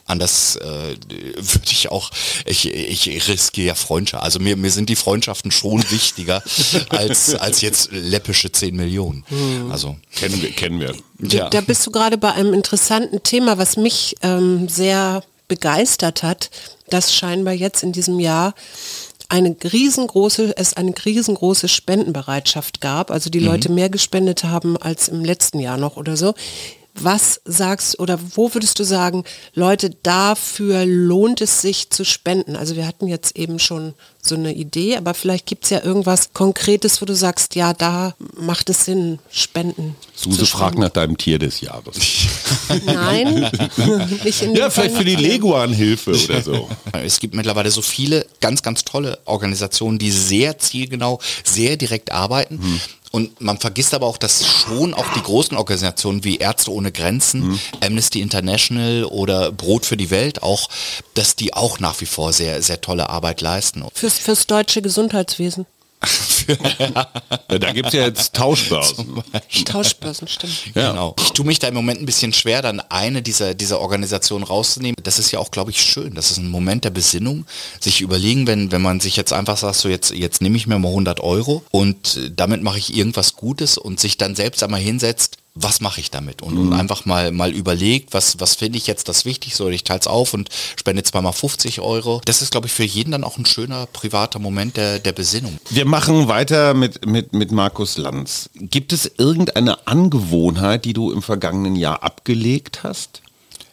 anders 0.07 0.57
äh, 0.57 0.97
würde 1.37 1.71
ich 1.71 1.91
auch, 1.91 2.11
ich, 2.47 2.67
ich 2.69 3.29
riskiere 3.29 3.69
ja 3.69 3.75
Freundschaft. 3.75 4.25
Also 4.25 4.41
mir, 4.41 4.57
mir 4.57 4.71
sind 4.71 4.89
die 4.89 4.97
Freundschaften 4.97 5.51
schon 5.51 5.83
wichtiger 5.91 6.43
als, 6.89 7.35
als 7.35 7.61
jetzt 7.61 7.91
läppische 7.93 8.51
10 8.51 8.75
Millionen. 8.75 9.25
Also, 9.71 9.97
Kennen 10.15 10.43
wir. 10.43 10.51
Kennen 10.53 10.81
wir. 10.81 10.95
ja. 11.21 11.49
Da 11.49 11.61
bist 11.61 11.87
du 11.87 11.91
gerade 11.91 12.19
bei 12.19 12.33
einem 12.33 12.53
interessanten 12.53 13.23
Thema, 13.23 13.59
was 13.59 13.77
mich 13.77 14.17
ähm, 14.23 14.69
sehr 14.69 15.23
begeistert 15.47 16.23
hat, 16.23 16.51
dass 16.89 17.15
scheinbar 17.15 17.55
jetzt 17.55 17.83
in 17.83 17.93
diesem 17.93 18.19
Jahr 18.19 18.55
eine 19.29 19.57
riesengroße, 19.63 20.57
es 20.57 20.75
eine 20.75 20.95
riesengroße 21.05 21.69
Spendenbereitschaft 21.69 22.81
gab, 22.81 23.11
also 23.11 23.31
die 23.31 23.41
Leute 23.41 23.71
mehr 23.71 23.89
gespendet 23.89 24.45
haben 24.45 24.77
als 24.77 25.09
im 25.09 25.25
letzten 25.25 25.61
Jahr 25.61 25.77
noch 25.77 25.97
oder 25.97 26.17
so. 26.17 26.35
Was 26.95 27.41
sagst 27.45 27.99
oder 27.99 28.19
wo 28.37 28.55
würdest 28.55 28.79
du 28.79 28.85
sagen, 28.85 29.25
Leute, 29.55 29.91
dafür 30.03 30.85
lohnt 30.87 31.41
es 31.41 31.61
sich 31.61 31.91
zu 31.91 32.05
spenden? 32.05 32.55
Also 32.55 32.77
wir 32.77 32.87
hatten 32.87 33.09
jetzt 33.09 33.37
eben 33.37 33.59
schon 33.59 33.95
so 34.23 34.37
eine 34.37 34.55
Idee, 34.55 34.97
aber 34.97 35.13
vielleicht 35.13 35.47
gibt 35.47 35.65
es 35.65 35.71
ja 35.71 35.83
irgendwas 35.83 36.33
Konkretes, 36.33 37.03
wo 37.03 37.07
du 37.07 37.15
sagst, 37.15 37.57
ja, 37.57 37.75
da 37.75 38.15
macht 38.39 38.71
es 38.71 38.85
Sinn, 38.85 39.19
spenden. 39.31 39.97
Suse 40.15 40.47
fragt 40.47 40.79
nach 40.79 40.91
deinem 40.91 41.19
Tier 41.19 41.39
des 41.39 41.61
Jahres. 41.61 41.97
Nein, 42.87 43.51
nicht 44.25 44.43
in 44.43 44.55
Ja, 44.55 44.71
vielleicht 44.71 44.97
für 44.97 45.05
die 45.05 45.17
Leguan-Hilfe 45.17 46.13
oder 46.13 46.43
so. 46.43 46.69
Es 47.05 47.19
gibt 47.21 47.35
mittlerweile 47.35 47.71
so 47.71 47.83
viele 47.83 48.25
ganz, 48.41 48.63
ganz 48.63 48.85
tolle 48.85 49.19
Organisationen, 49.25 49.99
die 49.99 50.11
sehr 50.11 50.59
zielgenau, 50.59 51.21
sehr 51.45 51.77
direkt 51.77 52.13
arbeiten. 52.13 52.61
Und 53.15 53.41
man 53.41 53.61
vergisst 53.61 53.95
aber 53.95 54.09
auch, 54.09 54.19
dass 54.19 54.45
schon 54.45 54.93
auch 54.93 55.07
die 55.13 55.23
großen 55.23 55.57
Organisationen 55.57 56.25
wie 56.25 56.39
Ärzte 56.39 56.73
ohne 56.73 56.91
Grenzen, 56.91 57.61
Amnesty 57.81 58.21
International 58.21 59.05
oder 59.05 59.53
Brot 59.53 59.87
für 59.87 59.97
die 59.97 60.11
Welt 60.11 60.43
auch, 60.43 60.69
dass 61.15 61.37
die 61.37 61.55
auch 61.55 61.79
nach 61.79 62.01
wie 62.01 62.07
vor 62.07 62.33
sehr, 62.33 62.61
sehr 62.61 62.81
tolle 62.81 63.11
Arbeit 63.11 63.41
leisten. 63.41 63.85
Fürs, 63.95 64.19
fürs 64.19 64.49
deutsche 64.49 64.83
Gesundheitswesen. 64.83 65.65
Ja, 67.51 67.59
da 67.59 67.73
gibt 67.73 67.89
es 67.89 67.95
ja 67.95 68.05
jetzt 68.05 68.35
Tauschbörsen. 68.35 69.23
Tauschbörsen, 69.65 70.27
stimmt. 70.27 70.75
Ja. 70.75 70.91
Genau. 70.91 71.15
Ich 71.21 71.31
tue 71.33 71.47
mich 71.47 71.59
da 71.59 71.69
im 71.69 71.75
Moment 71.75 72.01
ein 72.01 72.07
bisschen 72.07 72.33
schwer, 72.33 72.63
dann 72.63 72.81
eine 72.81 73.23
dieser, 73.23 73.55
dieser 73.55 73.81
Organisationen 73.81 74.45
rauszunehmen. 74.45 74.97
Das 75.03 75.19
ist 75.19 75.31
ja 75.31 75.39
auch, 75.39 75.51
glaube 75.51 75.71
ich, 75.71 75.81
schön. 75.83 76.15
Das 76.15 76.31
ist 76.31 76.39
ein 76.39 76.51
Moment 76.51 76.85
der 76.85 76.91
Besinnung. 76.91 77.47
Sich 77.81 78.01
überlegen, 78.01 78.47
wenn, 78.47 78.73
wenn 78.73 78.83
man 78.83 79.01
sich 79.01 79.17
jetzt 79.17 79.33
einfach 79.33 79.57
sagt, 79.57 79.77
so 79.77 79.89
jetzt, 79.89 80.11
jetzt 80.11 80.41
nehme 80.41 80.57
ich 80.57 80.67
mir 80.67 80.79
mal 80.79 80.89
100 80.89 81.21
Euro 81.21 81.63
und 81.71 82.17
äh, 82.17 82.31
damit 82.35 82.63
mache 82.63 82.79
ich 82.79 82.97
irgendwas 82.97 83.35
Gutes 83.37 83.79
und 83.79 84.01
sich 84.01 84.17
dann 84.17 84.35
selbst 84.35 84.63
einmal 84.63 84.81
hinsetzt, 84.81 85.39
was 85.55 85.81
mache 85.81 86.01
ich 86.01 86.11
damit? 86.11 86.43
Und, 86.43 86.59
und 86.59 86.73
einfach 86.73 87.05
mal, 87.05 87.31
mal 87.31 87.53
überlegt, 87.53 88.13
was, 88.13 88.41
was 88.41 88.57
finde 88.57 88.77
ich 88.77 88.89
jetzt 88.89 89.09
das 89.09 89.25
Wichtigste 89.25 89.63
oder 89.63 89.73
ich 89.73 89.85
teile 89.85 90.01
es 90.01 90.09
auf 90.09 90.35
und 90.35 90.49
spende 90.77 91.05
zweimal 91.05 91.33
50 91.33 91.81
Euro. 91.81 92.21
Das 92.25 92.43
ist, 92.43 92.51
glaube 92.51 92.67
ich, 92.67 92.73
für 92.73 92.83
jeden 92.83 93.13
dann 93.13 93.23
auch 93.23 93.39
ein 93.39 93.47
schöner 93.47 93.87
privater 93.87 94.41
Moment 94.41 94.77
der, 94.77 94.99
der 94.99 95.13
Besinnung. 95.13 95.59
Wir 95.71 95.85
machen 95.85 96.27
weiter 96.27 96.75
mit, 96.75 97.07
mit, 97.07 97.33
mit 97.33 97.53
Markus 97.53 97.97
Lanz. 97.99 98.51
Gibt 98.55 98.93
es 98.93 99.11
irgendeine 99.17 99.87
Angewohnheit, 99.87 100.85
die 100.85 100.93
du 100.93 101.13
im 101.13 101.23
vergangenen 101.23 101.77
Jahr 101.77 102.03
abgelegt 102.03 102.83
hast? 102.83 103.23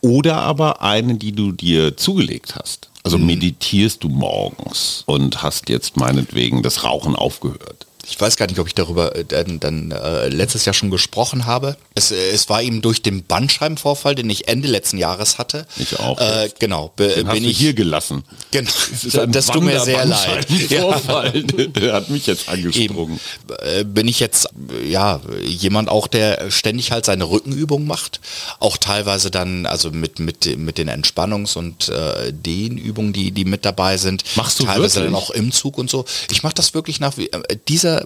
Oder 0.01 0.38
aber 0.38 0.82
eine, 0.82 1.15
die 1.15 1.32
du 1.32 1.51
dir 1.51 1.97
zugelegt 1.97 2.55
hast? 2.55 2.89
Also 3.03 3.17
meditierst 3.17 4.03
du 4.03 4.09
morgens 4.09 5.03
und 5.07 5.41
hast 5.41 5.69
jetzt 5.69 5.97
meinetwegen 5.97 6.61
das 6.61 6.84
Rauchen 6.84 7.15
aufgehört? 7.15 7.88
Ich 8.08 8.20
weiß 8.20 8.36
gar 8.36 8.47
nicht, 8.47 8.60
ob 8.60 8.68
ich 8.68 8.76
darüber 8.76 9.16
äh, 9.16 9.24
dann, 9.26 9.60
dann 9.60 9.91
äh, 9.91 10.28
letztes 10.30 10.66
Jahr 10.66 10.74
schon 10.74 10.89
gesprochen 10.89 11.45
habe. 11.45 11.78
Es, 11.95 12.12
äh, 12.12 12.32
es 12.32 12.49
war 12.49 12.62
eben 12.62 12.82
durch 12.82 13.02
den 13.02 13.24
Bandscheibenvorfall, 13.24 14.16
den 14.16 14.30
ich 14.30 14.47
Ende 14.47 14.68
letzten 14.68 14.97
Jahres 14.97 15.38
hatte. 15.38 15.66
Ich 15.78 15.99
auch. 15.99 16.20
Äh, 16.20 16.49
genau. 16.60 16.91
Be, 16.95 17.10
Den 17.10 17.28
bin 17.28 17.45
ich 17.45 17.58
hier 17.58 17.74
gelassen. 17.74 18.24
Genau. 18.52 18.72
Das 18.91 19.04
ist 19.06 19.18
ein 19.18 19.32
Das 19.32 19.47
tut 19.47 19.64
mir 19.64 19.80
sehr 19.80 20.06
leid. 20.06 20.47
Ja. 20.70 20.84
Wanderbandscheibenvorfall. 20.84 21.43
Der 21.76 21.93
hat 21.93 22.10
mich 22.10 22.28
jetzt 22.28 22.49
angesprungen. 22.49 23.20
Eben, 23.49 23.80
äh, 23.80 23.84
bin 23.84 24.08
ich 24.08 24.20
jetzt 24.20 24.47
ja 24.86 25.22
jemand 25.43 25.89
auch, 25.89 26.08
der 26.08 26.52
ständig 26.52 26.91
halt 26.91 27.06
seine 27.06 27.30
Rückenübung 27.30 27.86
macht, 27.86 28.20
auch 28.60 28.78
teilweise 28.78 29.32
dann 29.32 29.66
also 29.66 29.91
mit 29.91 30.20
mit 30.20 30.58
mit 30.58 30.78
den 30.78 30.89
Entspannungs- 30.89 31.58
und 31.58 31.89
äh, 31.89 32.32
Dehnübungen, 32.32 33.14
die 33.14 33.32
die 33.32 33.45
mit 33.45 33.66
dabei 33.66 33.97
sind, 33.97 34.24
Machst 34.36 34.60
du 34.60 34.66
teilweise 34.66 35.02
wirklich? 35.02 35.14
dann 35.14 35.16
auch 35.16 35.30
im 35.32 35.52
Zug 35.52 35.78
und 35.78 35.89
so. 35.89 36.06
Ich 36.30 36.43
mache 36.43 36.54
das 36.54 36.74
wirklich 36.74 36.99
nach 36.99 37.18
wie 37.18 37.28
äh, 37.28 37.58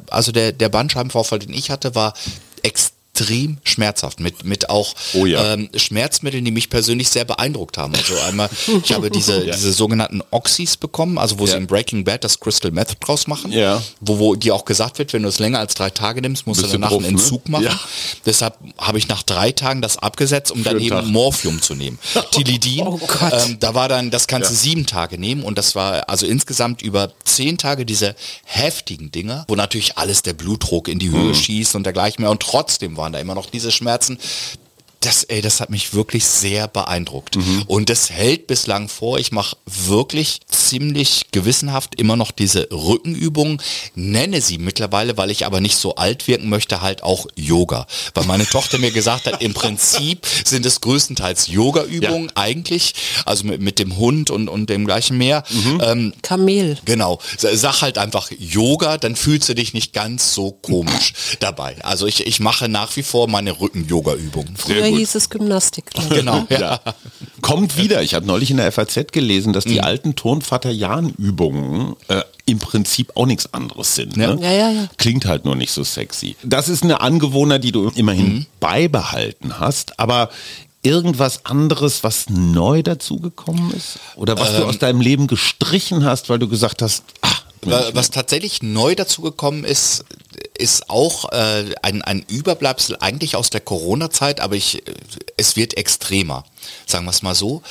also 0.10 0.32
der 0.32 0.52
der 0.52 0.70
Bandscheibenvorfall, 0.70 1.40
den 1.40 1.54
ich 1.54 1.72
hatte, 1.72 1.96
war 1.96 2.14
extrem 2.64 2.95
schmerzhaft 3.64 4.20
mit 4.20 4.44
mit 4.44 4.70
auch 4.70 4.94
Oh 5.14 5.26
ja. 5.26 5.54
ähm, 5.54 5.70
Schmerzmitteln, 5.76 6.44
die 6.46 6.52
mich 6.52 6.70
persönlich 6.70 7.10
sehr 7.10 7.26
beeindruckt 7.26 7.78
haben. 7.78 7.94
Also 7.96 8.20
einmal, 8.28 8.50
ich 8.84 8.94
habe 8.94 9.10
diese, 9.10 9.46
diese 9.46 9.74
sogenannten 9.74 10.22
Oxys 10.32 10.78
bekommen, 10.78 11.18
also 11.18 11.40
wo 11.40 11.46
sie 11.46 11.54
Ja. 11.54 11.58
in 11.60 11.68
Breaking 11.68 12.04
Bad 12.04 12.24
das 12.24 12.40
Crystal 12.40 12.72
Meth 12.72 12.98
draus 13.00 13.28
machen, 13.28 13.52
Ja. 13.52 13.82
wo, 14.02 14.20
wo 14.20 14.36
dir 14.36 14.54
auch 14.56 14.66
gesagt 14.66 15.00
wird, 15.00 15.14
wenn 15.14 15.24
du 15.24 15.30
es 15.30 15.40
länger 15.40 15.60
als 15.60 15.74
drei 15.74 15.90
Tage 15.90 16.22
nimmst, 16.22 16.46
musst 16.48 16.62
Bist 16.62 16.74
du 16.74 16.78
danach 16.78 16.90
drauf, 16.90 17.04
einen 17.04 17.16
ne? 17.16 17.22
Entzug 17.22 17.48
machen. 17.50 17.66
Ja. 17.66 17.80
Deshalb 18.26 18.56
habe 18.78 18.98
ich 18.98 19.08
nach 19.08 19.24
drei 19.24 19.52
Tagen 19.52 19.82
das 19.82 19.98
abgesetzt, 19.98 20.52
um 20.52 20.64
dann 20.64 20.76
einen 20.76 20.86
eben 20.86 20.96
Tag. 20.96 21.06
Morphium 21.06 21.62
zu 21.62 21.76
nehmen. 21.76 22.00
Tilidin, 22.32 22.88
Oh 22.88 23.00
ähm, 23.32 23.58
da 23.60 23.74
war 23.74 23.88
dann, 23.90 24.12
das 24.12 24.28
kannst 24.28 24.50
du 24.52 24.56
sieben 24.56 24.86
Tage 24.86 25.18
nehmen 25.18 25.44
und 25.44 25.58
das 25.58 25.76
war 25.76 26.10
also 26.10 26.26
insgesamt 26.26 26.82
über 26.82 27.12
zehn 27.24 27.58
Tage 27.58 27.86
diese 27.86 28.16
heftigen 28.44 29.12
Dinger, 29.12 29.46
wo 29.48 29.56
natürlich 29.56 29.98
alles 29.98 30.22
der 30.22 30.34
Blutdruck 30.34 30.88
in 30.88 31.00
die 31.00 31.10
Höhe 31.12 31.34
schießt 31.34 31.76
und 31.76 31.84
dergleichen 31.86 32.22
mehr 32.22 32.32
und 32.32 32.42
trotzdem 32.42 32.98
waren 33.06 33.14
da 33.14 33.20
immer 33.20 33.36
noch 33.36 33.46
diese 33.46 33.72
Schmerzen. 33.72 34.18
Das, 35.06 35.24
ey, 35.26 35.42
das 35.42 35.62
hat 35.62 35.70
mich 35.70 35.94
wirklich 35.94 36.26
sehr 36.26 36.68
beeindruckt. 36.68 37.38
Und 37.68 37.90
das 37.90 38.10
hält 38.10 38.48
bislang 38.48 38.90
vor. 38.90 39.20
Ich 39.20 39.32
mache 39.32 39.56
wirklich 39.66 40.40
ziemlich 40.48 41.28
gewissenhaft 41.32 42.00
immer 42.00 42.16
noch 42.16 42.32
diese 42.32 42.68
Rückenübungen, 42.72 43.62
nenne 43.94 44.42
sie 44.42 44.58
mittlerweile, 44.58 45.16
weil 45.18 45.30
ich 45.30 45.46
aber 45.46 45.62
nicht 45.62 45.78
so 45.78 45.96
alt 45.96 46.28
wirken 46.28 46.50
möchte, 46.50 46.82
halt 46.82 47.04
auch 47.04 47.28
Yoga. 47.36 47.86
Weil 48.16 48.26
meine 48.26 48.48
Tochter 48.48 48.80
mir 48.80 48.92
gesagt 48.92 49.28
hat, 49.28 49.42
im 49.42 49.54
Prinzip 49.66 50.26
sind 50.44 50.66
es 50.66 50.82
größtenteils 50.82 51.48
Yoga-Übungen 51.48 52.32
eigentlich, 52.36 52.96
also 53.26 53.46
mit, 53.46 53.62
mit 53.62 53.78
dem 53.78 53.98
Hund 53.98 54.32
und, 54.32 54.50
und 54.50 54.70
dem 54.70 54.86
gleichen 54.86 55.18
mehr. 55.18 55.44
Ähm, 55.82 56.14
Kamel. 56.24 56.78
Genau. 56.86 57.20
Sag 57.38 57.82
halt 57.82 58.00
einfach 58.00 58.32
Yoga, 58.38 58.98
dann 58.98 59.16
fühlst 59.16 59.50
du 59.50 59.54
dich 59.56 59.74
nicht 59.74 59.94
ganz 59.94 60.34
so 60.34 60.52
komisch 60.52 61.14
dabei. 61.40 61.76
Also 61.84 62.08
ich, 62.08 62.26
ich 62.26 62.40
mache 62.40 62.68
nach 62.70 62.96
wie 62.96 63.04
vor 63.04 63.28
meine 63.28 63.60
Rücken-Yoga-Übungen. 63.60 64.56
Früher 64.58 64.95
hieß 64.98 65.16
es 65.16 65.30
Gymnastik. 65.30 65.86
Genau, 66.10 66.46
ja. 66.50 66.80
Kommt 67.42 67.78
wieder. 67.78 68.02
Ich 68.02 68.14
habe 68.16 68.26
neulich 68.26 68.52
in 68.52 68.58
der 68.58 68.72
FAZ 68.72 69.12
gelesen, 69.12 69.54
dass 69.54 69.66
Mhm. 69.66 69.70
die 69.70 69.82
alten 69.82 70.16
Turnvater-Jan-Übungen 70.16 71.96
äh, 72.08 72.22
im 72.46 72.60
Prinzip 72.60 73.12
auch 73.16 73.26
nichts 73.26 73.54
anderes 73.54 73.96
sind. 73.96 74.18
Ne? 74.18 74.38
Ja, 74.42 74.52
ja, 74.52 74.70
ja. 74.72 74.88
Klingt 74.98 75.26
halt 75.26 75.46
nur 75.46 75.56
nicht 75.56 75.72
so 75.72 75.84
sexy. 75.84 76.36
Das 76.44 76.70
ist 76.70 76.84
eine 76.84 77.02
Angewohnheit, 77.02 77.64
die 77.64 77.72
du 77.72 77.90
immerhin 77.96 78.34
Mhm. 78.34 78.46
beibehalten 78.60 79.60
hast, 79.60 80.00
aber 80.00 80.30
irgendwas 80.84 81.46
anderes, 81.46 82.04
was 82.04 82.30
neu 82.30 82.84
dazugekommen 82.84 83.72
ist? 83.74 83.98
Oder 84.16 84.38
was 84.38 84.52
Ähm. 84.52 84.58
du 84.62 84.66
aus 84.68 84.78
deinem 84.78 85.02
Leben 85.02 85.26
gestrichen 85.28 86.06
hast, 86.06 86.30
weil 86.30 86.40
du 86.40 86.48
gesagt 86.48 86.82
hast, 86.82 87.04
ach, 87.22 87.44
Wa- 87.68 87.84
Was 87.94 88.12
tatsächlich 88.12 88.62
neu 88.62 88.94
dazu 88.94 89.24
gekommen 89.24 89.64
ist, 89.64 90.06
ist 90.58 90.90
auch 90.90 91.32
äh, 91.32 91.66
ein, 91.82 92.02
ein 92.02 92.26
Überbleibsel 92.28 92.98
eigentlich 93.00 93.36
aus 93.36 93.50
der 93.50 93.62
Corona-Zeit, 93.62 94.40
aber 94.40 94.56
ich, 94.56 94.84
es 95.38 95.56
wird 95.56 95.78
extremer, 95.78 96.44
sagen 96.86 97.06
wir 97.06 97.12
es 97.12 97.22
mal 97.22 97.36
so. 97.36 97.62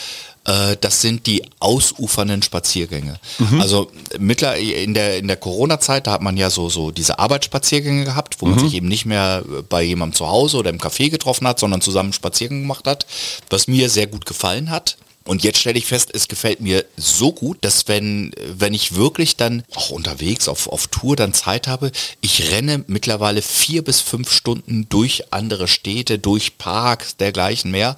Äh, 0.47 0.77
das 0.81 1.01
sind 1.01 1.27
die 1.27 1.43
ausufernden 1.61 2.43
Spaziergänge. 2.43 3.19
Mhm. 3.39 3.61
Also 3.61 3.91
mittler 4.19 4.57
in 4.57 4.93
der 4.95 5.17
in 5.19 5.27
der 5.27 5.37
Corona-Zeit, 5.39 6.07
da 6.07 6.13
hat 6.13 6.23
man 6.23 6.37
ja 6.37 6.51
so 6.51 6.69
so 6.69 6.91
diese 6.91 7.19
Arbeitsspaziergänge 7.19 8.05
gehabt, 8.05 8.37
wo 8.41 8.47
man 8.47 8.57
Mhm. 8.57 8.65
sich 8.65 8.75
eben 8.75 8.89
nicht 8.89 9.07
mehr 9.07 9.43
bei 9.69 9.83
jemandem 9.83 10.17
zu 10.17 10.29
Hause 10.29 10.59
oder 10.59 10.71
im 10.71 10.79
Café 10.79 11.09
getroffen 11.11 11.47
hat, 11.47 11.59
sondern 11.59 11.81
zusammen 11.81 12.09
einen 12.09 12.13
Spaziergang 12.13 12.61
gemacht 12.61 12.87
hat, 12.87 13.07
was 13.51 13.69
mir 13.69 13.89
sehr 13.89 14.07
gut 14.07 14.27
gefallen 14.27 14.71
hat. 14.71 14.97
Und 15.27 15.43
jetzt 15.43 15.59
stelle 15.59 15.79
ich 15.79 15.87
fest, 15.87 16.11
es 16.13 16.29
gefällt 16.29 16.61
mir 16.61 16.85
so 16.99 17.33
gut, 17.33 17.59
dass 17.63 17.89
wenn, 17.89 18.33
wenn 18.47 18.75
ich 18.75 18.95
wirklich 18.95 19.37
dann 19.37 19.63
auch 19.75 19.89
unterwegs 19.89 20.49
auf, 20.49 20.69
auf 20.69 20.87
Tour 20.89 21.17
dann 21.17 21.33
Zeit 21.33 21.67
habe, 21.67 21.93
ich 22.21 22.51
renne 22.51 22.85
mittlerweile 22.89 23.41
vier 23.41 23.83
bis 23.83 24.03
fünf 24.03 24.31
Stunden 24.31 24.87
durch 24.91 25.33
andere 25.33 25.67
Städte, 25.67 26.19
durch 26.19 26.59
Parks, 26.59 27.17
dergleichen 27.17 27.71
mehr. 27.71 27.97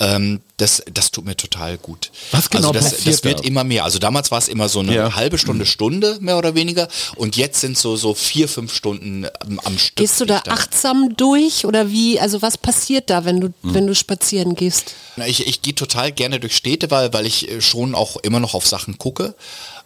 Ähm, 0.00 0.40
das, 0.58 0.82
das 0.92 1.10
tut 1.10 1.24
mir 1.24 1.36
total 1.36 1.76
gut. 1.76 2.10
Was 2.30 2.48
genau 2.50 2.68
also 2.68 2.72
das, 2.80 2.90
passiert 2.92 3.14
das 3.16 3.24
wird 3.24 3.40
da? 3.40 3.44
immer 3.44 3.64
mehr. 3.64 3.82
Also 3.84 3.98
damals 3.98 4.30
war 4.30 4.38
es 4.38 4.46
immer 4.48 4.68
so 4.68 4.78
eine 4.80 4.94
Ja. 4.94 5.14
halbe 5.16 5.38
Stunde, 5.38 5.66
Stunde 5.66 6.18
mehr 6.20 6.38
oder 6.38 6.54
weniger. 6.54 6.88
Und 7.16 7.36
jetzt 7.36 7.60
sind 7.60 7.76
so, 7.76 7.96
so 7.96 8.14
vier, 8.14 8.48
fünf 8.48 8.72
Stunden 8.72 9.26
am, 9.40 9.58
am 9.60 9.78
Stück. 9.78 9.96
Gehst 9.96 10.20
du 10.20 10.24
da 10.24 10.42
achtsam 10.48 11.16
durch 11.16 11.64
oder 11.64 11.90
wie? 11.90 12.20
Also 12.20 12.42
was 12.42 12.56
passiert 12.58 13.10
da, 13.10 13.24
wenn 13.24 13.40
du, 13.40 13.52
wenn 13.62 13.86
du 13.88 13.94
spazieren 13.94 14.54
gehst? 14.54 14.94
Na, 15.16 15.26
Ich, 15.26 15.46
ich 15.46 15.62
gehe 15.62 15.74
total 15.74 16.12
gerne 16.12 16.38
durch 16.38 16.56
Städte, 16.56 16.90
weil, 16.92 17.12
weil 17.12 17.26
ich 17.26 17.50
äh, 17.50 17.60
schon 17.60 17.94
auch 17.96 18.16
immer 18.18 18.38
noch 18.40 18.54
auf 18.54 18.66
Sachen 18.66 18.98
gucke. 18.98 19.34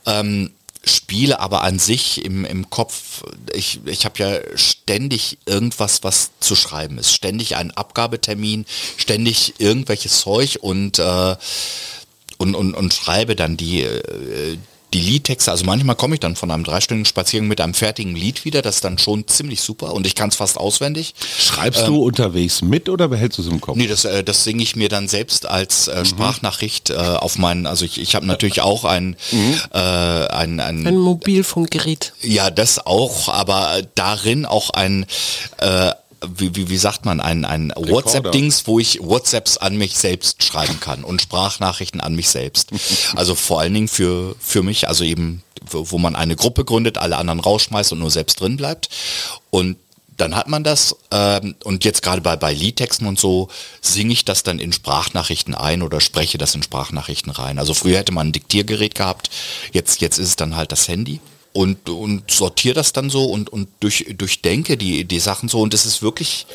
Ähm, 0.04 0.50
spiele 0.84 1.38
aber 1.38 1.62
an 1.62 1.78
sich 1.78 2.24
im, 2.24 2.44
im 2.44 2.68
Kopf, 2.68 3.22
ich, 3.54 3.80
ich 3.86 4.04
habe 4.04 4.18
ja 4.18 4.38
ständig 4.82 5.38
irgendwas, 5.46 6.02
was 6.02 6.30
zu 6.40 6.56
schreiben 6.56 6.98
ist. 6.98 7.12
Ständig 7.12 7.56
einen 7.56 7.70
Abgabetermin, 7.70 8.66
ständig 8.96 9.54
irgendwelches 9.58 10.20
Zeug 10.20 10.58
und, 10.60 10.98
äh, 10.98 11.36
und, 12.38 12.54
und, 12.54 12.74
und 12.74 12.92
schreibe 12.92 13.36
dann 13.36 13.56
die, 13.56 13.82
äh, 13.82 14.58
die 14.92 15.00
Liedtexte. 15.00 15.50
Also 15.50 15.64
manchmal 15.64 15.96
komme 15.96 16.14
ich 16.14 16.20
dann 16.20 16.36
von 16.36 16.50
einem 16.50 16.64
dreistündigen 16.64 17.06
Spaziergang 17.06 17.48
mit 17.48 17.60
einem 17.60 17.74
fertigen 17.74 18.14
Lied 18.14 18.44
wieder. 18.44 18.62
Das 18.62 18.76
ist 18.76 18.84
dann 18.84 18.98
schon 18.98 19.26
ziemlich 19.28 19.60
super 19.60 19.92
und 19.94 20.06
ich 20.06 20.14
kann 20.14 20.28
es 20.28 20.36
fast 20.36 20.58
auswendig. 20.58 21.14
Schreibst 21.38 21.86
du 21.86 22.02
unterwegs 22.02 22.62
mit 22.62 22.88
oder 22.88 23.08
behältst 23.08 23.38
du 23.38 23.42
es 23.42 23.48
im 23.48 23.60
Kopf? 23.60 23.76
Nee, 23.76 23.86
das, 23.86 24.04
äh, 24.04 24.22
das 24.22 24.44
singe 24.44 24.62
ich 24.62 24.76
mir 24.76 24.88
dann 24.88 25.08
selbst 25.08 25.46
als 25.46 25.88
äh, 25.88 26.04
Sprachnachricht 26.04 26.90
äh, 26.90 26.94
auf 26.94 27.38
meinen, 27.38 27.66
also 27.66 27.84
ich, 27.84 28.00
ich 28.00 28.14
habe 28.14 28.26
natürlich 28.26 28.60
auch 28.60 28.84
ein, 28.84 29.16
äh, 29.72 29.78
ein, 29.78 30.60
ein, 30.60 30.86
Ein 30.86 30.98
Mobilfunkgerät. 30.98 32.12
ja, 32.22 32.50
das 32.50 32.84
auch, 32.86 33.28
aber 33.28 33.82
darin 33.94 34.46
auch 34.46 34.70
ein, 34.70 35.06
äh, 35.58 35.90
wie, 36.26 36.54
wie, 36.54 36.68
wie 36.68 36.76
sagt 36.76 37.04
man, 37.04 37.20
ein, 37.20 37.44
ein 37.44 37.72
WhatsApp-Dings, 37.76 38.66
wo 38.66 38.78
ich 38.78 39.00
WhatsApps 39.00 39.56
an 39.56 39.76
mich 39.76 39.96
selbst 39.96 40.42
schreiben 40.42 40.80
kann 40.80 41.04
und 41.04 41.22
Sprachnachrichten 41.22 42.00
an 42.00 42.14
mich 42.14 42.28
selbst. 42.28 42.70
Also 43.14 43.34
vor 43.34 43.60
allen 43.60 43.74
Dingen 43.74 43.88
für, 43.88 44.34
für 44.40 44.62
mich, 44.62 44.88
also 44.88 45.04
eben, 45.04 45.42
wo, 45.70 45.98
man 45.98 46.16
eine 46.16 46.36
Gruppe 46.36 46.64
gründet, 46.64 46.98
alle 46.98 47.16
anderen 47.16 47.40
rausschmeißt 47.40 47.92
und 47.92 47.98
nur 47.98 48.10
selbst 48.10 48.40
drin 48.40 48.56
bleibt. 48.56 48.88
Und 49.50 49.76
dann 50.16 50.34
hat 50.36 50.48
man 50.48 50.64
das 50.64 50.96
ähm, 51.10 51.56
und 51.64 51.84
jetzt 51.84 52.02
gerade 52.02 52.20
bei, 52.20 52.36
bei 52.36 52.52
Liedtexten 52.52 53.06
und 53.06 53.18
so 53.18 53.48
singe 53.80 54.12
ich 54.12 54.24
das 54.24 54.42
dann 54.42 54.58
in 54.58 54.72
Sprachnachrichten 54.72 55.54
ein 55.54 55.82
oder 55.82 56.00
spreche 56.00 56.38
das 56.38 56.54
in 56.54 56.62
Sprachnachrichten 56.62 57.32
rein. 57.32 57.58
Also 57.58 57.74
früher 57.74 57.98
hätte 57.98 58.12
man 58.12 58.28
ein 58.28 58.32
Diktiergerät 58.32 58.94
gehabt, 58.94 59.30
jetzt, 59.72 60.00
jetzt 60.00 60.18
ist 60.18 60.28
es 60.28 60.36
dann 60.36 60.56
halt 60.56 60.72
das 60.72 60.88
Handy 60.88 61.20
und, 61.52 61.88
und 61.88 62.30
sortiere 62.30 62.74
das 62.74 62.92
dann 62.92 63.10
so 63.10 63.26
und, 63.26 63.50
und 63.50 63.68
durch, 63.80 64.06
durchdenke 64.16 64.76
die, 64.76 65.04
die 65.04 65.20
Sachen 65.20 65.48
so. 65.48 65.60
Und 65.60 65.74
es 65.74 65.86
ist 65.86 66.02
wirklich 66.02 66.46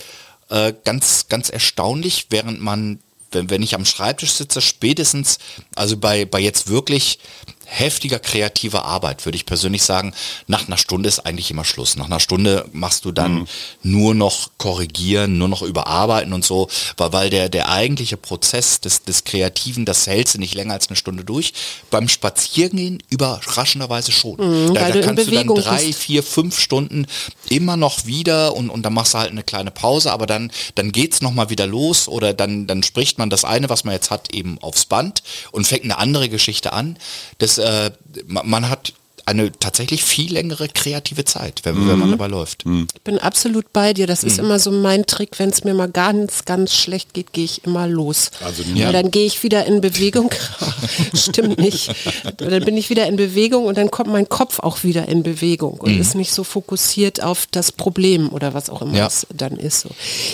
äh, 0.50 0.74
ganz, 0.84 1.28
ganz 1.28 1.50
erstaunlich, 1.50 2.28
während 2.30 2.62
man, 2.62 3.00
wenn, 3.32 3.50
wenn 3.50 3.62
ich 3.62 3.76
am 3.76 3.86
Schreibtisch 3.86 4.34
sitze, 4.34 4.62
spätestens, 4.62 5.40
also 5.76 5.98
bei, 5.98 6.26
bei 6.26 6.40
jetzt 6.40 6.68
wirklich 6.68 7.20
heftiger 7.68 8.20
kreativer 8.20 8.86
Arbeit, 8.86 9.26
würde 9.26 9.36
ich 9.36 9.46
persönlich 9.46 9.84
sagen, 9.84 10.14
nach 10.48 10.68
einer 10.68 10.78
Stunde 10.78 11.10
ist 11.10 11.20
eigentlich 11.20 11.52
immer 11.52 11.66
Schluss. 11.66 11.96
Nach 11.98 12.06
einer 12.06 12.20
Stunde 12.20 12.68
machst 12.72 13.06
du 13.06 13.12
dann 13.12 13.48
nur 13.84 14.16
noch 14.16 14.50
korrigieren, 14.58 15.38
nur 15.38 15.50
noch 15.50 15.62
überarbeiten 15.62 16.34
und 16.34 16.46
so, 16.46 16.70
weil, 16.96 17.14
weil 17.14 17.30
der, 17.30 17.50
der 17.50 17.70
eigentliche 17.70 18.18
Prozess 18.18 18.80
des, 18.80 19.04
des 19.04 19.26
Kreativen, 19.26 19.86
das 19.86 20.08
hältst 20.08 20.36
du 20.36 20.40
nicht 20.40 20.56
länger 20.56 20.74
als 20.74 20.88
eine 20.88 20.96
Stunde 20.96 21.24
durch. 21.24 21.54
Beim 21.92 22.08
Spazierengehen 22.08 23.04
überraschenderweise 23.10 24.12
schon. 24.12 24.38
da 24.38 24.46
weil 24.46 24.74
da 24.74 24.90
du 24.92 25.00
in 25.00 25.06
kannst 25.06 25.28
du 25.28 25.32
dann 25.32 25.48
drei, 25.48 25.86
bist. 25.86 26.00
vier, 26.00 26.24
fünf 26.24 26.60
Stunden 26.60 27.06
immer 27.50 27.78
noch 27.78 28.06
wieder 28.06 28.56
und, 28.56 28.70
und 28.70 28.84
dann 28.84 28.94
machst 28.94 29.14
du 29.14 29.18
halt 29.20 29.32
eine 29.32 29.44
kleine 29.44 29.72
Pause, 29.72 30.12
aber 30.12 30.26
dann, 30.26 30.52
dann 30.76 30.92
geht's 30.92 31.22
noch 31.22 31.32
mal 31.32 31.50
wieder 31.50 31.68
los 31.68 32.08
oder 32.08 32.34
dann, 32.34 32.66
dann 32.66 32.82
spricht 32.84 33.18
man 33.18 33.30
das 33.30 33.44
eine, 33.44 33.70
was 33.70 33.84
man 33.84 33.94
jetzt 33.94 34.10
hat, 34.10 34.34
eben 34.34 34.58
aufs 34.62 34.86
Band 34.86 35.22
und 35.52 35.68
fängt 35.68 35.84
eine 35.84 35.98
andere 35.98 36.30
Geschichte 36.30 36.72
an. 36.72 36.98
Das, 37.40 37.57
äh, 37.60 37.92
man, 38.26 38.70
hat 38.70 38.94
eine 39.26 39.52
tatsächlich 39.52 40.06
viel 40.06 40.32
längere 40.32 40.70
kreative 40.70 41.26
Zeit, 41.26 41.60
wenn, 41.64 41.86
wenn 41.90 42.00
man 42.00 42.12
dabei 42.12 42.28
läuft. 42.28 42.64
Ich 42.96 43.02
bin 43.02 43.20
absolut 43.20 43.74
bei 43.74 43.94
dir. 43.94 44.08
Das 44.08 44.22
Mhm. 44.24 44.28
ist 44.30 44.40
immer 44.40 44.58
so 44.58 44.72
mein 44.72 45.06
Trick. 45.06 45.38
Wenn 45.38 45.50
es 45.50 45.66
mir 45.66 45.74
mal 45.74 45.90
ganz, 45.90 46.46
ganz 46.46 46.74
schlecht 46.74 47.14
geht, 47.14 47.34
gehe 47.34 47.44
ich 47.44 47.66
immer 47.66 47.88
los. 47.90 48.32
Also 48.42 48.64
ja. 48.74 48.90
Dann 48.94 49.12
gehe 49.12 49.26
ich 49.26 49.44
wieder 49.44 49.66
in 49.66 49.82
Bewegung. 49.82 50.32
Stimmt 51.14 51.60
nicht. 51.60 51.94
Dann 52.38 52.64
bin 52.64 52.78
ich 52.78 52.90
wieder 52.90 53.06
in 53.06 53.18
Bewegung 53.18 53.66
und 53.66 53.78
dann 53.78 53.92
kommt 53.92 54.10
mein 54.10 54.30
Kopf 54.30 54.60
auch 54.60 54.84
wieder 54.84 55.10
in 55.10 55.24
Bewegung 55.24 55.74
und 55.74 55.96
Mhm. 55.96 56.00
ist 56.02 56.16
nicht 56.16 56.32
so 56.32 56.46
fokussiert 56.46 57.22
auf 57.22 57.48
das 57.52 57.74
Problem 57.74 58.30
oder 58.30 58.54
was 58.54 58.70
auch 58.70 58.82
immer 58.82 58.96
Ja. 58.96 59.08
es 59.08 59.28
dann 59.34 59.58
ist. 59.58 59.82
So. 59.82 59.90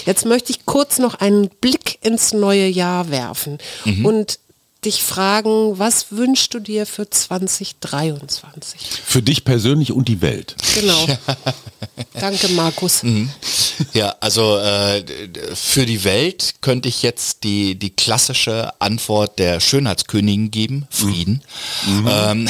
Jetzt 0.05 0.26
möchte 0.28 0.51
ich 0.51 0.67
kurz 0.67 0.99
noch 0.99 1.15
einen 1.15 1.49
Blick 1.49 1.97
ins 2.03 2.32
neue 2.34 2.67
Jahr 2.67 3.09
werfen 3.09 3.57
Mhm. 3.86 4.05
und 4.05 4.39
dich 4.86 5.03
fragen, 5.03 5.77
was 5.79 6.07
wünschst 6.11 6.53
du 6.53 6.59
dir 6.59 6.86
für 6.86 7.09
2023? 7.09 8.79
Für 9.05 9.21
dich 9.21 9.43
persönlich 9.45 9.91
und 9.91 10.07
die 10.07 10.21
Welt. 10.21 10.55
Genau. 10.75 11.07
Danke, 12.19 12.49
Markus. 12.49 13.03
Mhm. 13.03 13.29
Ja, 13.93 14.15
also 14.19 14.57
äh, 14.57 15.03
für 15.55 15.86
die 15.86 16.03
Welt 16.03 16.55
könnte 16.61 16.89
ich 16.89 17.01
jetzt 17.03 17.43
die, 17.43 17.75
die 17.75 17.89
klassische 17.89 18.79
Antwort 18.79 19.39
der 19.39 19.59
Schönheitskönigin 19.59 20.51
geben, 20.51 20.88
Frieden. 20.89 21.41
Ähm, 21.88 22.49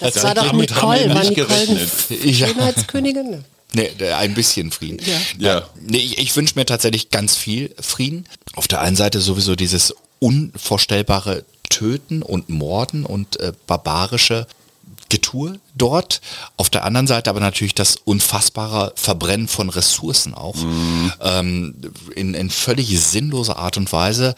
Das 0.00 0.22
war 0.22 0.34
doch 0.34 0.46
damit 0.46 0.74
haben 0.74 0.92
wir 0.92 1.06
Nicole, 1.06 1.48
war 1.48 1.64
Nicole. 1.64 2.34
Schönheitskönigin? 2.34 3.30
Ne. 3.30 3.44
Nee, 3.72 3.90
ein 4.12 4.34
bisschen 4.34 4.70
Frieden. 4.70 5.00
Ja. 5.04 5.48
Ja. 5.56 5.68
Nee, 5.80 5.98
ich, 5.98 6.18
ich 6.18 6.36
wünsche 6.36 6.54
mir 6.56 6.64
tatsächlich 6.64 7.10
ganz 7.10 7.36
viel 7.36 7.74
Frieden. 7.80 8.26
Auf 8.54 8.68
der 8.68 8.80
einen 8.80 8.96
Seite 8.96 9.20
sowieso 9.20 9.54
dieses 9.54 9.94
unvorstellbare 10.18 11.44
Töten 11.68 12.22
und 12.22 12.48
Morden 12.48 13.04
und 13.04 13.38
äh, 13.40 13.52
barbarische 13.66 14.46
Getue 15.08 15.60
dort. 15.74 16.20
Auf 16.56 16.70
der 16.70 16.84
anderen 16.84 17.06
Seite 17.06 17.30
aber 17.30 17.40
natürlich 17.40 17.74
das 17.74 17.96
unfassbare 17.96 18.92
Verbrennen 18.96 19.48
von 19.48 19.68
Ressourcen 19.70 20.34
auch. 20.34 20.56
Ähm, 21.20 21.74
in, 22.14 22.34
in 22.34 22.50
völlig 22.50 22.98
sinnloser 23.00 23.56
Art 23.58 23.76
und 23.76 23.92
Weise. 23.92 24.34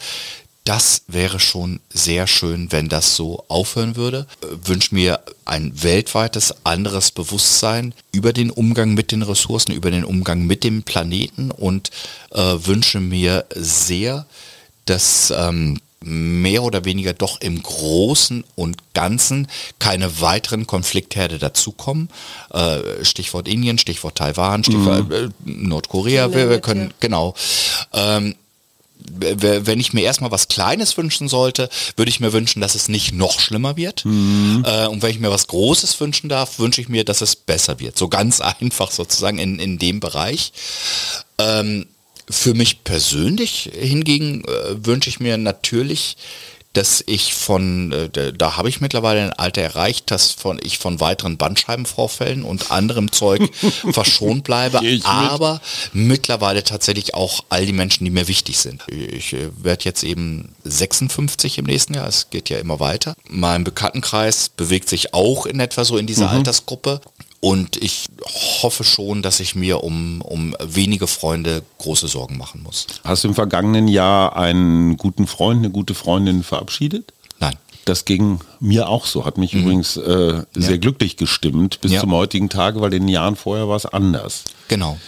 Das 0.65 1.01
wäre 1.07 1.39
schon 1.39 1.79
sehr 1.89 2.27
schön, 2.27 2.71
wenn 2.71 2.89
das 2.89 3.15
so 3.15 3.43
aufhören 3.47 3.95
würde. 3.95 4.27
Äh, 4.41 4.67
Wünsche 4.67 4.93
mir 4.93 5.19
ein 5.45 5.81
weltweites 5.81 6.53
anderes 6.63 7.09
Bewusstsein 7.09 7.93
über 8.11 8.33
den 8.33 8.51
Umgang 8.51 8.93
mit 8.93 9.11
den 9.11 9.23
Ressourcen, 9.23 9.71
über 9.71 9.89
den 9.89 10.03
Umgang 10.03 10.45
mit 10.45 10.63
dem 10.63 10.83
Planeten 10.83 11.49
und 11.49 11.89
äh, 12.31 12.39
wünsche 12.39 12.99
mir 12.99 13.45
sehr, 13.55 14.27
dass 14.85 15.33
ähm, 15.35 15.79
mehr 16.01 16.63
oder 16.63 16.85
weniger 16.85 17.13
doch 17.13 17.41
im 17.41 17.61
Großen 17.61 18.43
und 18.55 18.77
Ganzen 18.93 19.47
keine 19.79 20.21
weiteren 20.21 20.65
Konfliktherde 20.65 21.39
dazukommen. 21.39 22.09
Äh, 22.51 23.03
Stichwort 23.03 23.47
Indien, 23.47 23.77
Stichwort 23.77 24.15
Taiwan, 24.15 24.63
Stichwort 24.63 25.11
äh, 25.11 25.29
Nordkorea. 25.45 26.33
Wir, 26.33 26.49
wir 26.49 26.61
können, 26.61 26.93
genau. 26.99 27.35
Ähm, 27.93 28.35
wenn 29.11 29.79
ich 29.79 29.93
mir 29.93 30.01
erstmal 30.01 30.31
was 30.31 30.49
Kleines 30.49 30.97
wünschen 30.97 31.29
sollte, 31.29 31.69
würde 31.95 32.09
ich 32.09 32.19
mir 32.19 32.33
wünschen, 32.33 32.59
dass 32.59 32.75
es 32.75 32.89
nicht 32.89 33.13
noch 33.13 33.39
schlimmer 33.39 33.77
wird. 33.77 34.03
Äh, 34.65 34.87
und 34.87 35.01
wenn 35.01 35.11
ich 35.11 35.19
mir 35.19 35.31
was 35.31 35.47
Großes 35.47 35.99
wünschen 36.01 36.29
darf, 36.29 36.59
wünsche 36.59 36.81
ich 36.81 36.89
mir, 36.89 37.05
dass 37.05 37.21
es 37.21 37.35
besser 37.35 37.79
wird. 37.79 37.97
So 37.97 38.09
ganz 38.09 38.41
einfach 38.59 38.91
sozusagen 38.91 39.39
in, 39.39 39.59
in 39.59 39.79
dem 39.79 39.99
Bereich. 39.99 40.51
Ähm, 41.39 41.87
für 42.29 42.53
mich 42.53 42.83
persönlich 42.83 43.71
hingegen 43.73 44.43
äh, 44.45 44.85
wünsche 44.85 45.09
ich 45.09 45.19
mir 45.19 45.37
natürlich, 45.37 46.17
dass 46.73 47.03
ich 47.07 47.33
von, 47.33 47.91
äh, 47.91 48.31
da, 48.31 48.57
habe 48.57 48.69
ich 48.69 48.79
mittlerweile 48.79 49.23
ein 49.23 49.33
Alter 49.33 49.61
erreicht, 49.61 50.11
dass 50.11 50.31
von, 50.31 50.59
ich 50.63 50.77
von 50.77 50.99
weiteren 50.99 51.37
Bandscheibenvorfällen 51.37 52.43
und 52.43 52.71
anderem 52.71 53.11
Zeug 53.11 53.41
verschont 53.91 54.43
bleibe, 54.43 54.77
ich 54.83 55.03
mit. 55.03 55.05
aber 55.05 55.61
mittlerweile 55.93 56.63
tatsächlich 56.63 57.15
auch 57.15 57.43
all 57.49 57.65
die 57.65 57.73
Menschen, 57.73 58.05
die 58.05 58.11
mir 58.11 58.27
wichtig 58.27 58.59
sind. 58.59 58.83
Ich 58.87 59.33
äh, 59.33 59.49
werde 59.57 59.85
jetzt 59.85 60.03
eben 60.03 60.53
56 60.63 61.57
im 61.57 61.65
nächsten 61.65 61.95
Jahr, 61.95 62.07
es 62.07 62.29
geht 62.29 62.49
ja 62.49 62.59
immer 62.59 62.79
weiter. 62.79 63.15
Mein 63.27 63.63
Bekanntenkreis 63.63 64.49
bewegt 64.49 64.89
sich 64.89 65.13
auch 65.15 65.47
in 65.47 65.59
etwa 65.59 65.83
so 65.83 65.97
in 65.97 66.05
dieser 66.05 66.29
Altersgruppe. 66.29 67.01
Und 67.41 67.77
ich 67.77 68.05
hoffe 68.61 68.83
schon, 68.83 69.21
dass 69.21 69.39
ich 69.39 69.55
mir 69.55 69.83
um, 69.83 70.21
um 70.21 70.55
wenige 70.61 71.07
Freunde 71.07 71.63
große 71.77 72.07
Sorgen 72.09 72.37
machen 72.37 72.61
muss. 72.63 72.85
Hast 73.05 73.23
du 73.23 73.29
im 73.29 73.35
vergangenen 73.35 73.87
Jahr 73.87 74.35
einen 74.35 74.97
guten 74.97 75.25
Freund, 75.25 75.59
eine 75.59 75.69
gute 75.71 75.93
Freundin 75.93 76.43
verabschiedet? 76.43 77.13
Nein. 77.39 77.55
Das 77.85 78.03
ging 78.05 78.39
mir 78.59 78.89
auch 78.89 79.05
so, 79.05 79.25
hat 79.25 79.37
mich 79.39 79.53
übrigens 79.53 79.95
äh, 79.97 80.43
sehr 80.53 80.77
glücklich 80.77 81.15
gestimmt 81.17 81.79
bis 81.81 81.93
Ja. 81.93 82.01
zum 82.01 82.11
heutigen 82.13 82.49
Tage, 82.49 82.81
weil 82.81 82.93
in 82.93 83.03
den 83.03 83.07
Jahren 83.09 83.35
vorher 83.37 83.67
war 83.69 83.77
es 83.77 83.85
anders. 83.87 84.43
Genau. 84.67 84.99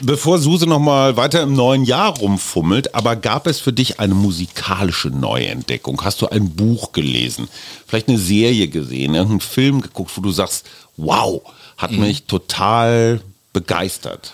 Bevor 0.00 0.38
Suse 0.38 0.66
noch 0.66 0.78
mal 0.78 1.16
weiter 1.18 1.42
im 1.42 1.52
neuen 1.54 1.84
Jahr 1.84 2.16
rumfummelt, 2.16 2.94
aber 2.94 3.16
gab 3.16 3.46
es 3.46 3.58
für 3.60 3.72
dich 3.74 4.00
eine 4.00 4.14
musikalische 4.14 5.08
Neuentdeckung? 5.08 6.00
Hast 6.02 6.22
du 6.22 6.28
ein 6.28 6.50
Buch 6.50 6.92
gelesen? 6.92 7.48
Vielleicht 7.86 8.08
eine 8.08 8.16
Serie 8.18 8.68
gesehen, 8.68 9.14
irgendeinen 9.16 9.40
Film 9.40 9.80
geguckt, 9.82 10.12
wo 10.16 10.22
du 10.22 10.30
sagst, 10.30 10.64
wow, 10.96 11.42
hat 11.80 11.92
mich 11.92 12.24
total 12.24 13.20
begeistert. 13.52 14.32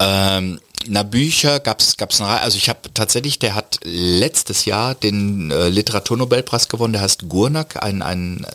Ähm, 0.00 0.60
na, 0.86 1.02
Bücher 1.02 1.60
gab's 1.60 1.96
gab's 1.98 2.20
eine 2.20 2.30
Reihe. 2.30 2.40
Also 2.40 2.56
ich 2.56 2.68
habe 2.68 2.92
tatsächlich, 2.94 3.38
der 3.38 3.54
hat 3.54 3.80
letztes 3.84 4.64
Jahr 4.64 4.94
den 4.94 5.50
äh, 5.50 5.68
Literaturnobelpreis 5.68 6.68
gewonnen, 6.68 6.94
der 6.94 7.02
heißt 7.02 7.28
Gurnak, 7.28 7.82
ein, 7.82 8.00
ein 8.00 8.46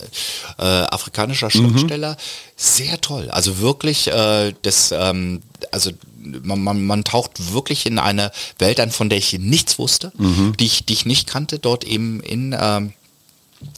äh, 0.57 0.63
afrikanischer 0.63 1.51
Schriftsteller. 1.51 2.17
Sehr 2.55 2.99
toll. 2.99 3.29
Also 3.29 3.59
wirklich, 3.59 4.07
äh, 4.07 4.53
das, 4.63 4.91
ähm, 4.91 5.43
also 5.71 5.91
man, 6.17 6.59
man, 6.61 6.83
man 6.86 7.03
taucht 7.03 7.53
wirklich 7.53 7.86
in 7.86 7.99
eine 7.99 8.31
Welt 8.57 8.79
ein, 8.79 8.89
von 8.89 9.09
der 9.09 9.19
ich 9.19 9.33
nichts 9.33 9.77
wusste, 9.77 10.11
die, 10.59 10.65
ich, 10.65 10.86
die 10.86 10.93
ich 10.93 11.05
nicht 11.05 11.27
kannte, 11.27 11.59
dort 11.59 11.83
eben 11.83 12.19
in 12.21 12.55
ähm, 12.59 12.93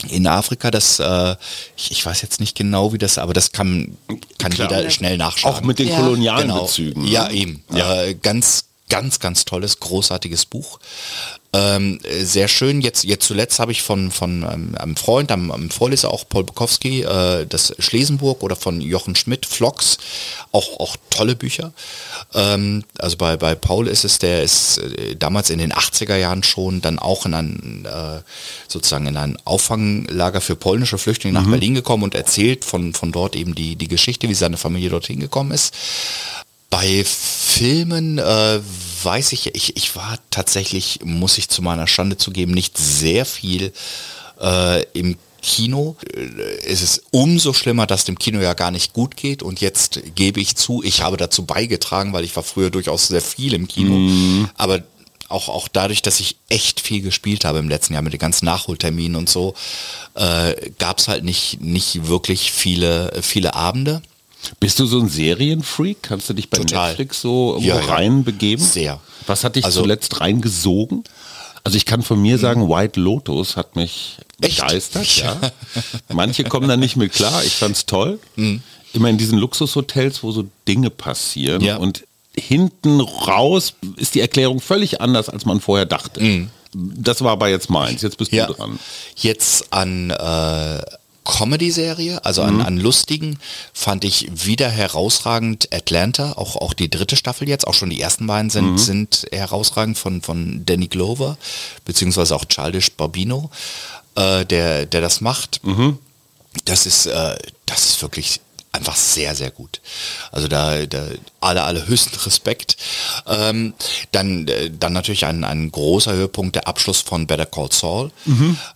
in 0.10 0.28
Afrika, 0.28 0.72
das, 0.72 1.00
äh, 1.00 1.36
ich, 1.76 1.92
ich 1.92 2.06
weiß 2.06 2.22
jetzt 2.22 2.40
nicht 2.40 2.56
genau, 2.56 2.94
wie 2.94 2.98
das, 2.98 3.18
aber 3.18 3.34
das 3.34 3.52
kann, 3.52 3.98
kann 4.38 4.52
Klar. 4.52 4.70
jeder 4.72 4.90
schnell 4.90 5.18
nachschauen. 5.18 5.54
Auch 5.56 5.62
mit 5.62 5.80
den 5.80 5.90
Ja. 5.90 5.96
kolonialen 6.00 6.48
Genau. 6.50 6.64
Bezügen. 6.66 7.04
ne? 7.04 7.10
Ja, 7.10 7.30
eben. 7.30 7.64
Äh, 7.74 8.16
ganz, 8.16 8.66
ganz, 8.90 9.20
ganz 9.20 9.46
tolles, 9.46 9.80
großartiges 9.80 10.46
Buch. 10.46 10.80
Ähm, 11.54 12.00
äh, 12.04 12.24
sehr 12.26 12.48
schön. 12.50 12.82
Jetzt, 12.82 13.06
jetzt 13.06 13.26
zuletzt 13.26 13.60
habe 13.60 13.72
ich 13.72 13.82
von, 13.82 14.12
von 14.12 14.44
ähm, 14.44 14.76
einem 14.78 14.96
Freund, 14.98 15.32
einem, 15.32 15.50
einem 15.52 15.70
Vorleser, 15.72 16.12
auch 16.12 16.28
Paul 16.28 16.44
Bukowski, 16.44 17.04
äh, 17.04 17.46
das 17.48 17.74
Schlesenburg 17.80 18.44
oder 18.44 18.56
von 18.58 18.82
Jochen 18.82 19.16
Schmidt, 19.16 19.46
Vlogs, 19.46 19.98
auch, 20.52 20.80
auch 20.80 20.98
tolle 21.10 21.36
Bücher. 21.36 21.72
Ähm, 22.34 22.84
also 22.98 23.18
bei, 23.18 23.38
bei 23.38 23.56
Paul 23.56 23.88
ist 23.88 24.04
es, 24.04 24.20
der 24.20 24.44
ist 24.44 24.80
äh, 24.80 25.16
damals 25.16 25.50
in 25.50 25.60
den 25.60 25.74
80er 25.74 26.16
Jahren 26.18 26.44
schon 26.44 26.82
dann 26.82 27.00
auch 27.00 27.26
in 27.26 27.34
ein, 27.34 27.86
äh, 27.86 28.22
sozusagen 28.68 29.08
in 29.08 29.18
ein 29.18 29.38
Auffanglager 29.46 30.42
für 30.42 30.56
polnische 30.56 30.98
Flüchtlinge 30.98 31.40
nach 31.40 31.50
Berlin 31.50 31.76
gekommen 31.76 32.04
und 32.04 32.16
erzählt 32.16 32.66
von, 32.66 32.94
von 32.94 33.12
dort 33.12 33.36
eben 33.36 33.56
die, 33.56 33.76
die 33.76 33.88
Geschichte, 33.88 34.28
wie 34.30 34.34
seine 34.34 34.58
Familie 34.58 34.90
dorthin 34.90 35.20
gekommen 35.20 35.52
ist. 35.52 35.74
Bei 36.70 37.04
Filmen 37.06 38.18
äh, 38.18 38.60
weiß 39.04 39.32
ich, 39.32 39.56
ich, 39.56 39.78
ich 39.78 39.96
war 39.96 40.20
tatsächlich, 40.30 41.00
muss 41.04 41.38
ich 41.38 41.48
zu 41.48 41.62
meiner 41.62 41.88
Schande 41.88 42.18
zugeben, 42.18 42.52
nicht 42.52 42.78
sehr 42.78 43.26
viel 43.26 43.72
äh, 44.42 44.84
im 44.92 45.18
Kino. 45.42 45.96
Äh, 46.14 46.20
Es 46.66 46.82
ist 46.82 47.04
umso 47.12 47.54
schlimmer, 47.54 47.88
dass 47.88 48.06
dem 48.06 48.18
Kino 48.20 48.40
ja 48.40 48.54
gar 48.54 48.72
nicht 48.72 48.94
gut 48.94 49.16
geht. 49.18 49.44
Und 49.44 49.62
jetzt 49.62 50.02
gebe 50.16 50.40
ich 50.40 50.56
zu, 50.56 50.84
ich 50.84 51.02
habe 51.02 51.18
dazu 51.18 51.46
beigetragen, 51.46 52.14
weil 52.14 52.24
ich 52.24 52.36
war 52.36 52.44
früher 52.44 52.70
durchaus 52.70 53.08
sehr 53.08 53.22
viel 53.22 53.54
im 53.54 53.68
Kino. 53.68 54.46
Aber 54.58 54.84
auch, 55.30 55.50
auch 55.50 55.68
dadurch, 55.68 56.02
dass 56.02 56.20
ich 56.22 56.38
echt 56.48 56.80
viel 56.80 57.02
gespielt 57.02 57.44
habe 57.44 57.60
im 57.60 57.68
letzten 57.68 57.94
Jahr 57.94 58.02
mit 58.02 58.14
den 58.14 58.20
ganzen 58.20 58.46
Nachholterminen 58.46 59.18
und 59.18 59.28
so, 59.30 59.56
äh, 60.16 60.54
gab 60.80 61.00
es 61.00 61.08
halt 61.10 61.24
nicht, 61.26 61.60
nicht 61.62 62.08
wirklich 62.08 62.52
viele, 62.52 63.12
viele 63.22 63.54
Abende. 63.54 64.02
Bist 64.62 64.80
du 64.80 64.86
so 64.86 65.00
ein 65.00 65.10
Serienfreak? 65.10 65.98
Kannst 66.04 66.30
du 66.30 66.34
dich 66.34 66.50
bei 66.50 66.60
Total. 66.60 66.90
Netflix 66.90 67.22
so 67.22 67.56
irgendwo 67.56 67.70
Ja, 67.76 67.80
ja. 67.82 67.86
reinbegeben? 67.94 68.64
Sehr. 68.66 69.00
Was 69.26 69.44
hat 69.44 69.58
dich 69.58 69.66
Also- 69.66 69.82
zuletzt 69.82 70.22
reingesogen? 70.22 71.04
Also 71.64 71.78
ich 71.78 71.86
kann 71.86 72.02
von 72.04 72.22
mir 72.22 72.38
sagen, 72.38 72.70
White 72.70 73.00
Lotus 73.00 73.56
hat 73.58 73.76
mich 73.76 74.18
Echt? 74.42 74.62
begeistert. 74.62 75.18
Ja. 75.18 75.40
Manche 76.10 76.44
kommen 76.44 76.68
da 76.70 76.78
nicht 76.78 76.96
mit 76.96 77.14
klar. 77.14 77.44
Ich 77.44 77.54
fand's 77.56 77.86
toll. 77.86 78.20
Immer 78.94 79.10
in 79.10 79.18
diesen 79.18 79.38
Luxushotels, 79.38 80.24
wo 80.24 80.32
so 80.32 80.46
Dinge 80.68 80.90
passieren 80.90 81.62
Ja. 81.62 81.78
und 81.78 82.04
hinten 82.38 83.02
raus 83.02 83.74
ist 83.98 84.16
die 84.16 84.22
Erklärung 84.22 84.62
völlig 84.62 85.02
anders, 85.02 85.28
als 85.30 85.46
man 85.46 85.60
vorher 85.60 85.86
dachte. 85.86 86.48
Das 86.74 87.22
war 87.22 87.32
aber 87.32 87.48
jetzt 87.50 87.70
meins. 87.70 88.02
Jetzt 88.02 88.18
bist 88.18 88.32
Ja. 88.32 88.46
du 88.46 88.54
dran. 88.54 88.80
Jetzt 89.16 89.74
an 89.74 90.12
äh, 90.12 90.82
Comedy-Serie, 91.28 92.24
also 92.24 92.42
an, 92.42 92.62
an 92.62 92.78
lustigen, 92.78 93.38
fand 93.74 94.06
ich 94.06 94.30
wieder 94.32 94.70
herausragend 94.70 95.68
Atlanta, 95.74 96.32
auch, 96.34 96.56
auch 96.56 96.74
die 96.74 96.90
dritte 96.90 97.18
Staffel 97.18 97.50
jetzt, 97.50 97.68
auch 97.68 97.74
schon 97.74 97.90
die 97.90 98.00
ersten 98.02 98.26
beiden 98.28 98.50
sind, 98.50 98.78
sind 98.80 99.28
herausragend 99.32 99.98
von, 99.98 100.22
von 100.22 100.66
Danny 100.66 100.88
Glover, 100.88 101.38
beziehungsweise 101.84 102.34
auch 102.36 102.46
Childish 102.46 102.92
Barbino, 102.94 103.50
äh, 104.16 104.46
der, 104.46 104.86
der 104.86 105.02
das 105.02 105.20
macht. 105.22 105.60
Das 106.66 106.86
ist, 106.86 107.06
äh, 107.08 107.38
das 107.66 107.86
ist 107.90 108.02
wirklich 108.02 108.40
einfach 108.72 108.96
sehr, 108.96 109.36
sehr 109.36 109.52
gut. 109.52 109.82
Also 110.32 110.48
da, 110.48 110.86
da 110.86 111.08
alle, 111.42 111.64
alle 111.64 111.88
höchsten 111.88 112.16
Respekt. 112.20 112.78
Ähm, 113.26 113.74
dann, 114.12 114.48
äh, 114.48 114.70
dann 114.70 114.94
natürlich 114.94 115.26
ein, 115.26 115.44
ein 115.44 115.72
großer 115.72 116.14
Höhepunkt, 116.14 116.56
der 116.56 116.68
Abschluss 116.68 117.02
von 117.02 117.26
Better 117.28 117.46
Call 117.46 117.72
Saul. 117.72 118.12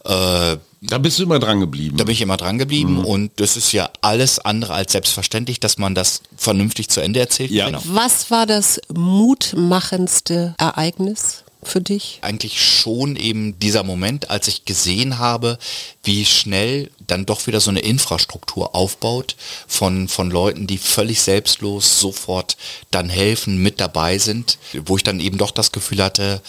Äh, 0.05 0.57
Da 0.83 0.97
bist 0.97 1.19
du 1.19 1.23
immer 1.23 1.37
dran 1.39 1.59
geblieben. 1.59 1.97
da 1.97 2.03
bin 2.05 2.13
ich 2.13 2.21
immer 2.21 2.37
dran 2.37 2.57
geblieben 2.57 3.03
und 3.05 3.31
das 3.35 3.55
ist 3.55 3.71
ja 3.71 3.89
alles 4.01 4.39
andere 4.39 4.73
als 4.73 4.93
selbstverständlich, 4.93 5.59
dass 5.59 5.77
man 5.77 5.93
das 5.93 6.21
vernünftig 6.35 6.89
zu 6.89 7.01
Ende 7.01 7.19
erzählt. 7.19 7.51
Ja. 7.51 7.67
Genau. 7.67 7.81
Was 7.85 8.31
war 8.31 8.45
das 8.47 8.79
mutmachendste 8.93 10.55
Ereignis 10.57 11.40
für 11.64 11.82
dich? 11.82 12.20
Eigentlich 12.22 12.62
schon 12.62 13.16
eben 13.16 13.59
dieser 13.59 13.84
Moment, 13.84 14.30
als 14.30 14.47
ich 14.47 14.66
gesehen 14.66 15.20
habe, 15.20 15.57
wie 16.03 16.26
schnell 16.26 16.89
dann 17.07 17.26
doch 17.26 17.47
wieder 17.47 17.59
so 17.59 17.70
eine 17.70 17.82
Infrastruktur 17.82 18.76
aufbaut 18.76 19.36
von, 19.68 20.07
von 20.07 20.32
Leuten, 20.32 20.68
die 20.68 20.78
völlig 20.78 21.22
selbstlos 21.22 21.99
sofort 21.99 22.57
dann 22.89 23.09
helfen, 23.09 23.57
mit 23.57 23.80
dabei 23.80 24.18
sind, 24.18 24.57
wo 24.86 24.97
ich 24.97 25.03
dann 25.03 25.20
eben 25.20 25.38
doch 25.38 25.51
das 25.51 25.72
Gefühl 25.72 26.03
hatte, 26.03 26.41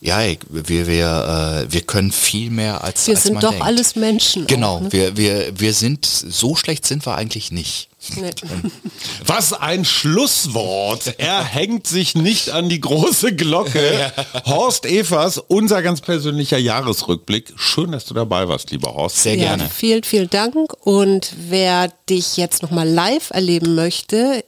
ja, 0.00 0.20
wir, 0.50 0.86
wir, 0.86 1.64
äh, 1.68 1.72
wir 1.72 1.80
können 1.82 2.12
viel 2.12 2.50
mehr 2.50 2.84
als 2.84 3.06
Wir 3.06 3.14
als 3.14 3.22
sind 3.24 3.34
man 3.34 3.42
doch 3.42 3.50
denkt. 3.50 3.64
alles 3.64 3.96
Menschen. 3.96 4.46
Genau, 4.46 4.76
Auch, 4.76 4.80
ne? 4.82 4.92
wir, 4.92 5.16
wir, 5.16 5.58
wir 5.58 5.72
sind, 5.72 6.04
so 6.06 6.54
schlecht 6.54 6.86
sind 6.86 7.04
wir 7.06 7.14
eigentlich 7.16 7.50
nicht. 7.50 7.88
Nee. 8.16 8.30
Was 9.26 9.52
ein 9.52 9.84
Schlusswort. 9.84 11.14
Er 11.18 11.42
hängt 11.42 11.86
sich 11.86 12.14
nicht 12.14 12.50
an 12.50 12.68
die 12.68 12.80
große 12.80 13.34
Glocke. 13.34 14.12
Horst 14.46 14.86
Evers, 14.86 15.38
unser 15.38 15.82
ganz 15.82 16.00
persönlicher 16.00 16.58
Jahresrückblick. 16.58 17.54
Schön, 17.56 17.92
dass 17.92 18.04
du 18.04 18.14
dabei 18.14 18.46
warst, 18.48 18.70
lieber 18.70 18.94
Horst. 18.94 19.22
Sehr 19.22 19.34
Ja, 19.34 19.56
gerne. 19.56 19.68
vielen, 19.74 20.04
vielen 20.04 20.30
Dank. 20.30 20.72
Und 20.84 21.32
wer 21.48 21.88
dich 22.08 22.36
jetzt 22.36 22.62
nochmal 22.62 22.88
live 22.88 23.30
erleben 23.30 23.74
möchte, 23.74 24.44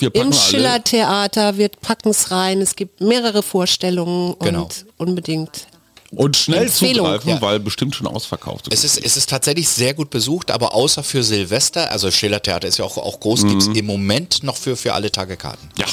im 0.00 0.10
alle- 0.28 0.32
Schillertheater, 0.32 1.56
wir 1.58 1.68
packen 1.68 2.10
es 2.10 2.30
rein. 2.30 2.60
Es 2.60 2.76
gibt 2.76 3.00
mehrere 3.00 3.42
Vorstellungen 3.42 4.34
Genau. 4.40 4.62
und 4.64 4.86
unbedingt. 4.96 5.66
Und 6.10 6.36
schnell 6.38 6.64
Empfehlung. 6.64 7.04
zugreifen, 7.06 7.30
Ja. 7.30 7.42
weil 7.42 7.60
bestimmt 7.60 7.94
schon 7.94 8.06
ausverkauft 8.06 8.66
Es 8.72 8.82
ist, 8.82 8.96
es 9.04 9.18
ist 9.18 9.28
tatsächlich 9.28 9.68
sehr 9.68 9.92
gut 9.92 10.08
besucht, 10.08 10.50
aber 10.50 10.74
außer 10.74 11.02
für 11.02 11.22
Silvester, 11.22 11.90
also 11.90 12.10
Schillertheater 12.10 12.66
ist 12.66 12.78
ja 12.78 12.84
auch, 12.86 12.96
auch 12.96 13.20
groß, 13.20 13.44
gibt's 13.46 13.66
im 13.66 13.84
Moment 13.84 14.42
noch 14.42 14.56
für, 14.56 14.74
für 14.76 14.94
alle 14.94 15.12
Tage 15.12 15.36
Karten. 15.36 15.68
Ja. 15.76 15.84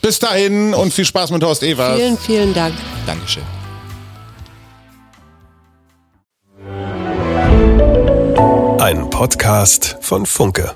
Bis 0.00 0.18
dahin 0.18 0.72
und 0.72 0.92
viel 0.94 1.04
Spaß 1.04 1.30
mit 1.32 1.44
Horst 1.44 1.62
Evers. 1.62 1.96
Vielen, 1.98 2.18
vielen 2.18 2.54
Dank. 2.54 2.74
Dankeschön. 3.06 3.42
Ein 8.78 9.08
Podcast 9.10 9.96
von 10.00 10.26
Funke. 10.26 10.74